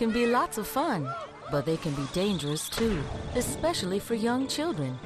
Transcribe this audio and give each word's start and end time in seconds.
Can 0.00 0.12
be 0.12 0.24
lots 0.24 0.56
of 0.56 0.66
fun, 0.66 1.06
but 1.50 1.66
they 1.66 1.76
can 1.76 1.92
be 1.92 2.06
dangerous 2.14 2.70
too, 2.70 3.02
especially 3.34 3.98
for 3.98 4.14
young 4.14 4.48
children. 4.48 4.98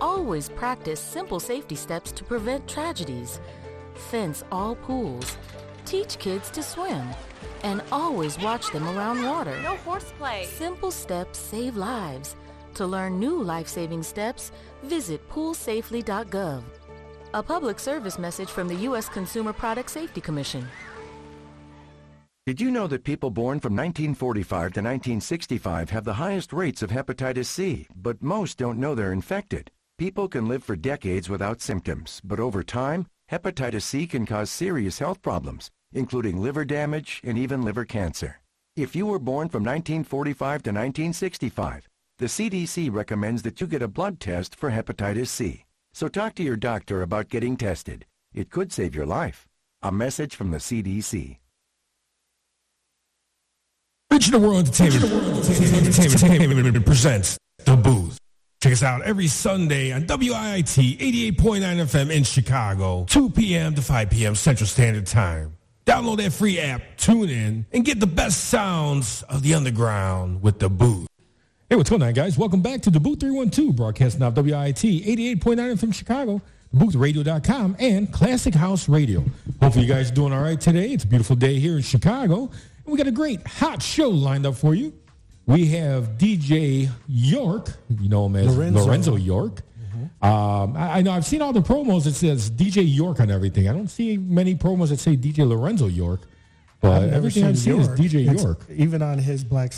Always 0.00 0.48
practice 0.48 0.98
simple 0.98 1.38
safety 1.38 1.76
steps 1.76 2.10
to 2.10 2.24
prevent 2.24 2.66
tragedies. 2.66 3.40
Fence 4.10 4.42
all 4.50 4.74
pools. 4.74 5.36
Teach 5.84 6.18
kids 6.18 6.50
to 6.50 6.64
swim. 6.64 7.06
And 7.62 7.80
always 7.92 8.40
watch 8.40 8.72
them 8.72 8.88
around 8.88 9.24
water. 9.24 9.56
No 9.62 9.76
horseplay. 9.76 10.46
Simple 10.46 10.90
steps 10.90 11.38
save 11.38 11.76
lives. 11.76 12.34
To 12.74 12.86
learn 12.88 13.20
new 13.20 13.40
life-saving 13.40 14.02
steps, 14.02 14.50
visit 14.82 15.20
poolsafely.gov. 15.30 16.64
A 17.34 17.42
public 17.44 17.78
service 17.78 18.18
message 18.18 18.48
from 18.48 18.66
the 18.66 18.82
U.S. 18.88 19.08
Consumer 19.08 19.52
Product 19.52 19.88
Safety 19.88 20.20
Commission. 20.20 20.66
Did 22.50 22.60
you 22.60 22.72
know 22.72 22.88
that 22.88 23.04
people 23.04 23.30
born 23.30 23.60
from 23.60 23.76
1945 23.76 24.48
to 24.48 24.80
1965 24.80 25.90
have 25.90 26.02
the 26.02 26.14
highest 26.14 26.52
rates 26.52 26.82
of 26.82 26.90
hepatitis 26.90 27.46
C, 27.46 27.86
but 27.94 28.24
most 28.24 28.58
don't 28.58 28.80
know 28.80 28.96
they're 28.96 29.12
infected? 29.12 29.70
People 29.98 30.26
can 30.26 30.48
live 30.48 30.64
for 30.64 30.74
decades 30.74 31.28
without 31.30 31.60
symptoms, 31.60 32.20
but 32.24 32.40
over 32.40 32.64
time, 32.64 33.06
hepatitis 33.30 33.82
C 33.82 34.04
can 34.04 34.26
cause 34.26 34.50
serious 34.50 34.98
health 34.98 35.22
problems, 35.22 35.70
including 35.92 36.42
liver 36.42 36.64
damage 36.64 37.20
and 37.22 37.38
even 37.38 37.62
liver 37.62 37.84
cancer. 37.84 38.40
If 38.74 38.96
you 38.96 39.06
were 39.06 39.20
born 39.20 39.48
from 39.48 39.62
1945 39.62 40.64
to 40.64 40.70
1965, 40.70 41.88
the 42.18 42.26
CDC 42.26 42.92
recommends 42.92 43.42
that 43.42 43.60
you 43.60 43.68
get 43.68 43.80
a 43.80 43.86
blood 43.86 44.18
test 44.18 44.56
for 44.56 44.72
hepatitis 44.72 45.28
C. 45.28 45.66
So 45.94 46.08
talk 46.08 46.34
to 46.34 46.42
your 46.42 46.56
doctor 46.56 47.00
about 47.02 47.28
getting 47.28 47.56
tested. 47.56 48.06
It 48.34 48.50
could 48.50 48.72
save 48.72 48.96
your 48.96 49.06
life. 49.06 49.46
A 49.82 49.92
message 49.92 50.34
from 50.34 50.50
the 50.50 50.58
CDC. 50.58 51.36
Regional 54.12 54.40
World 54.40 54.66
Entertainment 54.66 56.84
presents 56.84 57.38
The 57.64 57.76
Booth. 57.76 58.18
Check 58.60 58.72
us 58.72 58.82
out 58.82 59.02
every 59.02 59.28
Sunday 59.28 59.92
on 59.92 60.02
WIIT 60.02 60.98
88.9 60.98 61.36
FM 61.36 62.10
in 62.10 62.24
Chicago, 62.24 63.06
2 63.08 63.30
p.m. 63.30 63.76
to 63.76 63.82
5 63.82 64.10
p.m. 64.10 64.34
Central 64.34 64.66
Standard 64.66 65.06
Time. 65.06 65.56
Download 65.86 66.16
that 66.16 66.32
free 66.32 66.58
app, 66.58 66.82
tune 66.96 67.30
in, 67.30 67.66
and 67.72 67.84
get 67.84 68.00
the 68.00 68.06
best 68.06 68.48
sounds 68.48 69.22
of 69.28 69.42
the 69.42 69.54
underground 69.54 70.42
with 70.42 70.58
The 70.58 70.68
Booth. 70.68 71.06
Hey, 71.68 71.76
what's 71.76 71.88
going 71.88 72.02
on, 72.02 72.12
guys? 72.12 72.36
Welcome 72.36 72.62
back 72.62 72.82
to 72.82 72.90
The 72.90 72.98
Booth 72.98 73.20
312, 73.20 73.76
broadcasting 73.76 74.24
off 74.24 74.34
WIIT 74.34 75.06
88.9 75.38 75.38
FM 75.38 75.94
Chicago, 75.94 76.42
boothradio.com, 76.74 77.76
and 77.78 78.12
Classic 78.12 78.54
House 78.54 78.88
Radio. 78.88 79.24
Hopefully 79.62 79.86
you 79.86 79.92
guys 79.92 80.10
are 80.10 80.14
doing 80.14 80.32
all 80.32 80.42
right 80.42 80.60
today. 80.60 80.90
It's 80.90 81.04
a 81.04 81.06
beautiful 81.06 81.36
day 81.36 81.60
here 81.60 81.76
in 81.76 81.82
Chicago. 81.82 82.50
And 82.84 82.92
we 82.92 82.96
got 82.98 83.06
a 83.06 83.12
great 83.12 83.46
hot 83.46 83.82
show 83.82 84.08
lined 84.08 84.46
up 84.46 84.56
for 84.56 84.74
you. 84.74 84.92
We 85.46 85.66
have 85.68 86.16
DJ 86.18 86.88
York, 87.08 87.70
you 87.88 88.08
know 88.08 88.26
him 88.26 88.36
as 88.36 88.56
Lorenzo, 88.56 88.84
Lorenzo 88.84 89.16
York. 89.16 89.62
Um, 90.22 90.76
I, 90.76 90.98
I 90.98 91.02
know 91.02 91.10
I've 91.12 91.24
seen 91.26 91.42
all 91.42 91.52
the 91.52 91.60
promos 91.62 92.04
that 92.04 92.14
says 92.14 92.50
DJ 92.50 92.82
York 92.86 93.20
on 93.20 93.30
everything. 93.30 93.68
I 93.68 93.72
don't 93.72 93.88
see 93.88 94.16
many 94.16 94.54
promos 94.54 94.90
that 94.90 95.00
say 95.00 95.16
DJ 95.16 95.46
Lorenzo 95.48 95.86
York. 95.86 96.20
But 96.80 97.02
I've 97.04 97.12
everything 97.12 97.44
I've 97.44 97.58
seen 97.58 97.76
York. 97.80 97.98
is 97.98 98.00
DJ 98.12 98.22
It's- 98.22 98.42
York. 98.42 98.64
Even 98.70 99.02
on 99.02 99.18
his 99.18 99.44
Black, 99.44 99.72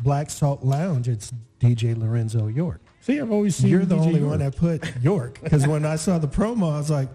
Black 0.00 0.30
Salt 0.30 0.62
Lounge, 0.62 1.08
it's 1.08 1.32
DJ 1.58 1.98
Lorenzo 1.98 2.46
York. 2.48 2.80
See, 3.00 3.18
I've 3.18 3.32
always 3.32 3.56
seen 3.56 3.70
You're 3.70 3.84
the 3.84 3.96
DJ 3.96 4.00
only 4.06 4.20
York. 4.20 4.30
one 4.30 4.38
that 4.40 4.56
put 4.56 5.02
York. 5.02 5.40
Because 5.42 5.66
when 5.66 5.84
I 5.84 5.96
saw 5.96 6.18
the 6.18 6.28
promo, 6.28 6.72
I 6.72 6.78
was 6.78 6.90
like, 6.90 7.08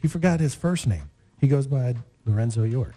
he 0.00 0.06
forgot 0.08 0.38
his 0.40 0.54
first 0.54 0.86
name. 0.86 1.10
He 1.40 1.48
goes 1.48 1.66
by 1.66 1.94
Lorenzo 2.26 2.62
York. 2.64 2.94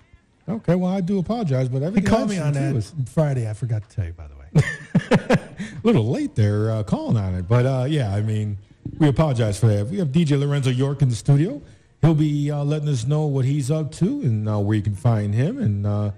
Okay, 0.50 0.76
well, 0.76 0.92
I 0.92 1.02
do 1.02 1.20
apologize, 1.20 1.68
but 1.68 1.80
He 1.80 1.86
everything 1.86 2.10
called 2.10 2.30
me 2.30 2.40
on 2.40 2.54
that 2.54 2.76
is 2.76 2.94
Friday. 3.14 3.50
I 3.50 3.54
forgot 3.54 3.88
to 3.90 3.96
tell 3.96 4.06
you, 4.06 4.14
by 4.14 4.28
the 4.28 4.36
way. 4.36 5.38
a 5.38 5.40
little 5.84 6.08
late 6.10 6.36
there 6.36 6.72
uh, 6.72 6.84
calling 6.84 7.18
on 7.18 7.36
it. 7.36 7.48
But 7.48 7.66
uh, 7.66 7.86
yeah, 7.90 8.14
I 8.14 8.22
mean, 8.22 8.58
we 8.98 9.10
apologize 9.10 9.60
for 9.60 9.68
that. 9.68 9.88
We 9.88 9.98
have 9.98 10.10
DJ 10.10 10.40
Lorenzo 10.40 10.70
York 10.70 11.02
in 11.02 11.10
the 11.10 11.16
studio. 11.16 11.62
He'll 12.02 12.14
be 12.14 12.50
uh, 12.50 12.64
letting 12.64 12.88
us 12.88 13.06
know 13.06 13.26
what 13.26 13.44
he's 13.44 13.70
up 13.70 13.92
to 13.94 14.22
and 14.22 14.48
uh, 14.48 14.60
where 14.60 14.78
you 14.78 14.84
can 14.84 14.96
find 14.96 15.34
him 15.34 15.58
and 15.58 15.86
uh, 15.86 16.12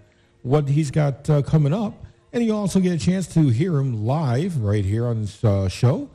what 0.43 0.69
he's 0.69 0.91
got 0.91 1.27
uh, 1.29 1.41
coming 1.41 1.73
up. 1.73 2.05
And 2.31 2.43
you 2.43 2.55
also 2.55 2.79
get 2.79 2.93
a 2.93 3.03
chance 3.03 3.27
to 3.33 3.49
hear 3.49 3.77
him 3.77 4.05
live 4.05 4.57
right 4.61 4.85
here 4.85 5.07
on 5.07 5.21
this 5.21 5.43
uh, 5.43 5.67
show. 5.67 6.09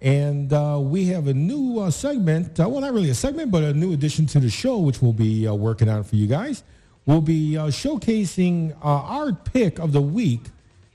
And 0.00 0.52
uh, 0.52 0.80
we 0.80 1.06
have 1.06 1.28
a 1.28 1.34
new 1.34 1.78
uh, 1.78 1.90
segment, 1.92 2.58
uh, 2.58 2.68
well, 2.68 2.80
not 2.80 2.92
really 2.92 3.10
a 3.10 3.14
segment, 3.14 3.52
but 3.52 3.62
a 3.62 3.72
new 3.72 3.92
addition 3.92 4.26
to 4.26 4.40
the 4.40 4.50
show, 4.50 4.78
which 4.78 5.00
we'll 5.00 5.12
be 5.12 5.46
uh, 5.46 5.54
working 5.54 5.88
on 5.88 6.02
for 6.02 6.16
you 6.16 6.26
guys. 6.26 6.64
We'll 7.04 7.20
be 7.20 7.56
uh, 7.56 7.66
showcasing 7.66 8.76
uh, 8.80 8.84
our 8.84 9.32
pick 9.32 9.80
of 9.80 9.92
the 9.92 10.00
week 10.00 10.42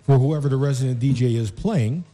for 0.04 0.18
whoever 0.18 0.48
the 0.48 0.56
resident 0.56 1.01
DJ 1.01 1.36
is 1.36 1.51
playing. 1.51 2.06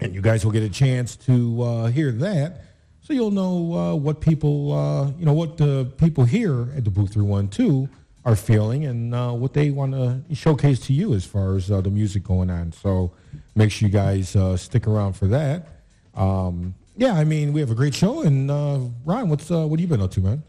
And 0.00 0.14
you 0.14 0.22
guys 0.22 0.44
will 0.44 0.52
get 0.52 0.62
a 0.62 0.70
chance 0.70 1.16
to 1.16 1.62
uh, 1.62 1.86
hear 1.88 2.12
that. 2.12 2.62
So 3.02 3.12
you'll 3.12 3.30
know 3.30 3.74
uh, 3.74 3.94
what 3.94 4.20
people, 4.20 4.72
uh, 4.72 5.10
you 5.18 5.26
know, 5.26 5.34
what 5.34 5.58
the 5.58 5.92
people 5.98 6.24
here 6.24 6.68
at 6.74 6.84
the 6.84 6.90
Booth 6.90 7.12
312 7.12 7.88
are 8.24 8.36
feeling 8.36 8.86
and 8.86 9.14
uh, 9.14 9.30
what 9.32 9.52
they 9.52 9.70
want 9.70 9.92
to 9.92 10.22
showcase 10.34 10.80
to 10.86 10.94
you 10.94 11.12
as 11.12 11.24
far 11.24 11.56
as 11.56 11.68
the 11.68 11.82
music 11.90 12.24
going 12.24 12.50
on. 12.50 12.72
So 12.72 13.12
make 13.54 13.70
sure 13.70 13.86
you 13.86 13.92
guys 13.92 14.34
stick 14.60 14.86
around 14.86 15.12
for 15.12 15.26
that. 15.26 15.68
Um, 16.14 16.74
yeah, 16.96 17.12
I 17.12 17.24
mean, 17.24 17.52
we 17.52 17.60
have 17.60 17.70
a 17.70 17.74
great 17.74 17.94
show. 17.94 18.22
And 18.22 18.48
Ryan, 19.04 19.28
what's 19.28 19.50
what 19.50 19.70
have 19.70 19.80
you 19.80 19.86
been 19.86 20.00
up 20.00 20.10
to, 20.12 20.20
man? 20.20 20.42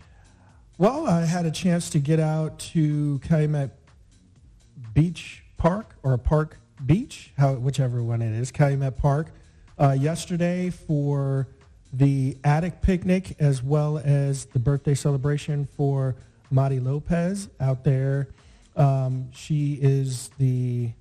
Well, 0.79 1.07
I 1.07 1.25
had 1.25 1.47
a 1.47 1.51
chance 1.51 1.89
to 1.89 1.99
get 1.99 2.19
out 2.19 2.59
to 2.59 3.17
Calumet 3.23 3.71
Beach 4.93 5.43
Park 5.57 5.95
or 6.03 6.15
Park 6.19 6.59
Beach, 6.85 7.31
how, 7.35 7.55
whichever 7.55 8.03
one 8.03 8.21
it 8.21 8.31
is, 8.31 8.51
Calumet 8.51 8.95
Park, 8.95 9.31
uh, 9.79 9.95
yesterday 9.99 10.69
for 10.69 11.47
the 11.91 12.37
attic 12.43 12.83
picnic 12.83 13.35
as 13.39 13.63
well 13.63 13.97
as 13.97 14.45
the 14.45 14.59
birthday 14.59 14.93
celebration 14.93 15.65
for 15.65 16.15
Madi 16.51 16.79
Lopez 16.79 17.49
out 17.59 17.83
there. 17.83 18.27
Um, 18.75 19.31
she 19.33 19.79
is 19.81 20.29
the 20.37 20.91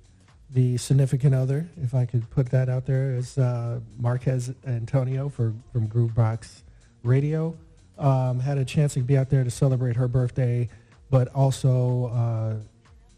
the 0.49 0.77
significant 0.77 1.35
other, 1.35 1.67
if 1.83 1.93
I 1.93 2.05
could 2.05 2.27
put 2.31 2.49
that 2.49 2.67
out 2.67 2.87
there, 2.87 3.13
is 3.13 3.37
uh, 3.37 3.81
Marquez 3.99 4.51
Antonio 4.65 5.29
for, 5.29 5.53
from 5.71 5.89
Groovebox 5.89 6.61
Radio. 7.03 7.55
Um, 7.99 8.39
had 8.39 8.57
a 8.57 8.65
chance 8.65 8.93
to 8.93 9.01
be 9.01 9.17
out 9.17 9.29
there 9.29 9.43
to 9.43 9.49
celebrate 9.49 9.95
her 9.95 10.07
birthday, 10.07 10.69
but 11.09 11.27
also 11.33 12.07
uh, 12.13 12.55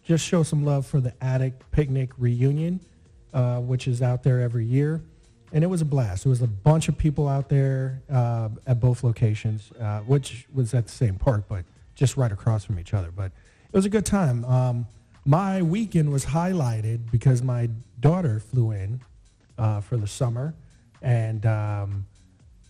just 0.03 0.25
show 0.25 0.43
some 0.43 0.63
love 0.63 0.85
for 0.85 0.99
the 0.99 1.13
Attic 1.21 1.53
Picnic 1.71 2.11
Reunion, 2.17 2.79
uh, 3.33 3.59
which 3.59 3.87
is 3.87 4.01
out 4.01 4.23
there 4.23 4.39
every 4.39 4.65
year. 4.65 5.01
And 5.51 5.63
it 5.63 5.67
was 5.67 5.81
a 5.81 5.85
blast. 5.85 6.25
It 6.25 6.29
was 6.29 6.41
a 6.41 6.47
bunch 6.47 6.87
of 6.87 6.97
people 6.97 7.27
out 7.27 7.49
there 7.49 8.01
uh, 8.11 8.49
at 8.67 8.79
both 8.79 9.03
locations, 9.03 9.71
uh, 9.79 9.99
which 10.01 10.47
was 10.53 10.73
at 10.73 10.85
the 10.85 10.91
same 10.91 11.15
park, 11.15 11.45
but 11.49 11.65
just 11.95 12.15
right 12.17 12.31
across 12.31 12.63
from 12.63 12.79
each 12.79 12.93
other. 12.93 13.11
But 13.11 13.31
it 13.71 13.75
was 13.75 13.85
a 13.85 13.89
good 13.89 14.05
time. 14.05 14.45
Um, 14.45 14.87
my 15.25 15.61
weekend 15.61 16.11
was 16.11 16.25
highlighted 16.25 17.11
because 17.11 17.41
my 17.41 17.69
daughter 17.99 18.39
flew 18.39 18.71
in 18.71 19.01
uh, 19.57 19.81
for 19.81 19.97
the 19.97 20.07
summer 20.07 20.55
and 21.01 21.45
um, 21.45 22.05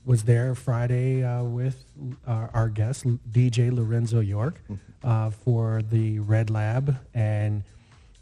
was 0.10 0.24
there 0.24 0.56
Friday 0.56 1.24
uh, 1.24 1.44
with 1.44 1.86
our, 2.26 2.50
our 2.56 2.68
guest, 2.68 3.06
DJ 3.32 3.72
Lorenzo 3.72 4.22
York, 4.22 4.60
uh, 5.04 5.30
for 5.30 5.84
the 5.84 6.18
Red 6.18 6.50
Lab. 6.50 6.98
And 7.14 7.62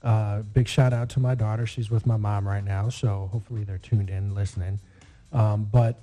uh, 0.03 0.41
big 0.41 0.67
shout 0.67 0.91
out 0.91 1.08
to 1.12 1.22
my 1.22 1.34
daughter. 1.34 1.65
She's 1.65 1.89
with 1.89 2.06
my 2.06 2.17
mom 2.17 2.46
right 2.46 2.63
now, 2.63 2.89
so 2.89 3.29
hopefully 3.32 3.63
they're 3.63 3.77
tuned 3.77 4.10
in, 4.10 4.36
listening. 4.36 4.82
Um, 5.32 5.63
but 5.72 6.01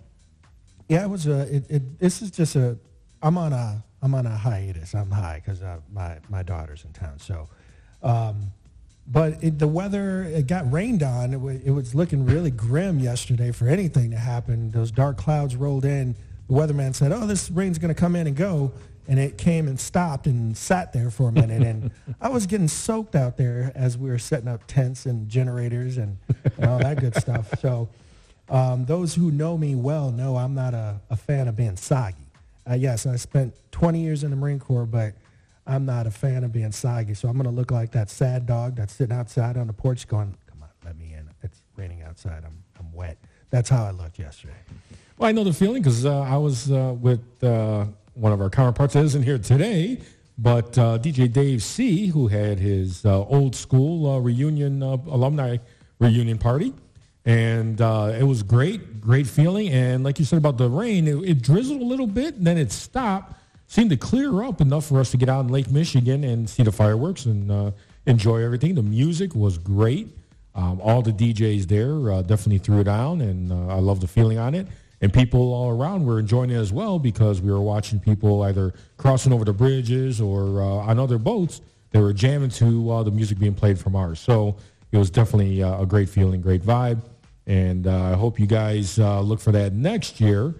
yeah, 0.88 1.04
it 1.04 1.10
was 1.10 1.26
a. 1.26 1.54
It, 1.54 1.66
it, 1.68 1.98
this 1.98 2.22
is 2.22 2.30
just 2.30 2.56
a. 2.56 2.78
I'm 3.22 3.36
on 3.36 3.52
a. 3.52 3.84
I'm 4.00 4.14
on 4.14 4.24
a 4.24 4.34
hiatus. 4.38 4.94
I'm 4.94 5.10
high 5.10 5.42
because 5.44 5.60
uh, 5.62 5.80
my 5.92 6.16
my 6.30 6.42
daughter's 6.42 6.82
in 6.84 6.94
town. 6.94 7.18
So, 7.18 7.50
um, 8.02 8.52
but 9.06 9.42
it, 9.42 9.58
the 9.58 9.68
weather 9.68 10.22
it 10.22 10.46
got 10.46 10.70
rained 10.72 11.02
on. 11.02 11.34
It, 11.34 11.40
wa 11.40 11.50
it 11.50 11.70
was 11.70 11.94
looking 11.94 12.24
really 12.24 12.50
grim 12.50 12.98
yesterday 12.98 13.52
for 13.52 13.68
anything 13.68 14.10
to 14.10 14.16
happen. 14.16 14.70
Those 14.70 14.90
dark 14.90 15.16
clouds 15.16 15.56
rolled 15.56 15.84
in. 15.84 16.16
The 16.48 16.54
weatherman 16.54 16.94
said, 16.94 17.12
"Oh, 17.12 17.26
this 17.26 17.50
rain's 17.50 17.78
going 17.78 17.94
to 17.94 18.00
come 18.00 18.16
in 18.16 18.26
and 18.26 18.36
go," 18.36 18.72
and 19.06 19.18
it 19.18 19.36
came 19.36 19.68
and 19.68 19.78
stopped 19.78 20.26
and 20.26 20.56
sat 20.56 20.92
there 20.92 21.10
for 21.10 21.28
a 21.28 21.32
minute. 21.32 21.62
and 21.62 21.90
I 22.20 22.28
was 22.28 22.46
getting 22.46 22.68
soaked 22.68 23.14
out 23.14 23.36
there 23.36 23.72
as 23.74 23.98
we 23.98 24.08
were 24.08 24.18
setting 24.18 24.48
up 24.48 24.66
tents 24.66 25.06
and 25.06 25.28
generators 25.28 25.98
and, 25.98 26.16
and 26.56 26.66
all 26.66 26.78
that 26.78 27.00
good 27.00 27.14
stuff. 27.16 27.58
So. 27.60 27.88
Um, 28.46 28.84
those 28.84 29.14
who 29.14 29.30
know 29.30 29.56
me 29.56 29.74
well 29.74 30.10
know 30.10 30.36
I'm 30.36 30.54
not 30.54 30.74
a, 30.74 31.00
a 31.08 31.16
fan 31.16 31.48
of 31.48 31.56
being 31.56 31.78
soggy. 31.78 32.18
Uh, 32.68 32.74
yes, 32.74 33.06
I 33.06 33.16
spent 33.16 33.54
20 33.72 34.00
years 34.00 34.22
in 34.22 34.28
the 34.30 34.36
Marine 34.36 34.58
Corps, 34.58 34.84
but 34.84 35.14
I'm 35.66 35.86
not 35.86 36.06
a 36.06 36.10
fan 36.10 36.44
of 36.44 36.52
being 36.52 36.72
soggy. 36.72 37.14
So 37.14 37.28
I'm 37.28 37.34
going 37.34 37.44
to 37.44 37.50
look 37.50 37.70
like 37.70 37.92
that 37.92 38.10
sad 38.10 38.46
dog 38.46 38.76
that's 38.76 38.94
sitting 38.94 39.16
outside 39.16 39.56
on 39.56 39.66
the 39.66 39.72
porch 39.72 40.06
going, 40.06 40.36
come 40.46 40.62
on, 40.62 40.68
let 40.84 40.96
me 40.96 41.14
in. 41.14 41.30
It's 41.42 41.60
raining 41.76 42.02
outside. 42.02 42.42
I'm, 42.44 42.62
I'm 42.78 42.92
wet. 42.92 43.16
That's 43.50 43.68
how 43.68 43.84
I 43.84 43.90
looked 43.90 44.18
yesterday. 44.18 44.54
Well, 45.16 45.28
I 45.28 45.32
know 45.32 45.44
the 45.44 45.52
feeling 45.52 45.80
because 45.80 46.04
uh, 46.04 46.20
I 46.20 46.36
was 46.36 46.70
uh, 46.70 46.94
with 47.00 47.22
uh, 47.42 47.86
one 48.14 48.32
of 48.32 48.40
our 48.40 48.50
counterparts 48.50 48.94
that 48.94 49.04
isn't 49.04 49.22
here 49.22 49.38
today, 49.38 50.00
But 50.36 50.76
uh, 50.76 50.98
DJ 50.98 51.32
Dave 51.32 51.62
C, 51.62 52.08
who 52.08 52.26
had 52.26 52.58
his 52.58 53.04
uh, 53.06 53.24
old 53.24 53.54
school 53.54 54.10
uh, 54.10 54.18
reunion 54.18 54.82
alumni 54.82 55.58
reunion 56.00 56.38
party, 56.38 56.74
and 57.24 57.80
it 57.80 58.24
was 58.24 58.42
great, 58.42 59.00
great 59.00 59.28
feeling. 59.28 59.68
And 59.68 60.02
like 60.02 60.18
you 60.18 60.24
said 60.24 60.38
about 60.38 60.58
the 60.58 60.68
rain, 60.68 61.06
it, 61.06 61.16
it 61.24 61.42
drizzled 61.42 61.80
a 61.80 61.84
little 61.84 62.08
bit, 62.08 62.34
and 62.34 62.46
then 62.46 62.58
it 62.58 62.72
stopped. 62.72 63.34
Seemed 63.66 63.90
to 63.90 63.96
clear 63.96 64.42
up 64.42 64.60
enough 64.60 64.86
for 64.86 65.00
us 65.00 65.10
to 65.12 65.16
get 65.16 65.28
out 65.28 65.46
in 65.46 65.48
Lake 65.48 65.70
Michigan 65.70 66.22
and 66.22 66.48
see 66.48 66.62
the 66.62 66.72
fireworks 66.72 67.24
and 67.24 67.50
uh, 67.50 67.70
enjoy 68.06 68.42
everything. 68.42 68.74
The 68.74 68.82
music 68.82 69.34
was 69.34 69.58
great. 69.58 70.08
Um, 70.54 70.80
all 70.80 71.02
the 71.02 71.12
DJs 71.12 71.64
there 71.64 72.12
uh, 72.12 72.22
definitely 72.22 72.58
threw 72.58 72.80
it 72.80 72.84
down, 72.84 73.20
and 73.22 73.50
uh, 73.50 73.74
I 73.74 73.80
love 73.80 74.00
the 74.00 74.06
feeling 74.06 74.38
on 74.38 74.54
it. 74.54 74.68
And 75.00 75.12
people 75.12 75.52
all 75.52 75.70
around 75.70 76.04
were 76.04 76.18
enjoying 76.18 76.50
it 76.50 76.56
as 76.56 76.72
well 76.72 76.98
because 76.98 77.40
we 77.40 77.50
were 77.50 77.60
watching 77.60 77.98
people 77.98 78.42
either 78.42 78.72
crossing 78.96 79.32
over 79.32 79.44
the 79.44 79.52
bridges 79.52 80.20
or 80.20 80.62
uh, 80.62 80.66
on 80.66 80.98
other 80.98 81.18
boats. 81.18 81.60
They 81.90 82.00
were 82.00 82.12
jamming 82.12 82.50
to 82.50 82.90
uh, 82.90 83.02
the 83.02 83.10
music 83.10 83.38
being 83.38 83.54
played 83.54 83.78
from 83.78 83.96
ours. 83.96 84.20
So 84.20 84.56
it 84.92 84.98
was 84.98 85.10
definitely 85.10 85.62
uh, 85.62 85.82
a 85.82 85.86
great 85.86 86.08
feeling, 86.08 86.40
great 86.40 86.62
vibe. 86.62 87.02
And 87.46 87.86
I 87.86 88.14
hope 88.14 88.38
you 88.38 88.46
guys 88.46 88.98
look 88.98 89.40
for 89.40 89.52
that 89.52 89.74
next 89.74 90.20
year 90.20 90.54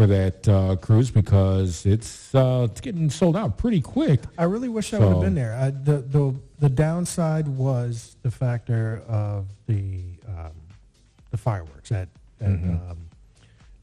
for 0.00 0.06
that 0.06 0.48
uh, 0.48 0.76
cruise 0.76 1.10
because 1.10 1.84
it's 1.84 2.34
uh, 2.34 2.66
it's 2.70 2.80
getting 2.80 3.10
sold 3.10 3.36
out 3.36 3.58
pretty 3.58 3.82
quick. 3.82 4.20
I 4.38 4.44
really 4.44 4.70
wish 4.70 4.94
I 4.94 4.98
would 4.98 5.08
have 5.08 5.20
been 5.20 5.34
there. 5.34 5.52
I, 5.54 5.68
the, 5.68 5.98
the 5.98 6.34
the 6.58 6.70
downside 6.70 7.46
was 7.46 8.16
the 8.22 8.30
factor 8.30 9.02
of 9.06 9.48
the 9.66 10.00
um, 10.26 10.52
the 11.30 11.36
fireworks 11.36 11.92
at, 11.92 12.08
at 12.40 12.46
um, 12.46 12.96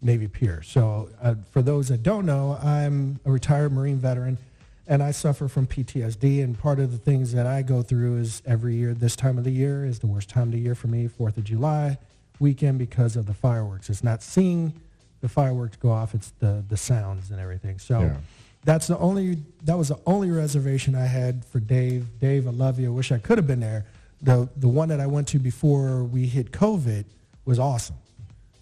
Navy 0.01 0.27
Pier. 0.27 0.63
So 0.63 1.11
uh, 1.21 1.35
for 1.51 1.61
those 1.61 1.89
that 1.89 2.01
don't 2.01 2.25
know, 2.25 2.57
I'm 2.63 3.19
a 3.23 3.29
retired 3.29 3.71
Marine 3.71 3.97
veteran, 3.97 4.39
and 4.87 5.03
I 5.03 5.11
suffer 5.11 5.47
from 5.47 5.67
PTSD. 5.67 6.43
And 6.43 6.57
part 6.57 6.79
of 6.79 6.91
the 6.91 6.97
things 6.97 7.31
that 7.33 7.45
I 7.45 7.61
go 7.61 7.83
through 7.83 8.17
is 8.17 8.41
every 8.43 8.75
year, 8.75 8.95
this 8.95 9.15
time 9.15 9.37
of 9.37 9.43
the 9.43 9.51
year 9.51 9.85
is 9.85 9.99
the 9.99 10.07
worst 10.07 10.29
time 10.29 10.47
of 10.47 10.51
the 10.53 10.59
year 10.61 10.73
for 10.73 10.87
me, 10.87 11.07
Fourth 11.07 11.37
of 11.37 11.43
July 11.43 11.99
weekend, 12.39 12.79
because 12.79 13.15
of 13.15 13.27
the 13.27 13.35
fireworks. 13.35 13.87
It's 13.87 14.03
not 14.03 14.23
seeing 14.23 14.73
the 15.21 15.29
fireworks 15.29 15.77
go 15.77 15.91
off; 15.91 16.13
it's 16.15 16.31
the 16.39 16.63
the 16.67 16.77
sounds 16.77 17.31
and 17.31 17.39
everything. 17.39 17.79
So. 17.79 17.99
Yeah. 18.01 18.17
That's 18.63 18.87
the 18.87 18.97
only. 18.97 19.37
That 19.63 19.77
was 19.77 19.87
the 19.87 19.99
only 20.05 20.29
reservation 20.29 20.93
I 20.93 21.05
had 21.05 21.45
for 21.45 21.59
Dave. 21.61 22.19
Dave, 22.19 22.47
I 22.47 22.51
love 22.51 22.79
you. 22.81 22.87
I 22.87 22.89
wish 22.89 23.13
I 23.13 23.17
could 23.17 23.37
have 23.37 23.47
been 23.47 23.61
there. 23.61 23.85
The 24.21 24.49
the 24.57 24.67
one 24.67 24.89
that 24.89 24.99
I 24.99 25.07
went 25.07 25.29
to 25.29 25.39
before 25.39 26.03
we 26.03 26.25
hit 26.25 26.51
COVID 26.51 27.05
was 27.45 27.59
awesome, 27.59 27.95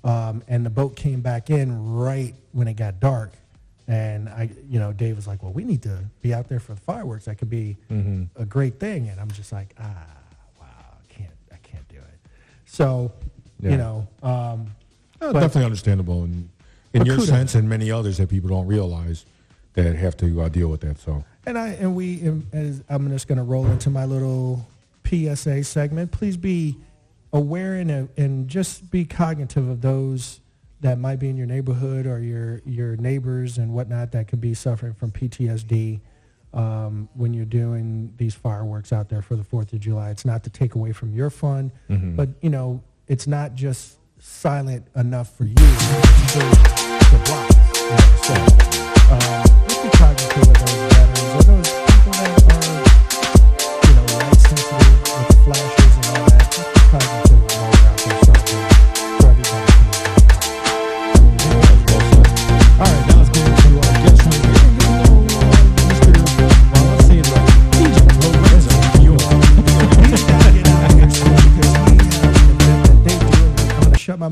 um, 0.04 0.44
and 0.48 0.64
the 0.64 0.70
boat 0.70 0.96
came 0.96 1.22
back 1.22 1.50
in 1.50 1.94
right 1.96 2.36
when 2.52 2.68
it 2.68 2.76
got 2.76 3.00
dark. 3.00 3.32
And 3.88 4.30
I, 4.30 4.50
you 4.70 4.78
know, 4.80 4.94
Dave 4.94 5.16
was 5.16 5.26
like, 5.26 5.42
"Well, 5.42 5.54
we 5.54 5.64
need 5.64 5.82
to 5.84 5.98
be 6.22 6.36
out 6.36 6.50
there 6.50 6.60
for 6.60 6.76
the 6.76 6.82
fireworks. 6.82 7.26
That 7.26 7.40
could 7.40 7.50
be 7.50 7.76
a 8.36 8.46
great 8.46 8.80
thing." 8.80 9.10
And 9.10 9.20
I'm 9.20 9.32
just 9.32 9.52
like, 9.52 9.74
"Ah, 9.80 10.06
wow, 10.60 10.68
I 11.02 11.14
can't, 11.14 11.34
I 11.52 11.58
can't 11.64 11.88
do 11.90 11.98
it." 11.98 12.20
So, 12.66 13.12
Yeah. 13.60 13.72
you 13.72 13.78
know, 13.78 14.08
um, 14.22 14.68
Uh, 15.22 15.34
But- 15.34 15.40
definitely 15.42 15.66
understandable 15.66 16.24
in, 16.24 16.50
in 16.94 17.06
your 17.06 17.16
kudos. 17.16 17.30
sense 17.30 17.56
and 17.56 17.68
many 17.70 17.92
others 17.92 18.18
that 18.18 18.30
people 18.30 18.50
don't 18.50 18.68
realize 18.68 19.26
that 19.74 19.96
have 19.96 20.16
to 20.18 20.42
uh, 20.42 20.50
deal 20.50 20.68
with 20.70 20.82
that. 20.82 20.98
So 21.00 21.24
And 21.46 21.58
I 21.58 21.70
and 21.70 21.96
we 21.96 22.22
and 22.22 22.46
as 22.54 22.82
I'm 22.90 23.10
just 23.10 23.28
going 23.28 23.38
to 23.38 23.44
roll 23.44 23.66
into 23.68 23.90
my 23.90 24.06
little 24.06 24.66
PSA 25.06 25.64
segment. 25.66 26.12
Please 26.12 26.38
be 26.38 26.78
aware 27.34 27.76
and 27.76 28.10
and 28.18 28.48
just 28.48 28.90
be 28.92 29.04
cognitive 29.06 29.68
of 29.68 29.82
those 29.82 30.40
that 30.82 30.98
might 31.00 31.18
be 31.20 31.30
in 31.30 31.36
your 31.38 31.48
neighborhood 31.48 32.06
or 32.06 32.20
your 32.20 32.62
your 32.66 32.96
neighbors 32.98 33.58
and 33.58 33.74
whatnot 33.74 34.12
that 34.14 34.28
could 34.28 34.40
be 34.42 34.54
suffering 34.54 34.94
from 34.94 35.12
PTSD 35.12 36.00
um, 36.54 37.10
when 37.16 37.34
you're 37.34 37.44
doing 37.46 38.14
these 38.18 38.34
fireworks 38.34 38.94
out 38.94 39.10
there 39.10 39.22
for 39.22 39.36
the 39.36 39.44
Fourth 39.44 39.74
of 39.74 39.80
July. 39.80 40.10
It's 40.12 40.26
not 40.26 40.44
to 40.46 40.50
take 40.50 40.76
away 40.76 40.94
from 40.94 41.14
your 41.14 41.30
fun, 41.30 41.72
but 41.90 42.30
you 42.42 42.50
know 42.50 42.82
it's 43.08 43.28
not 43.28 43.54
just 43.56 43.98
silent 44.26 44.88
enough 44.96 45.36
for 45.36 45.46
you 45.46 45.54
the 45.56 47.22
block. 47.26 48.74
You 48.74 48.75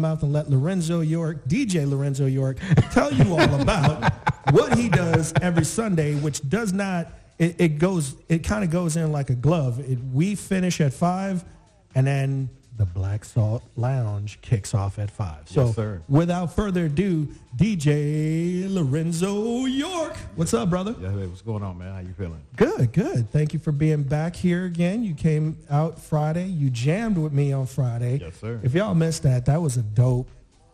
mouth 0.04 0.22
and 0.22 0.34
let 0.34 0.50
Lorenzo 0.50 1.00
York, 1.00 1.46
DJ 1.48 1.90
Lorenzo 1.90 2.26
York, 2.26 2.58
tell 2.92 3.12
you 3.12 3.32
all 3.32 3.62
about 3.62 4.14
what 4.52 4.78
he 4.78 4.90
does 4.90 5.34
every 5.42 5.64
Sunday, 5.64 6.14
which 6.16 6.48
does 6.48 6.74
not, 6.74 7.08
it, 7.40 7.56
it 7.58 7.80
goes, 7.80 8.16
it 8.28 8.44
kind 8.44 8.66
of 8.66 8.70
goes 8.70 8.98
in 8.98 9.14
like 9.14 9.30
a 9.30 9.36
glove. 9.36 9.80
It, 9.80 9.98
we 10.12 10.36
finish 10.36 10.82
at 10.82 10.94
five, 10.94 11.46
and 11.96 12.06
then 12.06 12.50
the 12.78 12.86
Black 12.86 13.24
Salt 13.24 13.64
Lounge 13.76 14.40
kicks 14.42 14.74
off 14.74 14.98
at 14.98 15.12
five. 15.12 15.48
So 15.48 15.72
sir. 15.72 16.02
without 16.10 16.56
further 16.56 16.86
ado, 16.86 17.28
DJ 17.56 18.74
Lorenzo 18.74 19.66
York. 19.66 20.16
What's 20.36 20.54
up, 20.54 20.70
brother? 20.70 20.96
Yeah, 21.00 21.12
hey, 21.12 21.28
what's 21.28 21.42
going 21.42 21.64
on, 21.64 21.78
man? 21.78 21.94
How 21.94 22.00
you 22.00 22.14
feeling? 22.14 22.42
Good, 22.56 22.92
good. 22.92 23.30
Thank 23.32 23.54
you 23.54 23.60
for 23.60 23.72
being 23.72 24.04
back 24.04 24.36
here 24.36 24.66
again. 24.66 25.04
You 25.04 25.14
came 25.14 25.58
out 25.70 26.00
Friday. 26.00 26.48
You 26.48 26.70
jammed 26.70 27.18
with 27.18 27.32
me 27.32 27.54
on 27.54 27.68
Friday. 27.68 28.20
Yes, 28.20 28.38
sir. 28.38 28.60
If 28.64 28.74
y'all 28.74 28.96
missed 28.96 29.24
that, 29.24 29.46
that 29.46 29.62
was 29.62 29.78
a 29.78 29.84
dope 29.84 30.30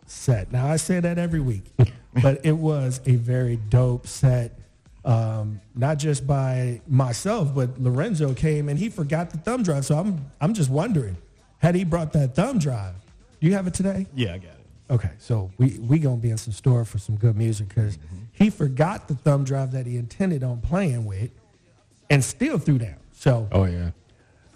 set. 0.06 0.52
Now 0.52 0.68
I 0.68 0.78
say 0.78 1.00
that 1.00 1.18
every 1.18 1.42
week, 1.42 1.66
but 2.22 2.46
it 2.46 2.58
was 2.58 3.02
a 3.06 3.16
very 3.16 3.58
dope 3.58 4.08
set. 4.08 4.56
Um, 5.06 5.62
not 5.76 5.98
just 5.98 6.28
by 6.28 6.82
myself, 6.88 7.56
but 7.56 7.80
Lorenzo 7.80 8.34
came 8.34 8.68
and 8.70 8.78
he 8.78 8.90
forgot 8.90 9.30
the 9.32 9.38
thumb 9.38 9.64
drive. 9.64 9.86
So 9.86 9.98
I'm 9.98 10.26
I'm 10.42 10.54
just 10.54 10.70
wondering, 10.70 11.18
had 11.60 11.76
he 11.76 11.84
brought 11.84 12.12
that 12.14 12.36
thumb 12.36 12.60
drive? 12.60 12.96
Do 13.40 13.48
you 13.48 13.54
have 13.54 13.68
it 13.68 13.74
today? 13.74 14.08
Yeah, 14.16 14.34
I 14.34 14.38
got 14.40 14.46
it. 14.52 14.56
Okay, 14.92 15.12
so 15.20 15.52
we 15.58 15.78
we 15.80 16.00
gonna 16.00 16.18
be 16.18 16.32
in 16.32 16.38
some 16.38 16.52
store 16.54 16.84
for 16.84 16.98
some 16.98 17.16
good 17.16 17.38
music 17.38 17.70
because 17.70 17.98
he 18.34 18.50
forgot 18.50 19.08
the 19.08 19.14
thumb 19.16 19.44
drive 19.44 19.72
that 19.74 19.86
he 19.86 19.98
intended 19.98 20.44
on 20.44 20.62
playing 20.62 21.06
with, 21.06 21.30
and 22.10 22.24
still 22.24 22.58
threw 22.58 22.80
down. 22.80 22.96
So 23.14 23.48
Oh 23.52 23.66
yeah, 23.66 23.92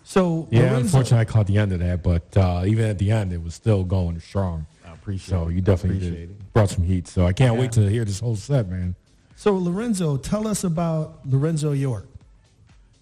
so 0.04 0.48
yeah. 0.50 0.62
Lorenzo- 0.62 0.80
Unfortunately, 0.80 1.18
I 1.20 1.26
caught 1.26 1.46
the 1.48 1.58
end 1.60 1.72
of 1.72 1.80
that, 1.82 2.02
but 2.02 2.36
uh, 2.36 2.64
even 2.66 2.86
at 2.90 2.98
the 2.98 3.12
end, 3.12 3.32
it 3.32 3.44
was 3.44 3.54
still 3.54 3.84
going 3.84 4.20
strong. 4.20 4.66
I 4.86 4.94
appreciate 4.94 5.30
So 5.30 5.50
you 5.50 5.62
definitely 5.62 6.00
did, 6.00 6.14
it. 6.32 6.54
brought 6.54 6.70
some 6.70 6.84
heat. 6.84 7.08
So 7.08 7.28
I 7.28 7.34
can't 7.34 7.54
Yeah. 7.56 7.60
wait 7.62 7.72
to 7.74 7.88
hear 7.90 8.04
this 8.06 8.20
whole 8.20 8.36
set, 8.36 8.68
man. 8.70 8.96
So 9.36 9.56
Lorenzo, 9.56 10.18
tell 10.18 10.48
us 10.48 10.64
about 10.64 11.20
Lorenzo 11.30 11.74
York. 11.74 12.08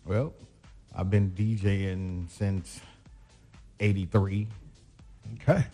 Well, 0.05 0.34
I've 0.96 1.10
been 1.10 1.31
DJing 1.31 2.29
since 2.29 2.81
'83. 3.82 4.48
Okay. 5.42 5.66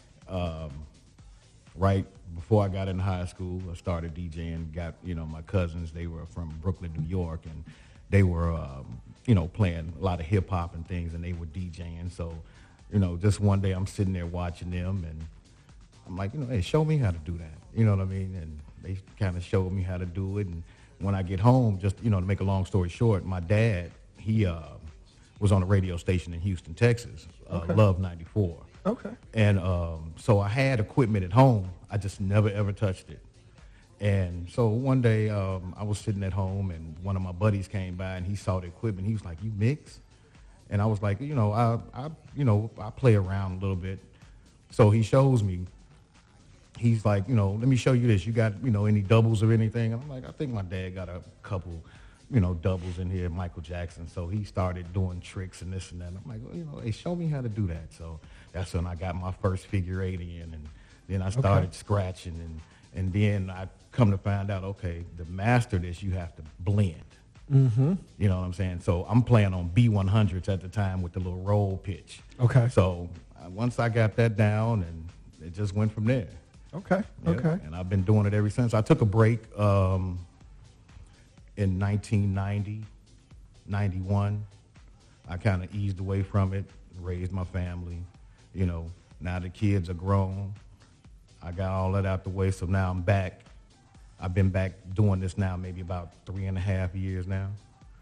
Right 1.76 2.06
before 2.36 2.64
I 2.64 2.70
got 2.70 2.88
in 2.88 2.98
high 3.00 3.26
school, 3.26 3.62
I 3.72 3.76
started 3.76 4.16
DJing. 4.16 4.74
Got 4.74 4.96
you 5.04 5.16
know 5.16 5.26
my 5.26 5.42
cousins. 5.44 5.92
They 5.92 6.08
were 6.08 6.26
from 6.26 6.50
Brooklyn, 6.62 6.94
New 6.98 7.08
York, 7.08 7.42
and 7.46 7.64
they 8.10 8.24
were 8.24 8.52
um, 8.52 9.02
you 9.26 9.36
know 9.36 9.48
playing 9.48 9.94
a 10.00 10.04
lot 10.04 10.20
of 10.20 10.26
hip 10.26 10.50
hop 10.50 10.76
and 10.76 10.88
things, 10.88 11.14
and 11.14 11.24
they 11.24 11.34
were 11.34 11.46
DJing. 11.48 12.12
So, 12.12 12.34
you 12.92 13.00
know, 13.00 13.18
just 13.18 13.40
one 13.40 13.62
day 13.62 13.72
I'm 13.72 13.88
sitting 13.88 14.14
there 14.14 14.26
watching 14.26 14.72
them, 14.72 15.06
and 15.08 15.26
I'm 16.08 16.18
like, 16.18 16.34
you 16.34 16.40
know, 16.40 16.48
hey, 16.48 16.62
show 16.62 16.86
me 16.86 16.98
how 16.98 17.12
to 17.12 17.20
do 17.20 17.38
that. 17.38 17.58
You 17.76 17.86
know 17.86 17.96
what 17.96 18.02
I 18.02 18.06
mean? 18.06 18.36
And 18.42 18.60
they 18.84 18.98
kind 19.20 19.38
of 19.38 19.44
showed 19.44 19.72
me 19.72 19.84
how 19.84 19.98
to 19.98 20.06
do 20.06 20.40
it. 20.40 20.48
And 20.48 20.64
when 21.00 21.16
I 21.16 21.24
get 21.24 21.40
home, 21.40 21.80
just 21.80 22.02
you 22.04 22.10
know, 22.10 22.20
to 22.20 22.26
make 22.26 22.40
a 22.40 22.46
long 22.46 22.66
story 22.66 22.90
short, 22.90 23.26
my 23.26 23.40
dad 23.40 23.92
he 24.18 24.46
uh, 24.46 24.62
was 25.40 25.52
on 25.52 25.62
a 25.64 25.66
radio 25.66 25.98
station 25.98 26.34
in 26.34 26.40
Houston, 26.42 26.74
Texas, 26.74 27.28
uh, 27.50 27.62
Love 27.70 28.00
94. 28.00 28.58
Okay. 28.86 29.10
And 29.34 29.60
um, 29.60 30.14
so 30.18 30.40
I 30.40 30.48
had 30.48 30.80
equipment 30.80 31.26
at 31.26 31.34
home. 31.34 31.70
I 31.92 31.98
just 31.98 32.22
never 32.22 32.50
ever 32.50 32.72
touched 32.72 33.10
it. 33.10 33.20
And 34.00 34.50
so 34.50 34.68
one 34.68 35.02
day 35.02 35.30
um, 35.30 35.74
I 35.78 35.84
was 35.84 35.98
sitting 35.98 36.24
at 36.24 36.34
home, 36.34 36.70
and 36.72 36.96
one 37.02 37.16
of 37.16 37.22
my 37.22 37.32
buddies 37.32 37.68
came 37.68 37.96
by, 37.96 38.16
and 38.16 38.26
he 38.26 38.36
saw 38.36 38.60
the 38.60 38.68
equipment. 38.68 39.08
He 39.08 39.14
was 39.14 39.26
like, 39.26 39.42
"You 39.44 39.52
mix?" 39.58 40.00
And 40.70 40.82
I 40.82 40.86
was 40.86 41.02
like, 41.02 41.20
"You 41.20 41.34
know, 41.34 41.52
I, 41.52 41.80
I, 41.94 42.10
you 42.36 42.46
know, 42.46 42.70
I 42.80 42.92
play 42.92 43.16
around 43.16 43.58
a 43.58 43.60
little 43.60 43.76
bit." 43.76 44.00
So 44.72 44.90
he 44.90 45.02
shows 45.02 45.44
me. 45.44 45.66
He's 46.78 47.06
like, 47.06 47.28
you 47.28 47.34
know, 47.34 47.52
let 47.52 47.68
me 47.68 47.76
show 47.76 47.94
you 47.94 48.06
this. 48.06 48.28
You 48.28 48.34
got, 48.34 48.54
you 48.64 48.70
know, 48.70 48.86
any 48.86 49.02
doubles 49.02 49.42
or 49.42 49.52
anything? 49.52 49.94
And 49.94 50.04
I'm 50.04 50.10
like, 50.10 50.28
I 50.28 50.32
think 50.32 50.54
my 50.54 50.62
dad 50.62 50.94
got 50.94 51.10
a 51.10 51.22
couple, 51.42 51.82
you 52.30 52.40
know, 52.40 52.54
doubles 52.54 53.00
in 53.00 53.10
here, 53.10 53.30
Michael 53.30 53.62
Jackson. 53.62 54.08
So 54.08 54.28
he 54.28 54.44
started 54.44 54.92
doing 54.94 55.22
tricks 55.22 55.62
and 55.62 55.72
this 55.72 55.92
and 55.92 56.02
that. 56.02 56.08
I'm 56.08 56.22
like, 56.26 56.40
well, 56.44 56.56
you 56.56 56.66
know, 56.66 56.80
hey, 56.80 56.92
show 56.92 57.16
me 57.16 57.28
how 57.28 57.42
to 57.42 57.50
do 57.50 57.68
that. 57.68 57.94
So 57.94 58.20
that's 58.52 58.74
when 58.74 58.86
I 58.86 58.96
got 58.96 59.16
my 59.16 59.32
first 59.32 59.68
figure 59.68 60.02
eight 60.02 60.20
in, 60.20 60.54
and 60.54 60.68
then 61.08 61.22
I 61.22 61.30
started 61.30 61.74
scratching, 61.74 62.34
and 62.34 62.62
and 62.96 63.14
then 63.14 63.50
I 63.50 63.68
come 63.92 64.12
to 64.12 64.18
find 64.18 64.52
out, 64.52 64.64
okay, 64.64 65.06
to 65.18 65.26
master 65.26 65.78
this, 65.78 66.04
you 66.04 66.12
have 66.12 66.36
to 66.36 66.42
blend. 66.60 66.96
Mm-hmm. 67.52 67.94
You 68.18 68.28
know 68.28 68.40
what 68.40 68.46
I'm 68.46 68.54
saying? 68.54 68.82
So 68.82 69.06
I'm 69.08 69.24
playing 69.24 69.54
on 69.54 69.70
B100s 69.70 70.50
at 70.50 70.62
the 70.62 70.68
time 70.68 71.02
with 71.02 71.14
the 71.14 71.20
little 71.20 71.42
roll 71.42 71.78
pitch. 71.78 72.20
Okay. 72.40 72.68
So 72.70 73.10
uh, 73.40 73.50
once 73.50 73.80
I 73.80 73.88
got 73.90 74.16
that 74.18 74.36
down, 74.36 74.84
and 74.84 75.10
it 75.42 75.54
just 75.54 75.74
went 75.74 75.94
from 75.94 76.06
there. 76.06 76.28
Okay. 76.74 77.02
Yeah, 77.24 77.32
Okay. 77.32 77.58
And 77.66 77.76
I've 77.76 77.90
been 77.90 78.04
doing 78.04 78.26
it 78.26 78.34
ever 78.34 78.50
since. 78.50 78.74
I 78.74 78.82
took 78.82 79.02
a 79.02 79.06
break 79.06 79.40
um, 79.58 80.20
in 81.58 81.80
1990, 81.80 82.84
91. 83.68 84.46
I 85.30 85.38
kind 85.38 85.64
of 85.64 85.74
eased 85.76 86.00
away 86.00 86.24
from 86.24 86.54
it, 86.54 86.66
raised 87.02 87.32
my 87.32 87.44
family. 87.44 87.98
You 88.54 88.66
know, 88.66 88.90
now 89.20 89.40
the 89.40 89.50
kids 89.50 89.90
are 89.90 89.94
grown. 89.96 90.54
I 91.44 91.52
got 91.52 91.72
all 91.72 91.92
that 91.94 92.06
out 92.06 92.24
the 92.24 92.30
way, 92.30 92.52
so 92.52 92.66
now 92.66 92.90
I'm 92.92 93.02
back. 93.02 93.42
I've 94.20 94.34
been 94.34 94.50
back 94.50 94.74
doing 94.96 95.20
this 95.20 95.38
now 95.38 95.58
maybe 95.58 95.82
about 95.82 96.12
three 96.26 96.46
and 96.46 96.58
a 96.58 96.62
half 96.62 96.96
years 96.96 97.28
now. 97.28 97.50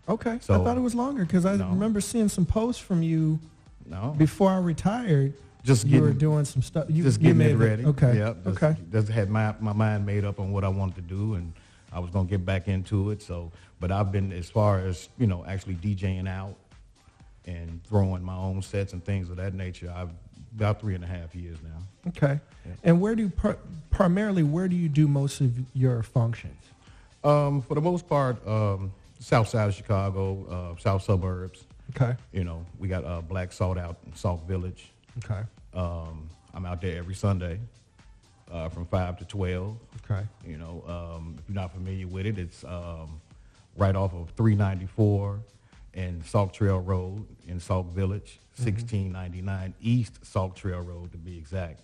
Okay. 0.07 0.31
I 0.33 0.37
thought 0.37 0.77
it 0.77 0.81
was 0.81 0.93
longer 0.95 1.25
because 1.25 1.45
I 1.45 1.55
No. 1.55 1.69
remember 1.69 1.99
seeing 1.99 2.29
some 2.29 2.45
posts 2.45 2.81
from 2.81 3.01
you 3.01 3.39
No, 3.85 4.13
before 4.17 4.51
I 4.51 4.57
retired. 4.59 5.33
Just 5.63 5.87
you 5.87 5.99
were 5.99 6.13
doing 6.13 6.45
some 6.45 6.61
stuff. 6.61 6.85
You, 6.89 7.01
just 7.03 7.19
you 7.19 7.33
getting 7.33 7.37
made 7.39 7.51
it 7.51 7.57
ready. 7.57 7.85
Okay. 7.85 8.17
Yep. 8.19 8.43
Just, 8.43 8.63
okay. 8.63 8.79
Just 8.91 9.07
had 9.09 9.31
my 9.31 9.55
my 9.59 9.73
mind 9.73 10.05
made 10.05 10.23
up 10.23 10.39
on 10.39 10.51
what 10.51 10.63
I 10.63 10.67
wanted 10.67 10.95
to 10.95 11.01
do, 11.01 11.33
and 11.33 11.51
I 11.95 11.99
was 11.99 12.11
gonna 12.11 12.27
get 12.27 12.45
back 12.45 12.67
into 12.67 13.09
it. 13.11 13.21
So, 13.21 13.51
but 13.79 13.89
I've 13.89 14.11
been 14.11 14.33
as 14.33 14.49
far 14.49 14.79
as 14.79 15.07
you 15.17 15.27
know, 15.27 15.45
actually 15.47 15.75
DJing 15.75 16.27
out 16.27 16.55
and 17.45 17.81
throwing 17.85 18.21
my 18.21 18.35
own 18.35 18.61
sets 18.61 18.91
and 18.91 19.03
things 19.03 19.29
of 19.29 19.37
that 19.37 19.53
nature. 19.53 19.91
I've 19.95 20.09
about 20.55 20.79
three 20.79 20.95
and 20.95 21.03
a 21.03 21.07
half 21.07 21.35
years 21.35 21.57
now. 21.63 22.09
Okay. 22.09 22.39
And 22.83 23.01
where 23.01 23.15
do 23.15 23.29
pr- 23.29 23.59
primarily 23.89 24.43
where 24.43 24.67
do 24.67 24.75
you 24.75 24.87
do 24.87 25.07
most 25.07 25.41
of 25.41 25.53
your 25.73 26.01
functions? 26.01 26.61
Um, 27.23 27.61
for 27.61 27.75
the 27.75 27.81
most 27.81 28.07
part, 28.07 28.45
um, 28.47 28.93
south 29.19 29.49
side 29.49 29.67
of 29.67 29.73
Chicago, 29.73 30.75
uh, 30.75 30.81
south 30.81 31.03
suburbs. 31.03 31.65
Okay. 31.95 32.15
You 32.31 32.43
know, 32.45 32.65
we 32.79 32.87
got 32.87 33.03
uh, 33.03 33.21
Black 33.21 33.51
Salt 33.51 33.77
out 33.77 33.97
in 34.05 34.15
Sauk 34.15 34.47
Village. 34.47 34.91
Okay. 35.23 35.41
Um, 35.73 36.29
I'm 36.53 36.65
out 36.65 36.81
there 36.81 36.97
every 36.97 37.15
Sunday 37.15 37.59
uh, 38.51 38.69
from 38.69 38.85
five 38.85 39.17
to 39.19 39.25
twelve. 39.25 39.77
Okay. 40.09 40.25
You 40.45 40.57
know, 40.57 40.83
um, 40.87 41.35
if 41.39 41.43
you're 41.49 41.55
not 41.55 41.73
familiar 41.73 42.07
with 42.07 42.25
it, 42.25 42.37
it's 42.37 42.63
um, 42.63 43.19
right 43.77 43.95
off 43.95 44.13
of 44.13 44.29
394 44.37 45.39
and 45.95 46.23
Sauk 46.25 46.53
Trail 46.53 46.79
Road 46.79 47.25
in 47.47 47.59
Sauk 47.59 47.87
Village, 47.93 48.39
Mm-hmm. 48.57 48.65
1699 48.71 49.73
East 49.81 50.25
Sauk 50.25 50.55
Trail 50.55 50.79
Road 50.79 51.11
to 51.11 51.17
be 51.17 51.37
exact. 51.37 51.81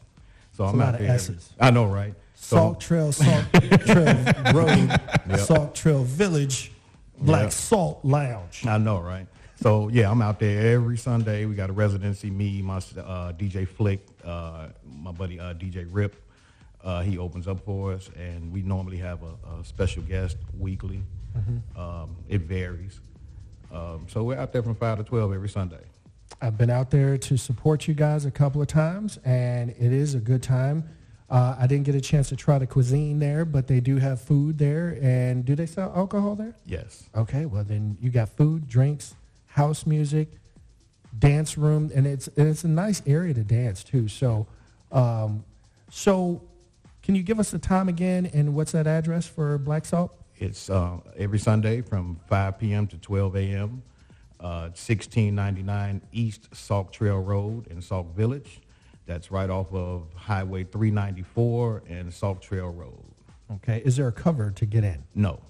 So 0.53 0.63
I'm 0.63 0.77
lot 0.77 0.93
out 0.93 0.99
there. 0.99 1.11
S's. 1.11 1.49
I 1.59 1.69
know, 1.69 1.85
right? 1.85 2.13
So- 2.35 2.55
Salt 2.55 2.79
Trail, 2.79 3.11
Salt 3.11 3.45
Trail 3.51 4.25
Road, 4.53 5.37
Salt 5.39 5.75
Trail 5.75 6.03
Village, 6.05 6.71
Black 7.19 7.43
Yep. 7.43 7.51
Salt 7.51 7.99
Lounge. 8.05 8.65
I 8.65 8.77
know, 8.77 8.99
right? 9.01 9.27
So 9.61 9.89
yeah, 9.89 10.09
I'm 10.09 10.21
out 10.21 10.39
there 10.39 10.73
every 10.75 10.97
Sunday. 10.97 11.43
We 11.45 11.55
got 11.55 11.69
a 11.69 11.73
residency. 11.73 12.29
Me, 12.31 12.61
my 12.61 12.77
uh, 12.77 13.33
DJ 13.33 13.67
Flick, 13.67 13.99
uh, 14.23 14.67
my 15.01 15.11
buddy 15.11 15.39
uh, 15.41 15.53
DJ 15.53 15.85
Rip. 15.91 16.15
Uh, 16.83 17.01
he 17.01 17.17
opens 17.17 17.47
up 17.47 17.63
for 17.63 17.93
us, 17.93 18.09
and 18.17 18.51
we 18.51 18.61
normally 18.61 18.97
have 18.97 19.19
a, 19.23 19.59
a 19.59 19.63
special 19.63 20.03
guest 20.03 20.37
weekly. 20.57 21.03
Um, 21.77 22.15
it 22.27 22.41
varies. 22.41 22.99
Um, 23.71 24.05
so 24.09 24.23
we're 24.23 24.37
out 24.37 24.51
there 24.51 24.63
from 24.63 24.75
five 24.75 24.97
to 24.97 25.03
twelve 25.03 25.33
every 25.33 25.49
Sunday. 25.49 25.79
I've 26.41 26.57
been 26.57 26.69
out 26.69 26.91
there 26.91 27.17
to 27.17 27.37
support 27.37 27.87
you 27.87 27.93
guys 27.93 28.25
a 28.25 28.31
couple 28.31 28.61
of 28.61 28.67
times, 28.67 29.17
and 29.23 29.69
it 29.71 29.93
is 29.93 30.15
a 30.15 30.19
good 30.19 30.43
time. 30.43 30.89
Uh, 31.29 31.55
I 31.57 31.67
didn't 31.67 31.85
get 31.85 31.95
a 31.95 32.01
chance 32.01 32.27
to 32.29 32.35
try 32.35 32.57
the 32.59 32.67
cuisine 32.67 33.19
there, 33.19 33.45
but 33.45 33.67
they 33.67 33.79
do 33.79 33.97
have 33.97 34.19
food 34.19 34.57
there. 34.57 34.97
And 35.01 35.45
do 35.45 35.55
they 35.55 35.65
sell 35.65 35.93
alcohol 35.95 36.35
there? 36.35 36.55
Yes. 36.65 37.07
Okay, 37.15 37.45
well 37.45 37.63
then 37.63 37.97
you 38.01 38.09
got 38.09 38.27
food, 38.29 38.67
drinks, 38.67 39.15
house 39.45 39.85
music, 39.85 40.29
dance 41.17 41.57
room, 41.57 41.91
and 41.95 42.05
it's 42.05 42.27
and 42.35 42.49
it's 42.49 42.65
a 42.65 42.67
nice 42.67 43.01
area 43.07 43.33
to 43.33 43.43
dance 43.43 43.83
too. 43.83 44.09
So, 44.09 44.47
um, 44.91 45.45
so 45.89 46.41
can 47.01 47.15
you 47.15 47.23
give 47.23 47.39
us 47.39 47.51
the 47.51 47.59
time 47.59 47.89
again 47.89 48.29
and 48.33 48.53
what's 48.55 48.71
that 48.73 48.87
address 48.87 49.27
for 49.27 49.57
Black 49.57 49.85
Salt? 49.85 50.13
It's 50.37 50.69
uh, 50.69 50.97
every 51.17 51.39
Sunday 51.39 51.81
from 51.81 52.19
5 52.27 52.59
p.m. 52.59 52.87
to 52.87 52.97
12 52.97 53.35
a.m. 53.35 53.83
Uh, 54.39 54.73
1699 54.73 56.01
East 56.11 56.47
Sauk 56.53 56.91
Trail 56.91 57.19
Road 57.19 57.67
in 57.67 57.81
Sauk 57.81 58.15
Village. 58.15 58.61
That's 59.05 59.31
right 59.31 59.49
off 59.49 59.71
of 59.73 60.07
Highway 60.15 60.63
394 60.63 61.83
and 61.89 62.13
Sauk 62.13 62.41
Trail 62.41 62.69
Road. 62.69 63.03
Okay, 63.55 63.81
is 63.83 63.97
there 63.97 64.07
a 64.07 64.11
cover 64.11 64.51
to 64.51 64.65
get 64.65 64.83
in? 64.83 65.03
No. 65.13 65.41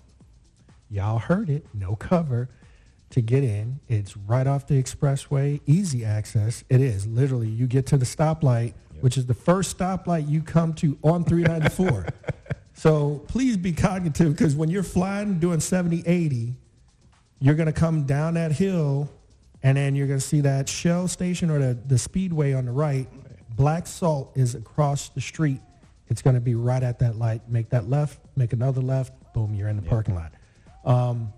Y'all 0.89 1.19
heard 1.19 1.49
it. 1.49 1.65
No 1.73 1.95
cover 1.95 2.49
to 3.11 3.21
get 3.21 3.43
in. 3.43 3.79
It's 3.87 4.17
right 4.17 4.47
off 4.47 4.67
the 4.67 4.81
expressway, 4.81 5.61
easy 5.65 6.03
access. 6.03 6.63
It 6.69 6.81
is 6.81 7.05
literally 7.05 7.47
you 7.47 7.67
get 7.67 7.85
to 7.87 7.97
the 7.97 8.05
stoplight, 8.05 8.73
which 9.01 9.17
is 9.17 9.25
the 9.25 9.33
first 9.33 9.77
stoplight 9.77 10.29
you 10.29 10.41
come 10.41 10.73
to 10.75 10.97
on 11.03 11.23
394. 11.23 12.07
so 12.73 13.23
please 13.27 13.57
be 13.57 13.73
cognitive 13.73 14.31
because 14.35 14.55
when 14.55 14.69
you're 14.69 14.83
flying 14.83 15.39
doing 15.39 15.59
70, 15.59 16.03
80, 16.05 16.55
you're 17.39 17.55
going 17.55 17.67
to 17.67 17.73
come 17.73 18.03
down 18.03 18.35
that 18.35 18.51
hill 18.51 19.09
and 19.63 19.77
then 19.77 19.95
you're 19.95 20.07
going 20.07 20.19
to 20.19 20.25
see 20.25 20.41
that 20.41 20.67
Shell 20.69 21.07
station 21.07 21.49
or 21.49 21.59
the, 21.59 21.77
the 21.87 21.97
speedway 21.97 22.53
on 22.53 22.65
the 22.65 22.71
right. 22.71 23.07
Black 23.55 23.85
Salt 23.85 24.31
is 24.35 24.55
across 24.55 25.09
the 25.09 25.21
street. 25.21 25.59
It's 26.07 26.21
going 26.21 26.35
to 26.35 26.41
be 26.41 26.55
right 26.55 26.81
at 26.81 26.99
that 26.99 27.15
light. 27.17 27.47
Make 27.47 27.69
that 27.69 27.89
left, 27.89 28.19
make 28.35 28.53
another 28.53 28.81
left, 28.81 29.13
boom, 29.33 29.53
you're 29.53 29.69
in 29.69 29.75
the 29.75 29.81
parking 29.81 30.15
lot. 30.15 30.33
Um, 30.83 31.31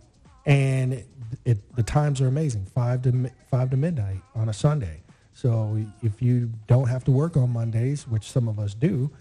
and 0.45 0.93
it, 0.93 1.07
it, 1.45 1.75
the 1.75 1.83
times 1.83 2.21
are 2.21 2.27
amazing, 2.27 2.65
five 2.65 3.01
to 3.03 3.31
five 3.49 3.69
to 3.71 3.77
midnight 3.77 4.21
on 4.35 4.49
a 4.49 4.53
Sunday. 4.53 5.03
So 5.43 5.77
if 6.01 6.21
you 6.21 6.49
don't 6.67 6.87
have 6.87 7.03
to 7.03 7.11
work 7.11 7.35
on 7.35 7.49
Mondays, 7.49 8.07
which 8.07 8.31
some 8.31 8.47
of 8.47 8.59
us 8.59 8.73
do, 8.73 9.11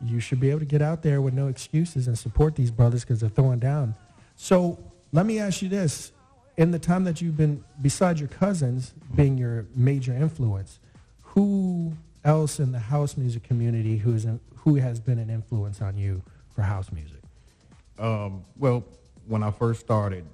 you 0.00 0.20
should 0.20 0.38
be 0.38 0.48
able 0.48 0.60
to 0.60 0.64
get 0.64 0.80
out 0.80 1.02
there 1.02 1.20
with 1.20 1.34
no 1.34 1.48
excuses 1.48 2.06
and 2.06 2.16
support 2.16 2.54
these 2.54 2.70
brothers 2.70 3.00
because 3.02 3.18
they're 3.18 3.28
throwing 3.28 3.58
down. 3.58 3.96
So 4.36 4.78
let 5.12 5.26
me 5.26 5.40
ask 5.40 5.60
you 5.60 5.68
this: 5.68 6.12
in 6.56 6.70
the 6.70 6.78
time 6.78 7.02
that 7.02 7.20
you've 7.20 7.36
been, 7.36 7.64
besides 7.80 8.20
your 8.20 8.28
cousins 8.28 8.94
being 9.16 9.36
your 9.36 9.66
major 9.74 10.12
influence, 10.12 10.78
who 11.22 11.94
else 12.24 12.60
in 12.60 12.70
the 12.70 12.78
house 12.78 13.16
music 13.16 13.42
community 13.42 13.96
who's 13.96 14.24
in, 14.24 14.38
who 14.58 14.76
has 14.76 15.00
been 15.00 15.18
an 15.18 15.30
influence 15.30 15.82
on 15.82 15.96
you 15.96 16.22
for 16.54 16.62
house 16.62 16.92
music? 16.92 17.22
Um, 17.98 18.44
well, 18.56 18.84
when 19.26 19.42
I 19.42 19.50
first 19.50 19.80
started 19.80 20.24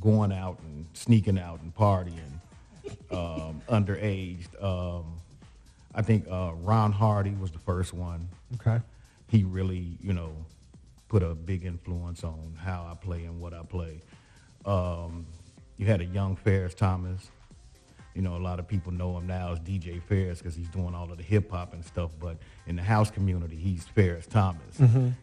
going 0.00 0.32
out 0.32 0.58
and 0.64 0.86
sneaking 0.92 1.38
out 1.38 1.60
and 1.60 1.72
partying, 1.72 2.40
um, 3.10 3.62
underaged, 3.68 4.62
um, 4.62 5.20
I 5.94 6.02
think 6.02 6.26
uh, 6.30 6.52
Ron 6.54 6.92
Hardy 6.92 7.32
was 7.32 7.50
the 7.50 7.58
first 7.58 7.92
one. 7.92 8.28
Okay. 8.54 8.82
He 9.28 9.44
really, 9.44 9.98
you 10.02 10.12
know, 10.12 10.32
put 11.08 11.22
a 11.22 11.34
big 11.34 11.64
influence 11.64 12.24
on 12.24 12.56
how 12.58 12.88
I 12.90 12.94
play 12.94 13.24
and 13.24 13.40
what 13.40 13.52
I 13.52 13.62
play. 13.62 14.00
Um, 14.64 15.26
you 15.76 15.86
had 15.86 16.00
a 16.00 16.04
young 16.06 16.36
Pharris 16.36 16.74
Thomas. 16.74 17.30
You 18.14 18.22
know, 18.22 18.36
a 18.36 18.38
lot 18.38 18.58
of 18.58 18.68
people 18.68 18.92
know 18.92 19.16
him 19.16 19.26
now 19.26 19.52
as 19.52 19.60
DJ 19.60 20.00
Pharris 20.02 20.38
because 20.38 20.54
he's 20.54 20.68
doing 20.68 20.94
all 20.94 21.10
of 21.10 21.16
the 21.16 21.22
hip 21.22 21.50
hop 21.50 21.72
and 21.72 21.84
stuff. 21.84 22.10
But 22.20 22.36
in 22.66 22.76
the 22.76 22.82
house 22.82 23.10
community, 23.10 23.56
he's 23.56 23.86
Pharris 23.96 24.28
Thomas, 24.28 24.78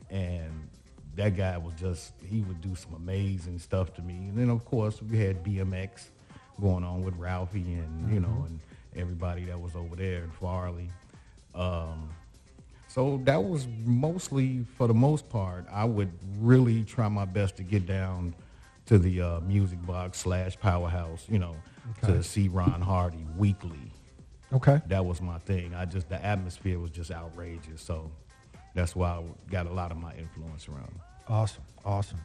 and 0.09 0.69
that 1.15 1.35
guy 1.35 1.57
was 1.57 1.73
just 1.75 2.13
he 2.25 2.41
would 2.41 2.61
do 2.61 2.75
some 2.75 2.93
amazing 2.95 3.59
stuff 3.59 3.93
to 3.95 4.01
me. 4.01 4.13
And 4.13 4.37
then 4.37 4.49
of 4.49 4.65
course 4.65 5.01
we 5.01 5.17
had 5.19 5.43
BMX 5.43 6.07
going 6.61 6.83
on 6.83 7.03
with 7.03 7.15
Ralphie 7.15 7.73
and 7.73 8.13
you 8.13 8.19
know 8.19 8.45
and 8.47 8.59
everybody 8.95 9.45
that 9.45 9.59
was 9.59 9.75
over 9.75 9.95
there 9.95 10.23
in 10.23 10.31
Farley. 10.31 10.89
Um, 11.55 12.09
so 12.87 13.21
that 13.25 13.43
was 13.43 13.67
mostly, 13.85 14.65
for 14.75 14.87
the 14.87 14.95
most 14.95 15.29
part, 15.29 15.65
I 15.71 15.85
would 15.85 16.11
really 16.39 16.83
try 16.83 17.07
my 17.07 17.25
best 17.25 17.57
to 17.57 17.63
get 17.63 17.85
down 17.85 18.33
to 18.87 18.97
the 18.97 19.21
uh, 19.21 19.39
music 19.41 19.85
box 19.85 20.17
slash 20.17 20.59
powerhouse, 20.59 21.23
you 21.29 21.37
know, 21.37 21.55
to 22.03 22.23
see 22.23 22.47
Ron 22.47 22.81
Hardy 22.81 23.23
weekly. 23.37 23.91
Okay. 24.51 24.81
That 24.87 25.05
was 25.05 25.21
my 25.21 25.37
thing. 25.39 25.75
I 25.75 25.85
just 25.85 26.09
the 26.09 26.23
atmosphere 26.25 26.79
was 26.79 26.89
just 26.89 27.11
outrageous. 27.11 27.81
So 27.81 28.09
that's 28.73 28.95
why 28.95 29.09
I 29.11 29.23
got 29.51 29.67
a 29.67 29.71
lot 29.71 29.91
of 29.91 29.97
my 29.97 30.13
influence 30.15 30.67
around. 30.67 30.99
Awesome, 31.27 31.61
awesome. 31.85 32.19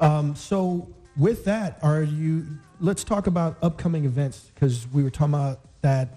Um, 0.00 0.34
so 0.34 0.88
with 1.16 1.44
that, 1.44 1.78
are 1.82 2.02
you? 2.02 2.46
Let's 2.80 3.04
talk 3.04 3.26
about 3.26 3.56
upcoming 3.62 4.04
events 4.04 4.50
because 4.54 4.86
we 4.92 5.02
were 5.02 5.10
talking 5.10 5.34
about 5.34 5.60
that 5.82 6.08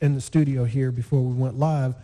in 0.00 0.14
the 0.14 0.20
studio 0.20 0.64
here 0.64 0.90
before 0.90 1.20
we 1.20 1.34
went 1.34 1.58
live. 1.58 1.94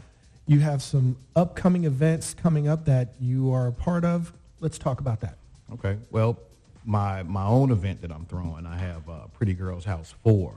You 0.47 0.61
have 0.61 0.83
some 0.83 1.17
upcoming 1.37 1.85
events 1.85 2.35
coming 2.35 2.67
up 2.67 2.85
that 2.87 3.15
you 3.21 3.53
are 3.53 3.69
a 3.69 3.73
part 3.73 4.05
of. 4.05 4.33
Let's 4.61 4.79
talk 4.79 5.01
about 5.01 5.21
that. 5.21 5.37
Okay. 5.73 5.97
Well, 6.11 6.39
my 6.85 7.23
my 7.23 7.45
own 7.45 7.71
event 7.71 8.03
that 8.03 8.11
I'm 8.11 8.27
throwing, 8.27 8.67
I 8.67 8.77
have 8.77 9.09
uh, 9.09 9.27
Pretty 9.35 9.55
Girls 9.55 9.85
House 9.85 10.15
Four 10.25 10.55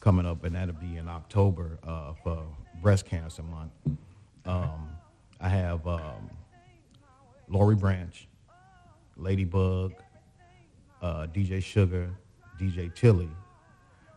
coming 0.00 0.26
up, 0.26 0.44
and 0.44 0.54
that'll 0.56 0.74
be 0.74 0.96
in 0.96 1.08
October 1.08 1.78
uh, 1.86 2.12
for 2.22 2.42
Breast 2.82 3.06
Cancer 3.06 3.42
Month. 3.42 3.72
Um, 4.44 4.88
I 5.40 5.48
have 5.48 5.86
um, 5.86 6.30
Lori 7.48 7.76
Branch, 7.76 8.26
Ladybug, 9.16 9.94
uh, 11.04 11.26
DJ 11.26 11.62
Sugar, 11.62 12.10
DJ 12.58 12.92
Tilly. 12.94 13.28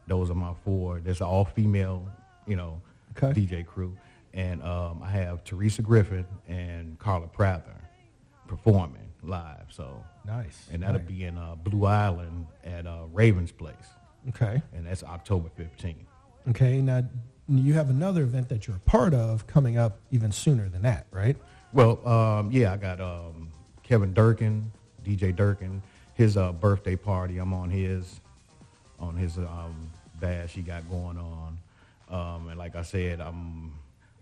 Those 0.07 0.29
are 0.31 0.35
my 0.35 0.53
four. 0.63 0.99
There's 1.01 1.19
an 1.19 1.27
all 1.27 1.43
female, 1.45 2.07
you 2.47 2.55
know, 2.55 2.81
Okay. 3.21 3.41
DJ 3.41 3.65
crew, 3.65 3.97
and 4.35 4.61
um, 4.61 5.01
I 5.03 5.09
have 5.09 5.43
Teresa 5.43 5.81
Griffin 5.81 6.25
and 6.47 6.99
Carla 6.99 7.25
Prather 7.27 7.73
performing 8.47 9.09
live. 9.23 9.65
So 9.69 10.03
Nice. 10.25 10.67
and 10.71 10.83
that'll 10.83 10.99
Nice. 10.99 11.07
be 11.07 11.23
in 11.23 11.35
uh, 11.37 11.55
Blue 11.55 11.85
Island 11.87 12.45
at 12.63 12.85
uh, 12.85 13.05
Ravens 13.11 13.51
Place, 13.51 13.75
Okay. 14.29 14.61
and 14.73 14.85
that's 14.85 15.03
October 15.03 15.49
15th. 15.59 15.95
Okay. 16.51 16.79
Now 16.79 17.03
you 17.49 17.73
have 17.73 17.89
another 17.89 18.21
event 18.21 18.49
that 18.49 18.67
you're 18.67 18.75
a 18.77 18.81
part 18.81 19.15
of 19.15 19.47
coming 19.47 19.77
up 19.79 19.97
even 20.11 20.31
sooner 20.31 20.69
than 20.69 20.83
that, 20.83 21.07
right? 21.11 21.35
Well, 21.73 22.07
um, 22.07 22.51
yeah, 22.51 22.71
I 22.73 22.77
got 22.77 23.01
um, 23.01 23.49
Kevin 23.81 24.13
Durkin, 24.13 24.71
DJ 25.03 25.35
Durkin, 25.35 25.81
his 26.17 26.35
uh, 26.35 26.51
birthday 26.51 26.95
party. 26.95 27.37
I'm 27.37 27.53
on 27.53 27.69
his, 27.69 28.19
on 28.99 29.15
his 29.15 29.37
um, 29.37 29.89
bash 30.19 30.51
he 30.51 30.61
got 30.61 30.89
going 30.89 31.17
on, 31.17 31.59
um, 32.09 32.49
and 32.49 32.57
like 32.57 32.75
I 32.75 32.81
said, 32.81 33.21
I'm, 33.21 33.71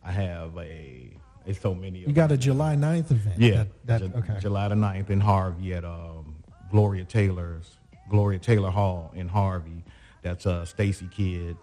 I 0.03 0.11
have 0.11 0.55
a, 0.57 1.09
it's 1.45 1.59
so 1.61 1.73
many. 1.73 1.99
You 1.99 2.11
got 2.13 2.31
a 2.31 2.37
July 2.37 2.75
9th 2.75 3.11
event. 3.11 3.39
yeah, 3.39 3.51
That, 3.55 3.67
that, 3.85 4.01
Ju- 4.01 4.17
okay. 4.17 4.39
July 4.39 4.67
the 4.67 4.75
9th 4.75 5.09
in 5.09 5.21
Harvey 5.21 5.73
at 5.73 5.85
um, 5.85 6.35
Gloria 6.69 7.05
Taylor's, 7.05 7.71
Gloria 8.09 8.39
Taylor 8.39 8.69
Hall 8.71 9.11
in 9.15 9.27
Harvey. 9.29 9.83
That's 10.21 10.45
uh, 10.45 10.65
Stacy 10.65 11.07
Kidd, 11.15 11.55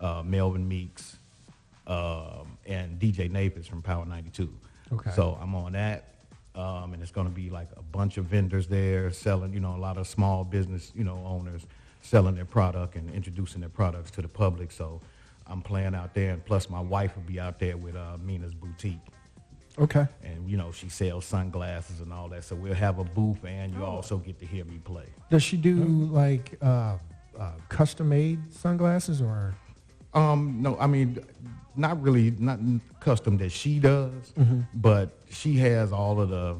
uh, 0.00 0.22
Melvin 0.24 0.66
Meeks, 0.66 1.16
um, 1.86 2.58
and 2.66 2.98
DJ 2.98 3.30
Napis 3.30 3.68
from 3.68 3.82
Power 3.82 4.04
92. 4.04 4.52
Okay. 4.92 5.10
So 5.14 5.38
I'm 5.40 5.54
on 5.54 5.72
that. 5.72 6.06
Um, 6.54 6.92
and 6.92 7.00
it's 7.02 7.12
going 7.12 7.28
to 7.28 7.32
be 7.32 7.48
like 7.48 7.68
a 7.76 7.82
bunch 7.82 8.16
of 8.18 8.24
vendors 8.24 8.66
there 8.66 9.10
selling, 9.12 9.52
you 9.52 9.60
know, 9.60 9.76
a 9.76 9.78
lot 9.78 9.96
of 9.96 10.06
small 10.08 10.42
business, 10.44 10.92
you 10.96 11.04
know, 11.04 11.22
owners 11.24 11.64
selling 12.02 12.34
their 12.34 12.44
product 12.44 12.96
and 12.96 13.08
introducing 13.14 13.60
their 13.60 13.70
products 13.70 14.10
to 14.12 14.22
the 14.22 14.28
public. 14.28 14.72
So 14.72 15.00
I'm 15.46 15.62
playing 15.62 15.94
out 15.94 16.12
there, 16.14 16.32
and 16.32 16.44
plus 16.44 16.68
my 16.68 16.80
wife 16.80 17.14
will 17.14 17.22
be 17.22 17.38
out 17.38 17.58
there 17.60 17.76
with 17.76 17.94
uh, 17.94 18.16
Mina's 18.24 18.54
boutique 18.54 18.98
Okay. 19.78 20.06
and 20.24 20.48
you 20.50 20.56
know 20.56 20.72
she 20.72 20.88
sells 20.88 21.24
sunglasses 21.24 22.00
and 22.00 22.12
all 22.12 22.28
that. 22.28 22.44
So 22.44 22.56
we'll 22.56 22.74
have 22.74 22.98
a 22.98 23.04
booth, 23.04 23.44
and 23.44 23.72
you 23.72 23.84
also 23.84 24.18
get 24.18 24.38
to 24.40 24.46
hear 24.46 24.64
me 24.64 24.78
play. 24.78 25.06
Does 25.30 25.42
she 25.42 25.56
do 25.56 25.74
like 25.74 26.58
uh, 26.60 26.98
uh, 27.38 27.52
custom 27.68 28.08
made 28.08 28.52
sunglasses 28.52 29.22
or? 29.22 29.54
Um, 30.12 30.56
no, 30.60 30.76
I 30.78 30.88
mean, 30.88 31.24
not 31.76 32.00
really, 32.02 32.32
not 32.32 32.58
custom 33.00 33.38
that 33.38 33.50
she 33.52 33.78
does, 33.78 34.32
mm-hmm. 34.38 34.60
but 34.74 35.10
she 35.30 35.56
has 35.58 35.92
all 35.92 36.20
of 36.20 36.28
the 36.28 36.56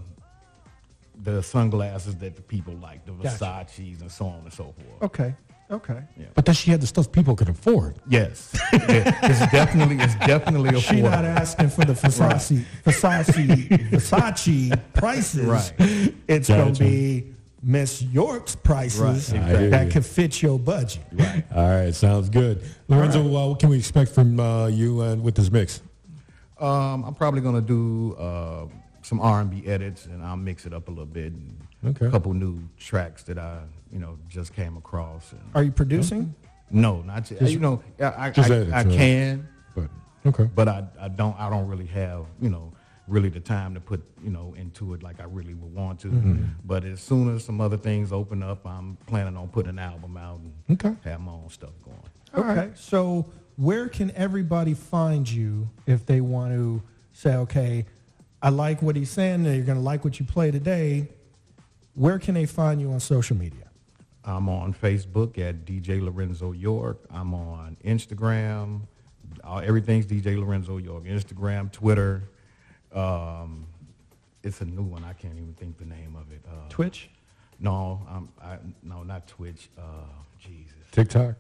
the 1.23 1.43
sunglasses 1.43 2.17
that 2.17 2.35
the 2.35 2.43
people 2.43 2.75
like, 2.75 3.05
the 3.05 3.13
Gotcha. 3.13 3.45
Versace's 3.69 4.01
and 4.01 4.11
so 4.11 4.27
on 4.27 4.41
and 4.41 4.53
so 4.53 4.73
forth. 4.73 5.03
Okay. 5.03 5.35
Okay. 5.71 6.03
Yeah. 6.17 6.27
But 6.35 6.47
does 6.47 6.57
she 6.57 6.73
have 6.73 6.81
the 6.81 6.87
stuff 6.87 7.13
people 7.13 7.37
can 7.37 7.49
afford? 7.49 7.97
Yes, 8.09 8.59
Yeah, 8.73 9.19
it's 9.23 9.53
definitely 9.53 9.99
it's 10.01 10.17
definitely 10.17 10.71
affordable. 10.71 10.91
She 10.91 11.01
not 11.01 11.25
asking 11.25 11.69
for 11.69 11.85
the 11.85 11.93
Versace, 11.93 12.65
Versace, 12.85 13.91
Versace 13.91 14.81
prices. 14.95 15.47
Right. 15.47 16.13
It's 16.27 16.49
gonna 16.49 16.73
be 16.73 17.35
Miss 17.63 18.01
York's 18.03 18.57
prices 18.57 19.33
Right, 19.35 19.69
that 19.71 19.91
could 19.91 20.07
fit 20.07 20.41
your 20.43 20.59
budget. 20.59 21.03
right. 21.13 21.45
All 21.55 21.69
right, 21.69 21.95
sounds 21.95 22.31
good. 22.31 22.63
Lorenzo, 22.89 23.21
uh, 23.21 23.49
what 23.49 23.59
can 23.59 23.69
we 23.69 23.77
expect 23.79 24.13
from 24.13 24.41
uh, 24.41 24.67
you 24.69 25.03
and 25.03 25.23
with 25.23 25.35
this 25.35 25.51
mix? 25.51 25.83
Um, 26.59 27.05
I'm 27.05 27.15
probably 27.15 27.41
gonna 27.43 27.61
do 27.61 28.15
uh, 28.15 28.67
some 29.03 29.21
R&B 29.21 29.67
edits, 29.67 30.07
and 30.07 30.23
I'll 30.23 30.37
mix 30.37 30.65
it 30.67 30.73
up 30.73 30.89
a 30.89 30.91
little 30.91 31.07
bit. 31.07 31.33
And 31.33 31.57
Okay. 31.83 32.07
A 32.07 32.11
couple 32.11 32.35
new 32.35 32.61
tracks 32.79 33.23
that 33.23 33.39
I, 33.39 33.61
you 33.91 33.99
know, 34.01 34.19
just 34.29 34.53
came 34.55 34.77
across. 34.77 35.33
And 35.33 35.41
Are 35.55 35.63
you 35.63 35.73
producing? 35.73 36.35
no, 36.71 37.01
not 37.01 37.31
yet. 37.31 37.41
you 37.51 37.59
know, 37.59 37.83
I, 37.99 38.27
I, 38.27 38.31
just 38.31 38.51
I, 38.51 38.55
edits, 38.55 38.73
I 38.73 38.83
right? 38.85 38.93
can, 38.93 39.49
But 39.75 39.89
okay, 40.27 40.51
but 40.55 40.69
I, 40.69 40.85
I 41.01 41.09
don't, 41.09 41.35
I 41.41 41.49
don't 41.49 41.67
really 41.69 41.87
have, 41.87 42.27
you 42.39 42.51
know, 42.51 42.71
really 43.11 43.29
the 43.29 43.41
time 43.41 43.75
to 43.75 43.81
put, 43.81 44.03
you 44.23 44.31
know, 44.31 44.55
into 44.57 44.95
it 44.95 45.03
like 45.03 45.21
I 45.21 45.25
really 45.25 45.55
would 45.55 45.75
want 45.75 46.01
to. 46.01 46.09
Mm-hmm. 46.09 46.45
But 46.65 46.85
as 46.85 47.01
soon 47.01 47.35
as 47.35 47.45
some 47.45 47.61
other 47.61 47.77
things 47.77 48.13
open 48.13 48.43
up, 48.43 48.65
I'm 48.67 48.97
planning 49.07 49.37
on 49.37 49.49
putting 49.49 49.71
an 49.71 49.79
album 49.79 50.17
out 50.17 50.41
and 50.41 50.53
Okay. 50.85 50.95
have 51.05 51.21
my 51.21 51.33
own 51.33 51.51
stuff 51.51 51.71
going. 51.85 52.47
Okay. 52.51 52.71
So 52.77 53.27
where 53.57 53.89
can 53.89 54.11
everybody 54.15 54.75
find 54.75 55.29
you 55.31 55.69
if 55.87 56.07
they 56.07 56.21
want 56.21 56.53
to 56.55 56.83
say, 57.13 57.35
okay, 57.35 57.85
I 58.43 58.49
like 58.51 58.81
what 58.81 58.97
he's 58.97 59.11
saying, 59.11 59.45
and 59.47 59.57
you're 59.57 59.65
going 59.67 59.77
to 59.79 59.85
like 59.85 60.05
what 60.05 60.19
you 60.19 60.25
play 60.25 60.51
today. 60.51 61.09
Where 61.95 62.19
can 62.19 62.35
they 62.35 62.47
find 62.47 62.81
you 62.81 62.91
on 62.93 63.01
social 63.01 63.37
media? 63.37 63.65
I'm 64.25 64.49
on 64.49 64.73
Facebook 64.73 65.37
at 65.39 65.65
DJ 65.67 66.01
Lorenzo 66.03 66.53
York. 66.53 67.05
I'm 67.11 67.35
on 67.35 67.77
Instagram. 67.85 68.83
Uh, 69.45 69.57
everything's 69.59 70.07
DJ 70.07 70.39
Lorenzo 70.39 70.77
York. 70.79 71.05
Instagram, 71.05 71.71
Twitter. 71.73 72.30
Um, 72.93 73.67
it's 74.43 74.61
a 74.61 74.65
new 74.65 74.83
one. 74.83 75.05
I 75.05 75.13
can't 75.13 75.35
even 75.37 75.55
think 75.55 75.79
the 75.79 75.85
name 75.85 76.17
of 76.17 76.33
it. 76.33 76.41
Uh, 76.49 76.69
Twitch? 76.69 77.11
No, 77.59 78.01
I'm, 78.09 78.29
I, 78.43 78.59
no, 78.83 79.03
not 79.03 79.27
Twitch. 79.27 79.69
Uh, 79.79 79.83
Jesus. 80.39 80.75
TikTok. 80.93 81.35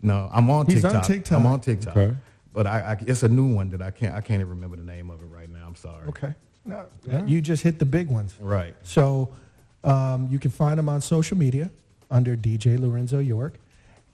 No, 0.00 0.30
I'm 0.32 0.50
on 0.50 0.66
He's 0.66 0.84
on 0.84 0.92
TikTok. 0.92 1.06
TikTok. 1.06 1.38
I'm 1.38 1.46
on 1.46 1.60
TikTok. 1.60 1.96
Okay. 1.96 2.16
But 2.52 2.66
I, 2.66 2.80
I, 2.80 3.04
it's 3.06 3.22
a 3.22 3.28
new 3.28 3.54
one 3.54 3.70
that 3.70 3.82
I 3.82 3.90
can't. 3.90 4.14
I 4.14 4.20
can't 4.20 4.40
even 4.40 4.50
remember 4.50 4.76
the 4.76 4.82
name 4.82 5.10
of 5.10 5.20
it 5.22 5.26
right 5.26 5.48
now. 5.48 5.66
I'm 5.66 5.76
sorry. 5.76 6.08
Okay. 6.08 6.34
No, 6.64 6.86
You 7.26 7.40
just 7.40 7.62
hit 7.62 7.78
the 7.78 7.84
big 7.84 8.08
ones. 8.08 8.34
Right. 8.38 8.74
So 8.82 9.34
um, 9.82 10.28
you 10.30 10.38
can 10.38 10.50
find 10.50 10.78
him 10.78 10.88
on 10.88 11.00
social 11.00 11.36
media 11.36 11.70
under 12.10 12.36
DJ 12.36 12.78
Lorenzo 12.78 13.18
York. 13.18 13.54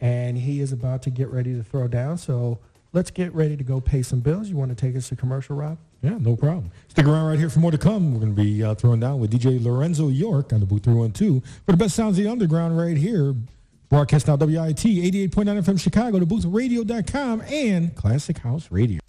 And 0.01 0.39
he 0.39 0.61
is 0.61 0.73
about 0.73 1.03
to 1.03 1.11
get 1.11 1.29
ready 1.29 1.55
to 1.55 1.63
throw 1.63 1.89
down. 1.89 2.17
So 2.19 2.59
let's 2.93 3.11
get 3.11 3.35
ready 3.35 3.57
to 3.57 3.65
go 3.65 3.81
pay 3.81 4.03
some 4.03 4.21
bills. 4.21 4.49
You 4.49 4.57
want 4.57 4.71
to 4.71 4.77
take 4.77 4.97
us 4.97 5.09
to 5.09 5.17
commercial, 5.17 5.57
Rob? 5.57 5.77
Yeah, 6.03 6.17
no 6.19 6.37
problem. 6.37 6.71
Stick 6.89 7.07
around 7.07 7.27
right 7.27 7.39
here 7.39 7.51
for 7.51 7.59
more 7.59 7.73
to 7.73 7.79
come. 7.79 8.15
We're 8.15 8.21
going 8.21 8.35
to 8.37 8.41
be 8.43 8.63
uh, 8.63 8.75
throwing 8.75 9.01
down 9.01 9.19
with 9.19 9.33
DJ 9.33 9.63
Lorenzo 9.63 10.09
York 10.09 10.53
on 10.53 10.61
the 10.61 10.67
Booth 10.67 10.85
312 10.85 11.43
for 11.67 11.73
the 11.73 11.77
best 11.79 11.97
sounds 11.97 12.19
of 12.19 12.25
the 12.25 12.31
underground 12.31 12.79
right 12.79 12.97
here. 12.97 13.35
Broadcast 13.89 14.29
now 14.29 14.37
WIIT 14.37 15.31
88.9 15.31 15.31
FM 15.31 15.81
Chicago, 15.81 16.19
theboothradio.com, 16.21 17.41
and 17.43 17.95
Classic 17.97 18.39
House 18.39 18.71
Radio. 18.71 19.01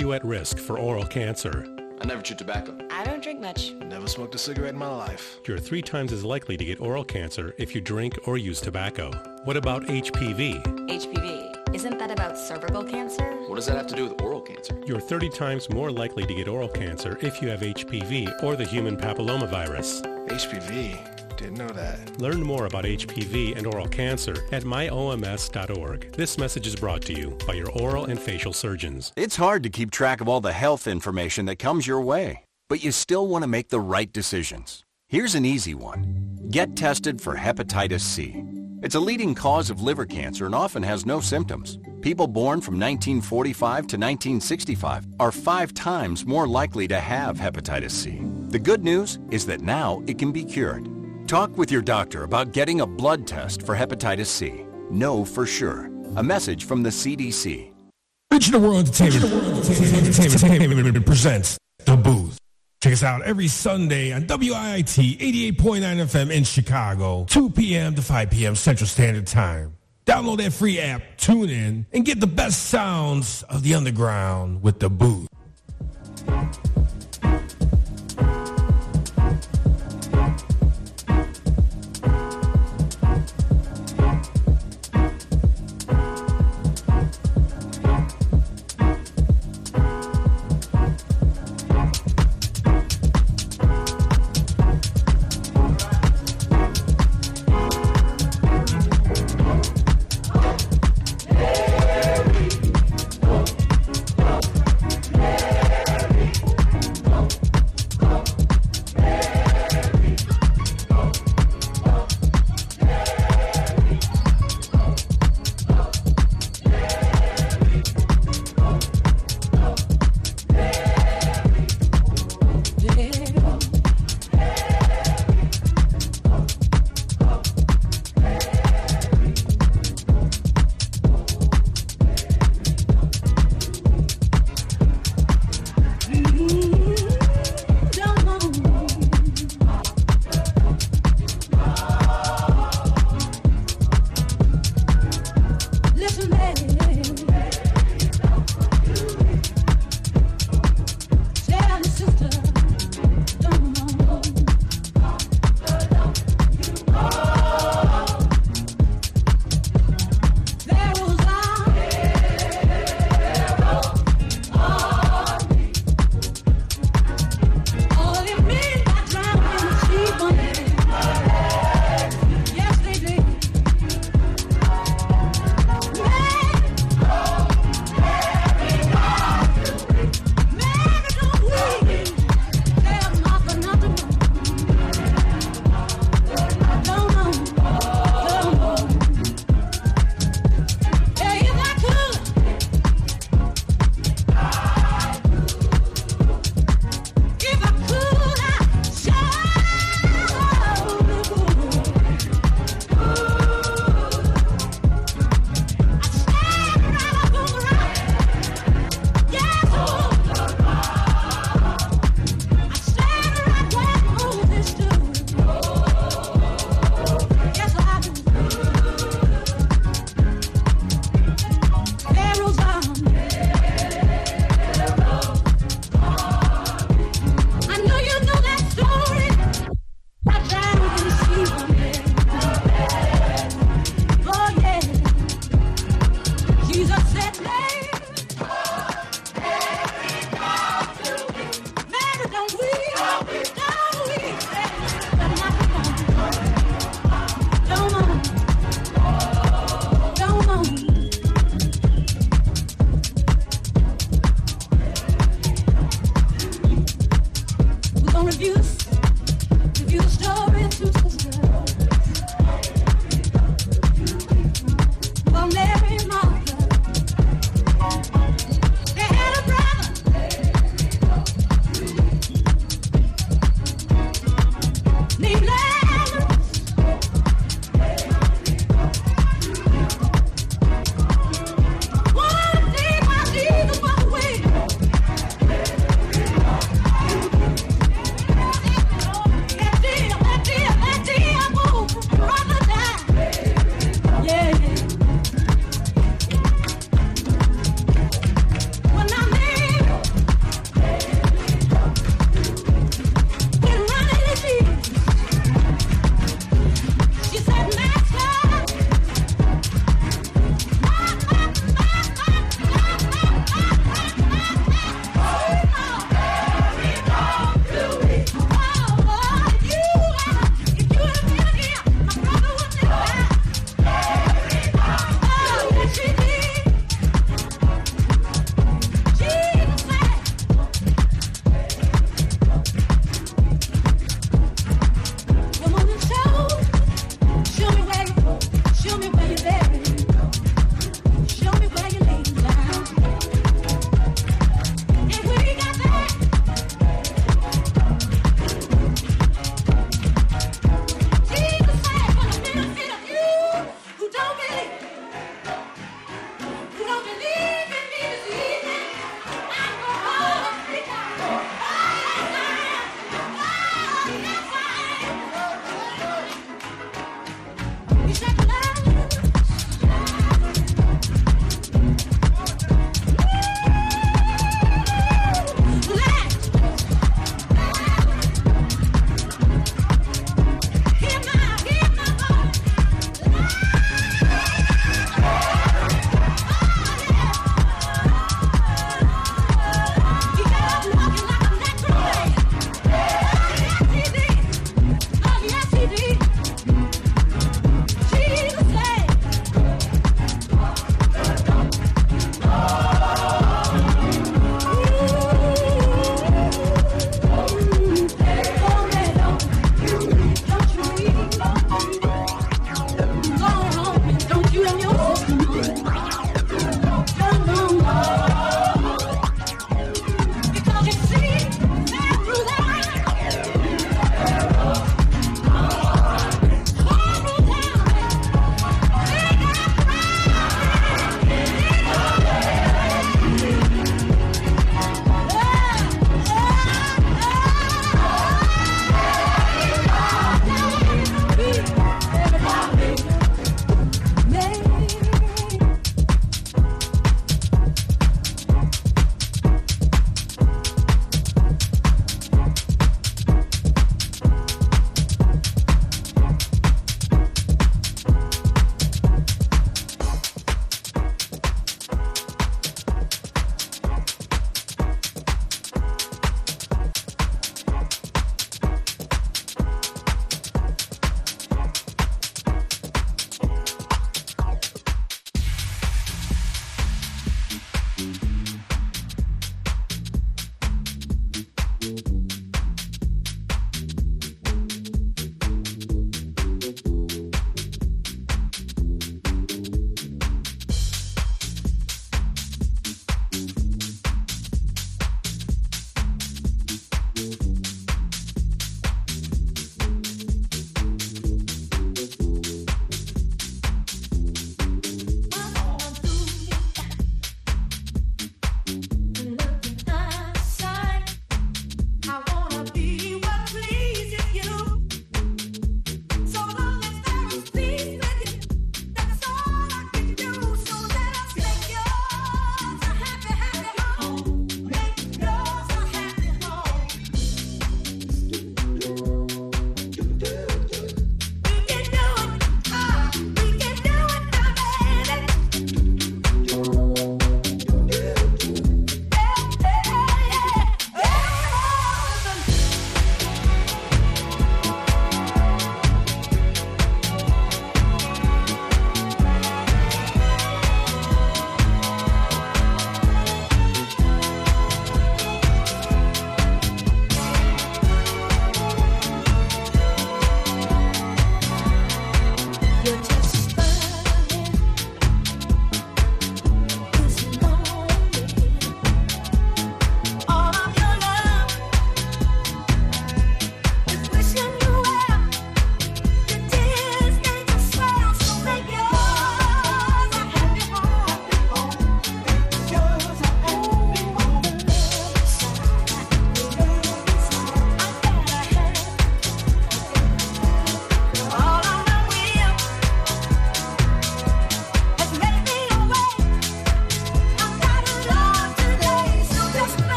You 0.00 0.14
at 0.14 0.24
risk 0.24 0.58
for 0.58 0.78
oral 0.78 1.04
cancer? 1.04 1.66
I 2.00 2.06
never 2.06 2.22
chewed 2.22 2.38
tobacco. 2.38 2.74
I 2.90 3.04
don't 3.04 3.22
drink 3.22 3.38
much. 3.38 3.72
Never 3.72 4.06
smoked 4.08 4.34
a 4.34 4.38
cigarette 4.38 4.72
in 4.72 4.78
my 4.78 4.88
life. 4.88 5.38
You're 5.46 5.58
three 5.58 5.82
times 5.82 6.12
as 6.12 6.24
likely 6.24 6.56
to 6.56 6.64
get 6.64 6.80
oral 6.80 7.04
cancer 7.04 7.54
if 7.58 7.74
you 7.74 7.82
drink 7.82 8.18
or 8.26 8.38
use 8.38 8.60
tobacco. 8.60 9.10
What 9.44 9.58
about 9.58 9.84
HPV? 9.84 10.62
HPV. 10.88 11.74
Isn't 11.74 11.98
that 11.98 12.10
about 12.10 12.38
cervical 12.38 12.82
cancer? 12.82 13.30
What 13.46 13.56
does 13.56 13.66
that 13.66 13.76
have 13.76 13.86
to 13.88 13.94
do 13.94 14.08
with 14.08 14.22
oral 14.22 14.40
cancer? 14.40 14.80
You're 14.86 15.00
30 15.00 15.28
times 15.28 15.68
more 15.68 15.90
likely 15.90 16.24
to 16.24 16.34
get 16.34 16.48
oral 16.48 16.68
cancer 16.68 17.18
if 17.20 17.42
you 17.42 17.48
have 17.48 17.60
HPV 17.60 18.42
or 18.42 18.56
the 18.56 18.64
human 18.64 18.96
papillomavirus. 18.96 20.02
HPV? 20.28 21.19
Didn't 21.40 21.56
know 21.56 21.68
that. 21.68 22.20
Learn 22.20 22.42
more 22.42 22.66
about 22.66 22.84
HPV 22.84 23.56
and 23.56 23.66
oral 23.66 23.88
cancer 23.88 24.44
at 24.52 24.64
myoms.org. 24.64 26.12
This 26.12 26.36
message 26.36 26.66
is 26.66 26.76
brought 26.76 27.00
to 27.02 27.14
you 27.14 27.38
by 27.46 27.54
your 27.54 27.70
oral 27.70 28.04
and 28.04 28.20
facial 28.20 28.52
surgeons. 28.52 29.14
It's 29.16 29.36
hard 29.36 29.62
to 29.62 29.70
keep 29.70 29.90
track 29.90 30.20
of 30.20 30.28
all 30.28 30.42
the 30.42 30.52
health 30.52 30.86
information 30.86 31.46
that 31.46 31.58
comes 31.58 31.86
your 31.86 32.02
way, 32.02 32.44
but 32.68 32.84
you 32.84 32.92
still 32.92 33.26
want 33.26 33.42
to 33.42 33.48
make 33.48 33.70
the 33.70 33.80
right 33.80 34.12
decisions. 34.12 34.84
Here's 35.08 35.34
an 35.34 35.46
easy 35.46 35.74
one. 35.74 36.36
Get 36.50 36.76
tested 36.76 37.22
for 37.22 37.36
hepatitis 37.36 38.02
C. 38.02 38.44
It's 38.82 38.94
a 38.94 39.00
leading 39.00 39.34
cause 39.34 39.70
of 39.70 39.80
liver 39.80 40.04
cancer 40.04 40.44
and 40.44 40.54
often 40.54 40.82
has 40.82 41.06
no 41.06 41.20
symptoms. 41.20 41.78
People 42.02 42.26
born 42.26 42.60
from 42.60 42.74
1945 42.74 43.86
to 43.86 43.96
1965 43.96 45.06
are 45.18 45.32
five 45.32 45.72
times 45.72 46.26
more 46.26 46.46
likely 46.46 46.86
to 46.88 47.00
have 47.00 47.38
hepatitis 47.38 47.92
C. 47.92 48.20
The 48.50 48.58
good 48.58 48.84
news 48.84 49.18
is 49.30 49.46
that 49.46 49.62
now 49.62 50.02
it 50.06 50.18
can 50.18 50.32
be 50.32 50.44
cured. 50.44 50.99
Talk 51.30 51.56
with 51.56 51.70
your 51.70 51.80
doctor 51.80 52.24
about 52.24 52.50
getting 52.50 52.80
a 52.80 52.86
blood 52.86 53.24
test 53.24 53.62
for 53.62 53.76
hepatitis 53.76 54.26
C. 54.26 54.66
Know 54.90 55.24
for 55.24 55.46
sure. 55.46 55.88
A 56.16 56.24
message 56.24 56.64
from 56.64 56.82
the 56.82 56.90
CDC. 56.90 57.72
Digital 58.30 58.60
World 58.60 58.88
Entertainment, 58.88 61.06
presents 61.06 61.56
The 61.84 61.96
Booth. 61.96 62.36
Check 62.82 62.94
us 62.94 63.04
out 63.04 63.22
every 63.22 63.46
Sunday 63.46 64.12
on 64.12 64.24
WIIT 64.24 65.20
88.9 65.54 65.56
FM 65.56 66.32
in 66.32 66.42
Chicago, 66.42 67.26
2 67.26 67.50
p.m. 67.50 67.94
to 67.94 68.02
5 68.02 68.30
p.m. 68.30 68.56
Central 68.56 68.88
Standard 68.88 69.28
Time. 69.28 69.76
Download 70.06 70.38
that 70.38 70.52
free 70.52 70.80
app, 70.80 71.16
tune 71.16 71.48
in, 71.48 71.86
and 71.92 72.04
get 72.04 72.18
the 72.18 72.26
best 72.26 72.70
sounds 72.70 73.44
of 73.44 73.62
the 73.62 73.76
underground 73.76 74.64
with 74.64 74.80
The 74.80 74.90
Booth. 74.90 75.28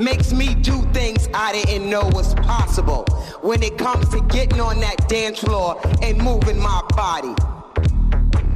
Makes 0.00 0.32
me 0.32 0.54
do 0.54 0.82
things 0.92 1.28
I 1.34 1.52
didn't 1.52 1.90
know 1.90 2.08
was 2.14 2.34
possible 2.34 3.04
when 3.42 3.62
it 3.62 3.76
comes 3.76 4.08
to 4.08 4.20
getting 4.22 4.60
on 4.60 4.80
that 4.80 5.08
dance 5.08 5.40
floor 5.40 5.78
and 6.02 6.16
moving 6.18 6.58
my 6.58 6.82
body. 6.96 7.34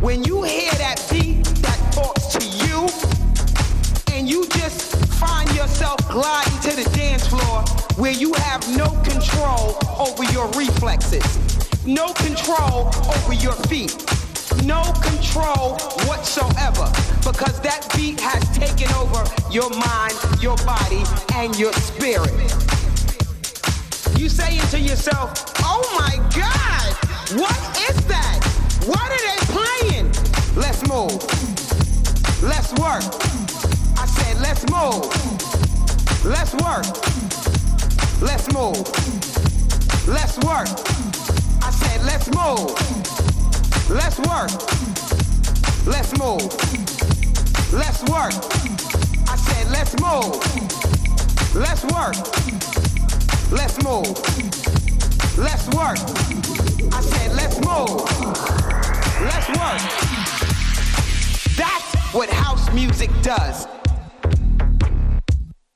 When 0.00 0.24
you 0.24 0.42
hear 0.42 0.72
that 0.72 1.06
beat 1.10 1.44
that 1.44 1.92
talks 1.92 2.26
to 2.28 2.44
you, 2.66 2.88
and 4.14 4.28
you 4.28 4.46
just 4.48 4.96
find 5.14 5.48
yourself 5.54 5.98
gliding 6.08 6.60
to 6.60 6.76
the 6.82 6.88
dance 6.96 7.26
floor 7.26 7.62
where 7.96 8.12
you 8.12 8.32
have 8.34 8.66
no 8.76 8.88
control 9.02 9.76
over 9.98 10.24
your 10.32 10.48
reflexes, 10.52 11.84
no 11.84 12.12
control 12.14 12.90
over 13.08 13.34
your 13.34 13.54
feet, 13.68 13.92
no 14.62 14.82
control 15.02 15.76
whatsoever, 16.06 16.86
because 17.24 17.60
that 17.60 17.88
beat 17.96 18.20
has 18.20 18.42
taken 18.56 18.92
over 18.94 19.24
your 19.50 19.70
mind, 19.70 20.14
your 20.40 20.56
body, 20.64 21.02
and 21.34 21.58
your 21.58 21.72
spirit. 21.72 22.32
You 24.18 24.28
saying 24.28 24.60
to 24.70 24.78
yourself, 24.78 25.54
oh 25.60 25.82
my 25.98 26.16
God, 26.34 26.94
what 27.38 27.58
is 27.90 27.96
that? 28.06 28.40
What 28.86 29.10
are 29.10 29.24
they 29.26 29.40
playing? 29.50 30.12
Let's 30.54 30.86
move. 30.88 31.18
Let's 32.42 32.72
work. 32.74 33.02
I 33.98 34.06
said, 34.06 34.40
let's 34.40 34.62
move. 34.70 35.08
Let's 36.24 36.54
work. 36.54 36.86
Let's 38.20 38.52
move. 38.52 38.84
Let's 40.06 40.36
work. 40.38 40.68
I 41.62 41.70
said, 41.70 42.04
let's 42.04 42.28
move. 42.28 43.13
Let's 43.90 44.18
work. 44.20 44.50
Let's 45.86 46.18
move. 46.18 46.40
Let's 47.70 48.02
work. 48.04 48.32
I 49.28 49.36
said, 49.36 49.70
let's 49.70 49.92
move. 50.00 50.40
Let's 51.54 51.84
work. 51.84 52.16
Let's 53.52 53.76
move. 53.84 54.08
Let's 55.36 55.66
work. 55.68 55.98
I 56.92 57.00
said, 57.02 57.32
let's 57.36 57.56
move. 57.60 58.00
Let's 59.20 59.48
work. 59.50 59.80
That's 61.56 62.14
what 62.14 62.30
house 62.30 62.72
music 62.72 63.10
does. 63.20 63.68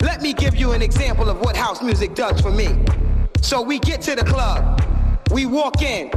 Let 0.00 0.22
me 0.22 0.32
give 0.32 0.56
you 0.56 0.72
an 0.72 0.80
example 0.80 1.28
of 1.28 1.40
what 1.40 1.56
house 1.56 1.82
music 1.82 2.14
does 2.14 2.40
for 2.40 2.50
me. 2.50 2.68
So 3.42 3.60
we 3.60 3.78
get 3.78 4.00
to 4.02 4.16
the 4.16 4.24
club, 4.24 4.82
we 5.30 5.44
walk 5.44 5.82
in, 5.82 6.10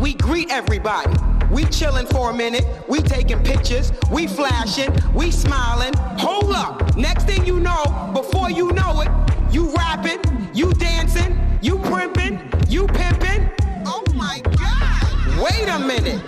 we 0.00 0.14
greet 0.14 0.50
everybody. 0.50 1.14
We 1.50 1.64
chilling 1.66 2.06
for 2.06 2.30
a 2.30 2.34
minute, 2.34 2.64
we 2.88 3.00
taking 3.00 3.42
pictures, 3.42 3.92
we 4.10 4.26
flashing, 4.26 4.92
we 5.12 5.30
smiling. 5.30 5.92
Hold 6.18 6.52
up. 6.52 6.96
Next 6.96 7.24
thing 7.24 7.44
you 7.44 7.60
know, 7.60 8.12
before 8.14 8.50
you 8.50 8.72
know 8.72 9.02
it, 9.02 9.08
you 9.52 9.74
rapping, 9.74 10.20
you 10.54 10.72
dancing, 10.74 11.38
you 11.60 11.78
primping, 11.78 12.40
you 12.68 12.86
pimping. 12.86 13.50
Oh 13.84 14.02
my 14.14 14.40
God. 14.58 15.42
Wait 15.42 15.68
a 15.68 15.78
minute. 15.78 16.22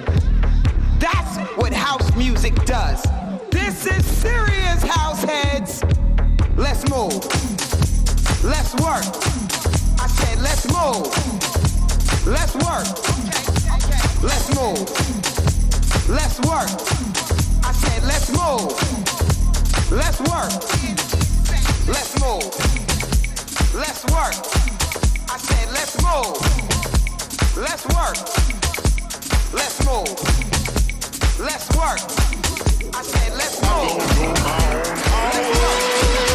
That's 0.99 1.39
what 1.57 1.73
house 1.73 2.15
music 2.17 2.55
does. 2.65 3.03
This 3.51 3.87
is 3.87 4.05
serious, 4.05 4.83
house 4.83 5.23
heads. 5.23 5.83
Let's 6.57 6.89
move. 6.91 7.25
Let's 8.45 8.75
work. 8.75 9.07
I 10.01 10.09
said, 10.09 10.41
let's 10.43 10.67
move. 10.69 11.07
Let's 12.27 12.55
work. 12.57 13.42
Let's 14.23 14.55
move. 14.55 14.79
Let's 16.09 16.39
work. 16.47 16.71
I 17.65 17.73
said, 17.73 18.05
let's 18.05 18.31
move. 18.31 18.71
Let's 19.91 20.21
work. 20.21 20.53
Let's 21.89 22.21
move. 22.21 22.45
Let's 23.75 24.05
work. 24.05 24.37
I 25.29 25.39
said, 25.39 25.73
let's 25.73 25.97
move. 26.01 26.39
Let's 27.57 27.85
work. 27.87 28.17
Let's 29.53 29.85
move. 29.85 30.15
Let's 31.41 31.69
work. 31.77 32.01
I 32.95 33.03
said, 33.03 33.33
let's 33.37 33.61
move. 33.61 33.99
Let's 35.35 35.59
work. 35.59 36.32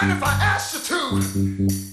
Mind 0.00 0.12
if 0.12 0.22
I 0.22 0.32
asked 0.42 0.74
you 0.74 0.80
to? 0.80 1.89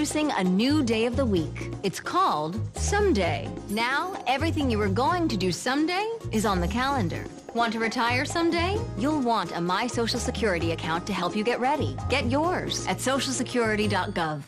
Introducing 0.00 0.32
a 0.38 0.42
new 0.42 0.82
day 0.82 1.04
of 1.04 1.14
the 1.14 1.26
week. 1.26 1.68
It's 1.82 2.00
called 2.00 2.58
Someday. 2.74 3.46
Now, 3.68 4.16
everything 4.26 4.70
you 4.70 4.78
were 4.78 4.88
going 4.88 5.28
to 5.28 5.36
do 5.36 5.52
someday 5.52 6.10
is 6.32 6.46
on 6.46 6.62
the 6.62 6.66
calendar. 6.66 7.26
Want 7.52 7.74
to 7.74 7.80
retire 7.80 8.24
someday? 8.24 8.80
You'll 8.96 9.20
want 9.20 9.52
a 9.54 9.60
My 9.60 9.86
Social 9.86 10.18
Security 10.18 10.72
account 10.72 11.06
to 11.08 11.12
help 11.12 11.36
you 11.36 11.44
get 11.44 11.60
ready. 11.60 11.98
Get 12.08 12.30
yours 12.30 12.86
at 12.86 12.96
socialsecurity.gov. 12.96 14.42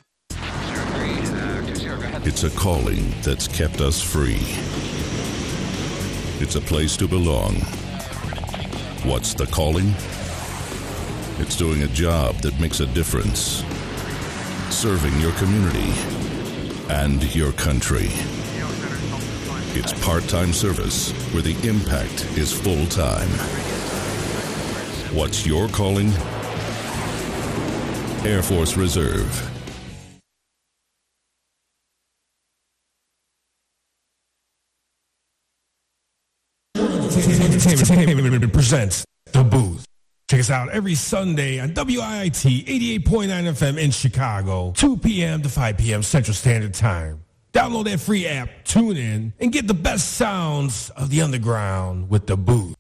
It's 2.27 2.45
a 2.45 2.51
calling 2.57 3.13
that's 3.21 3.47
kept 3.47 3.83
us 3.83 4.01
free. 4.01 4.41
It's 6.43 6.55
a 6.55 6.63
place 6.63 6.97
to 6.97 7.07
belong. 7.07 7.57
What's 9.05 9.35
the 9.35 9.45
calling? 9.45 9.93
It's 11.45 11.57
doing 11.57 11.83
a 11.83 11.89
job 11.89 12.37
that 12.37 12.59
makes 12.59 12.81
a 12.81 12.87
difference 12.87 13.63
serving 14.83 15.17
your 15.21 15.31
community 15.35 15.93
and 16.91 17.33
your 17.37 17.53
country. 17.53 18.09
It's 19.79 19.93
part 20.05 20.25
time 20.25 20.53
service 20.53 21.13
where 21.33 21.41
the 21.41 21.55
impact 21.69 22.27
is 22.37 22.53
full 22.53 22.87
time. 22.87 23.29
What's 25.17 25.47
your 25.47 25.69
calling? 25.69 26.09
Air 28.27 28.43
Force 28.43 28.77
Reserve. 28.77 29.52
Us 40.43 40.51
out 40.51 40.71
every 40.71 40.97
Sunday 40.97 41.61
on 41.61 41.69
WIIT 41.69 42.67
88.9 42.67 43.29
FM 43.29 43.79
in 43.79 43.93
Chicago, 43.93 44.73
2 44.73 44.97
p.m. 44.97 45.41
to 45.41 45.49
5 45.49 45.79
p.m. 45.79 46.03
Central 46.03 46.35
Standard 46.35 46.75
Time. 46.75 47.23
Download 47.53 47.85
that 47.85 48.01
free 48.01 48.27
app, 48.27 48.49
tune 48.65 48.97
in, 48.97 49.33
and 49.39 49.53
get 49.53 49.69
the 49.69 49.75
best 49.75 50.15
sounds 50.15 50.91
of 50.97 51.11
the 51.11 51.23
underground 51.23 52.11
with 52.11 52.27
The 52.27 52.37
Booth. 52.37 52.75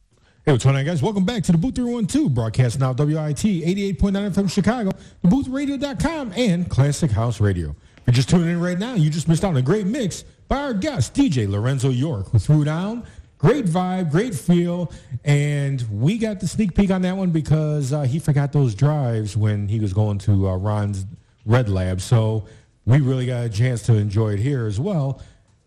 Hey, 0.44 0.50
what's 0.50 0.64
going 0.64 0.74
on, 0.74 0.84
guys? 0.84 1.02
Welcome 1.02 1.24
back 1.24 1.44
to 1.44 1.52
the 1.52 1.58
Booth 1.58 1.76
312, 1.76 2.34
broadcast 2.34 2.80
now 2.80 2.92
WIIT 2.94 3.64
88.9 3.96 3.96
FM 4.32 4.50
Chicago, 4.50 4.90
theboothradio.com, 5.24 6.32
and 6.34 6.68
Classic 6.68 7.12
House 7.12 7.40
Radio. 7.40 7.70
If 7.70 8.02
you're 8.08 8.14
just 8.14 8.28
tuning 8.28 8.48
in 8.48 8.60
right 8.60 8.76
now, 8.76 8.94
you 8.94 9.08
just 9.08 9.28
missed 9.28 9.44
out 9.44 9.50
on 9.50 9.56
a 9.58 9.62
great 9.62 9.86
mix 9.86 10.24
by 10.48 10.56
our 10.56 10.74
guest, 10.74 11.14
DJ 11.14 11.48
Lorenzo 11.48 11.90
York, 11.90 12.30
who 12.30 12.40
threw 12.40 12.64
down 12.64 13.06
Great 13.42 13.64
vibe, 13.64 14.12
great 14.12 14.36
feel, 14.36 14.92
and 15.24 15.84
we 15.90 16.16
got 16.16 16.38
the 16.38 16.46
sneak 16.46 16.76
peek 16.76 16.92
on 16.92 17.02
that 17.02 17.16
one 17.16 17.30
because 17.30 17.92
uh, 17.92 18.02
he 18.02 18.20
forgot 18.20 18.52
those 18.52 18.72
drives 18.72 19.36
when 19.36 19.66
he 19.66 19.80
was 19.80 19.92
going 19.92 20.16
to 20.18 20.48
uh, 20.48 20.56
Ron's 20.56 21.06
Red 21.44 21.68
Lab. 21.68 22.00
So 22.00 22.46
we 22.86 23.00
really 23.00 23.26
got 23.26 23.44
a 23.44 23.48
chance 23.48 23.82
to 23.82 23.94
enjoy 23.94 24.34
it 24.34 24.38
here 24.38 24.66
as 24.66 24.78
well. 24.78 25.20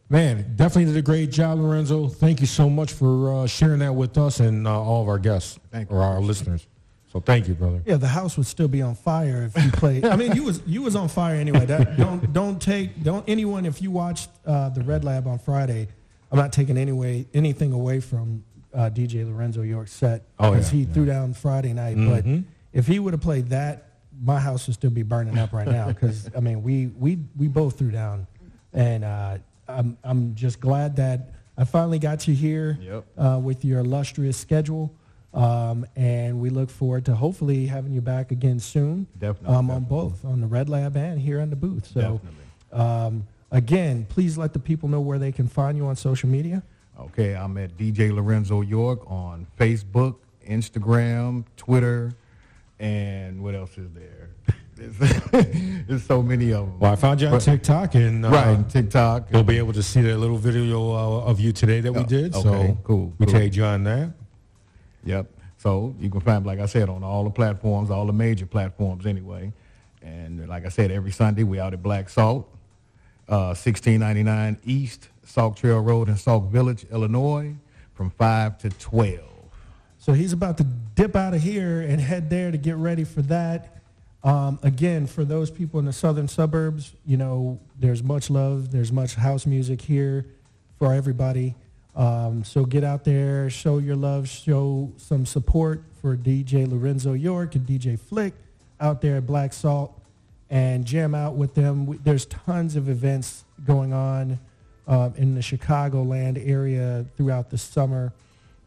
Man, 0.08 0.54
definitely 0.56 0.86
did 0.86 0.98
a 0.98 1.02
great 1.02 1.32
job, 1.32 1.60
Lorenzo. 1.60 2.08
Thank 2.08 2.40
you 2.40 2.48
so 2.48 2.70
much 2.70 2.94
for 2.94 3.34
uh, 3.34 3.48
sharing 3.48 3.80
that 3.80 3.94
with 3.94 4.18
us 4.18 4.40
and 4.40 4.66
uh, 4.66 4.82
all 4.82 5.02
of 5.02 5.10
our 5.10 5.20
guests 5.20 5.60
Thank 5.70 5.92
or 5.92 6.02
our 6.02 6.22
listeners. 6.22 6.68
So 7.12 7.20
thank 7.20 7.50
you, 7.50 7.56
brother. 7.56 7.82
Yeah, 7.86 7.98
the 7.98 8.08
house 8.08 8.38
would 8.38 8.46
still 8.46 8.68
be 8.70 8.82
on 8.82 8.96
fire 8.96 9.50
if 9.54 9.62
you 9.64 9.72
played. 9.72 10.06
I 10.06 10.16
mean, 10.16 10.34
you 10.34 10.44
was 10.44 10.62
you 10.66 10.82
was 10.84 10.96
on 10.96 11.10
fire 11.10 11.36
anyway. 11.36 11.66
That, 11.66 11.98
don't 11.98 12.32
don't 12.32 12.62
take 12.62 13.04
don't 13.04 13.28
anyone 13.28 13.66
if 13.66 13.82
you 13.82 13.92
watched 13.92 14.30
uh, 14.46 14.70
the 14.70 14.82
Red 14.82 15.04
Lab 15.04 15.28
on 15.28 15.40
Friday. 15.40 15.88
I'm 16.36 16.44
not 16.44 16.54
taking 16.54 16.78
any 16.78 16.92
way, 16.92 17.28
anything 17.34 17.72
away 17.72 18.00
from 18.00 18.44
uh, 18.74 18.90
DJ 18.94 19.26
Lorenzo 19.26 19.62
York's 19.62 19.94
set 19.94 20.24
Oh, 20.38 20.52
because 20.52 20.74
yeah, 20.74 20.80
he 20.80 20.86
threw 20.86 21.06
down 21.06 21.34
Friday 21.34 21.72
night. 21.74 21.96
Mhm. 21.96 22.10
But 22.44 22.44
if 22.78 22.88
he 22.88 23.00
would 23.00 23.14
have 23.14 23.22
played 23.22 23.50
that, 23.50 23.84
my 24.22 24.40
house 24.40 24.68
would 24.68 24.74
still 24.74 24.90
be 24.90 25.04
burning 25.04 25.38
up 25.38 25.54
right 25.54 25.68
now. 25.68 25.88
Because 25.88 26.30
I 26.36 26.42
mean, 26.42 26.62
we 26.62 26.88
we 26.88 27.20
we 27.38 27.48
both 27.48 27.78
threw 27.78 27.92
down, 27.92 28.28
and 28.74 29.04
uh, 29.06 29.38
I'm 29.68 29.98
I'm 30.04 30.36
just 30.36 30.60
glad 30.60 30.98
that 30.98 31.32
I 31.58 31.64
finally 31.64 32.00
got 32.00 32.28
you 32.28 32.36
here 32.36 32.78
Yep. 32.82 33.06
uh, 33.18 33.40
with 33.42 33.64
your 33.64 33.80
illustrious 33.80 34.36
schedule. 34.38 34.94
Um, 35.34 35.86
and 35.98 36.40
we 36.40 36.50
look 36.50 36.70
forward 36.70 37.04
to 37.06 37.16
hopefully 37.16 37.66
having 37.68 37.92
you 37.92 38.00
back 38.00 38.32
again 38.32 38.58
soon. 38.60 39.06
Definitely, 39.20 39.54
Um, 39.56 39.70
on 39.70 39.84
both, 39.84 40.24
on 40.24 40.40
the 40.40 40.48
Red 40.48 40.70
Lab 40.70 40.96
and 40.96 41.20
here 41.20 41.42
on 41.42 41.50
the 41.50 41.58
booth. 41.58 41.88
So, 41.88 42.00
Definitely. 42.00 42.30
um, 42.72 43.28
again, 43.56 44.06
please 44.10 44.38
let 44.38 44.54
the 44.54 44.60
people 44.60 44.90
know 44.90 45.00
where 45.00 45.18
they 45.18 45.32
can 45.32 45.48
find 45.48 45.78
you 45.78 45.86
on 45.88 45.96
social 45.96 46.30
media. 46.30 46.62
Okay, 47.00 47.36
I'm 47.36 47.58
at 47.58 47.78
DJ 47.78 48.14
Lorenzo 48.14 48.62
York 48.62 49.00
on 49.10 49.48
Facebook, 49.60 50.16
Instagram, 50.48 51.46
Twitter, 51.58 52.14
and 52.80 53.42
what 53.44 53.56
else 53.56 53.78
is 53.78 53.90
there? 53.94 54.30
There's, 54.76 54.98
there's 55.88 56.04
so 56.04 56.22
many 56.22 56.52
of 56.52 56.66
them. 56.66 56.80
Well, 56.80 56.92
I 56.92 56.98
found 56.98 57.22
you 57.22 57.28
on 57.28 57.34
But- 57.34 57.44
TikTok, 57.44 57.96
and 57.96 58.26
uh, 58.26 58.30
right, 58.30 58.70
TikTok. 58.70 59.30
You'll 59.32 59.44
be 59.46 59.58
able 59.58 59.72
to 59.72 59.82
see 59.82 60.02
that 60.02 60.18
little 60.18 60.36
video 60.38 60.92
uh, 60.92 61.22
of 61.22 61.40
you 61.40 61.54
today 61.54 61.80
that 61.80 61.94
we 61.94 62.02
Oh, 62.02 62.04
did. 62.04 62.36
okay, 62.36 62.42
so 62.44 62.78
cool, 62.84 63.14
We 63.18 63.26
cool. 63.26 63.34
tagged 63.36 63.56
you 63.56 63.64
on 63.64 63.86
that. 63.86 64.12
Yep. 65.06 65.32
So 65.60 65.96
you 65.98 66.10
can 66.10 66.20
find, 66.20 66.46
like 66.46 66.60
I 66.60 66.66
said, 66.66 66.90
on 66.90 67.06
all 67.06 67.24
the 67.24 67.30
platforms, 67.30 67.90
all 67.90 68.06
the 68.06 68.12
major 68.12 68.46
platforms 68.46 69.06
anyway. 69.06 69.54
And 70.02 70.46
like 70.50 70.66
I 70.66 70.70
said, 70.70 70.92
every 70.92 71.12
Sunday 71.12 71.44
we 71.44 71.58
out 71.58 71.72
at 71.74 71.82
Black 71.82 72.10
Salt, 72.10 72.46
uh, 73.28 73.56
1699 73.56 74.58
East 74.66 75.10
Sauk 75.24 75.56
Trail 75.56 75.80
Road 75.80 76.10
in 76.10 76.18
Sauk 76.18 76.50
Village, 76.50 76.86
Illinois, 76.92 77.56
from 77.94 78.10
5 78.10 78.58
to 78.60 78.70
12. 78.70 79.20
So 79.98 80.14
he's 80.14 80.34
about 80.34 80.58
to 80.58 80.64
dip 80.64 81.16
out 81.16 81.34
of 81.34 81.42
here 81.42 81.82
and 81.82 82.00
head 82.00 82.30
there 82.30 82.52
to 82.52 82.58
get 82.58 82.76
ready 82.76 83.04
for 83.04 83.22
that. 83.24 83.82
Um, 84.24 84.60
again, 84.64 85.08
for 85.08 85.26
those 85.26 85.52
people 85.52 85.80
in 85.80 85.86
the 85.86 85.94
southern 85.94 86.28
suburbs, 86.28 86.94
you 87.06 87.18
know, 87.18 87.60
there's 87.80 88.04
much 88.04 88.30
love, 88.30 88.72
there's 88.72 88.92
much 88.92 89.16
house 89.16 89.46
music 89.46 89.82
here 89.82 90.26
for 90.78 90.94
everybody. 90.94 91.56
Um, 91.96 92.44
so 92.44 92.66
get 92.66 92.84
out 92.84 93.04
there, 93.04 93.50
show 93.50 93.78
your 93.78 93.96
love, 93.96 94.28
show 94.28 94.92
some 94.98 95.26
support 95.26 95.84
for 96.02 96.18
DJ 96.18 96.70
Lorenzo 96.70 97.14
York 97.14 97.56
and 97.56 97.66
DJ 97.66 98.00
Flick 98.00 98.34
out 98.80 99.02
there 99.02 99.18
at 99.18 99.26
Black 99.26 99.54
Salt 99.54 100.00
and 100.50 100.86
jam 100.86 101.16
out 101.16 101.36
with 101.36 101.56
them. 101.56 102.00
There's 102.04 102.26
tons 102.26 102.76
of 102.76 102.90
events 102.90 103.46
going 103.66 103.94
on 103.94 104.40
um, 104.88 105.14
in 105.18 105.36
the 105.36 105.42
Chicagoland 105.42 106.42
area 106.48 107.06
throughout 107.18 107.50
the 107.50 107.58
summer 107.58 108.14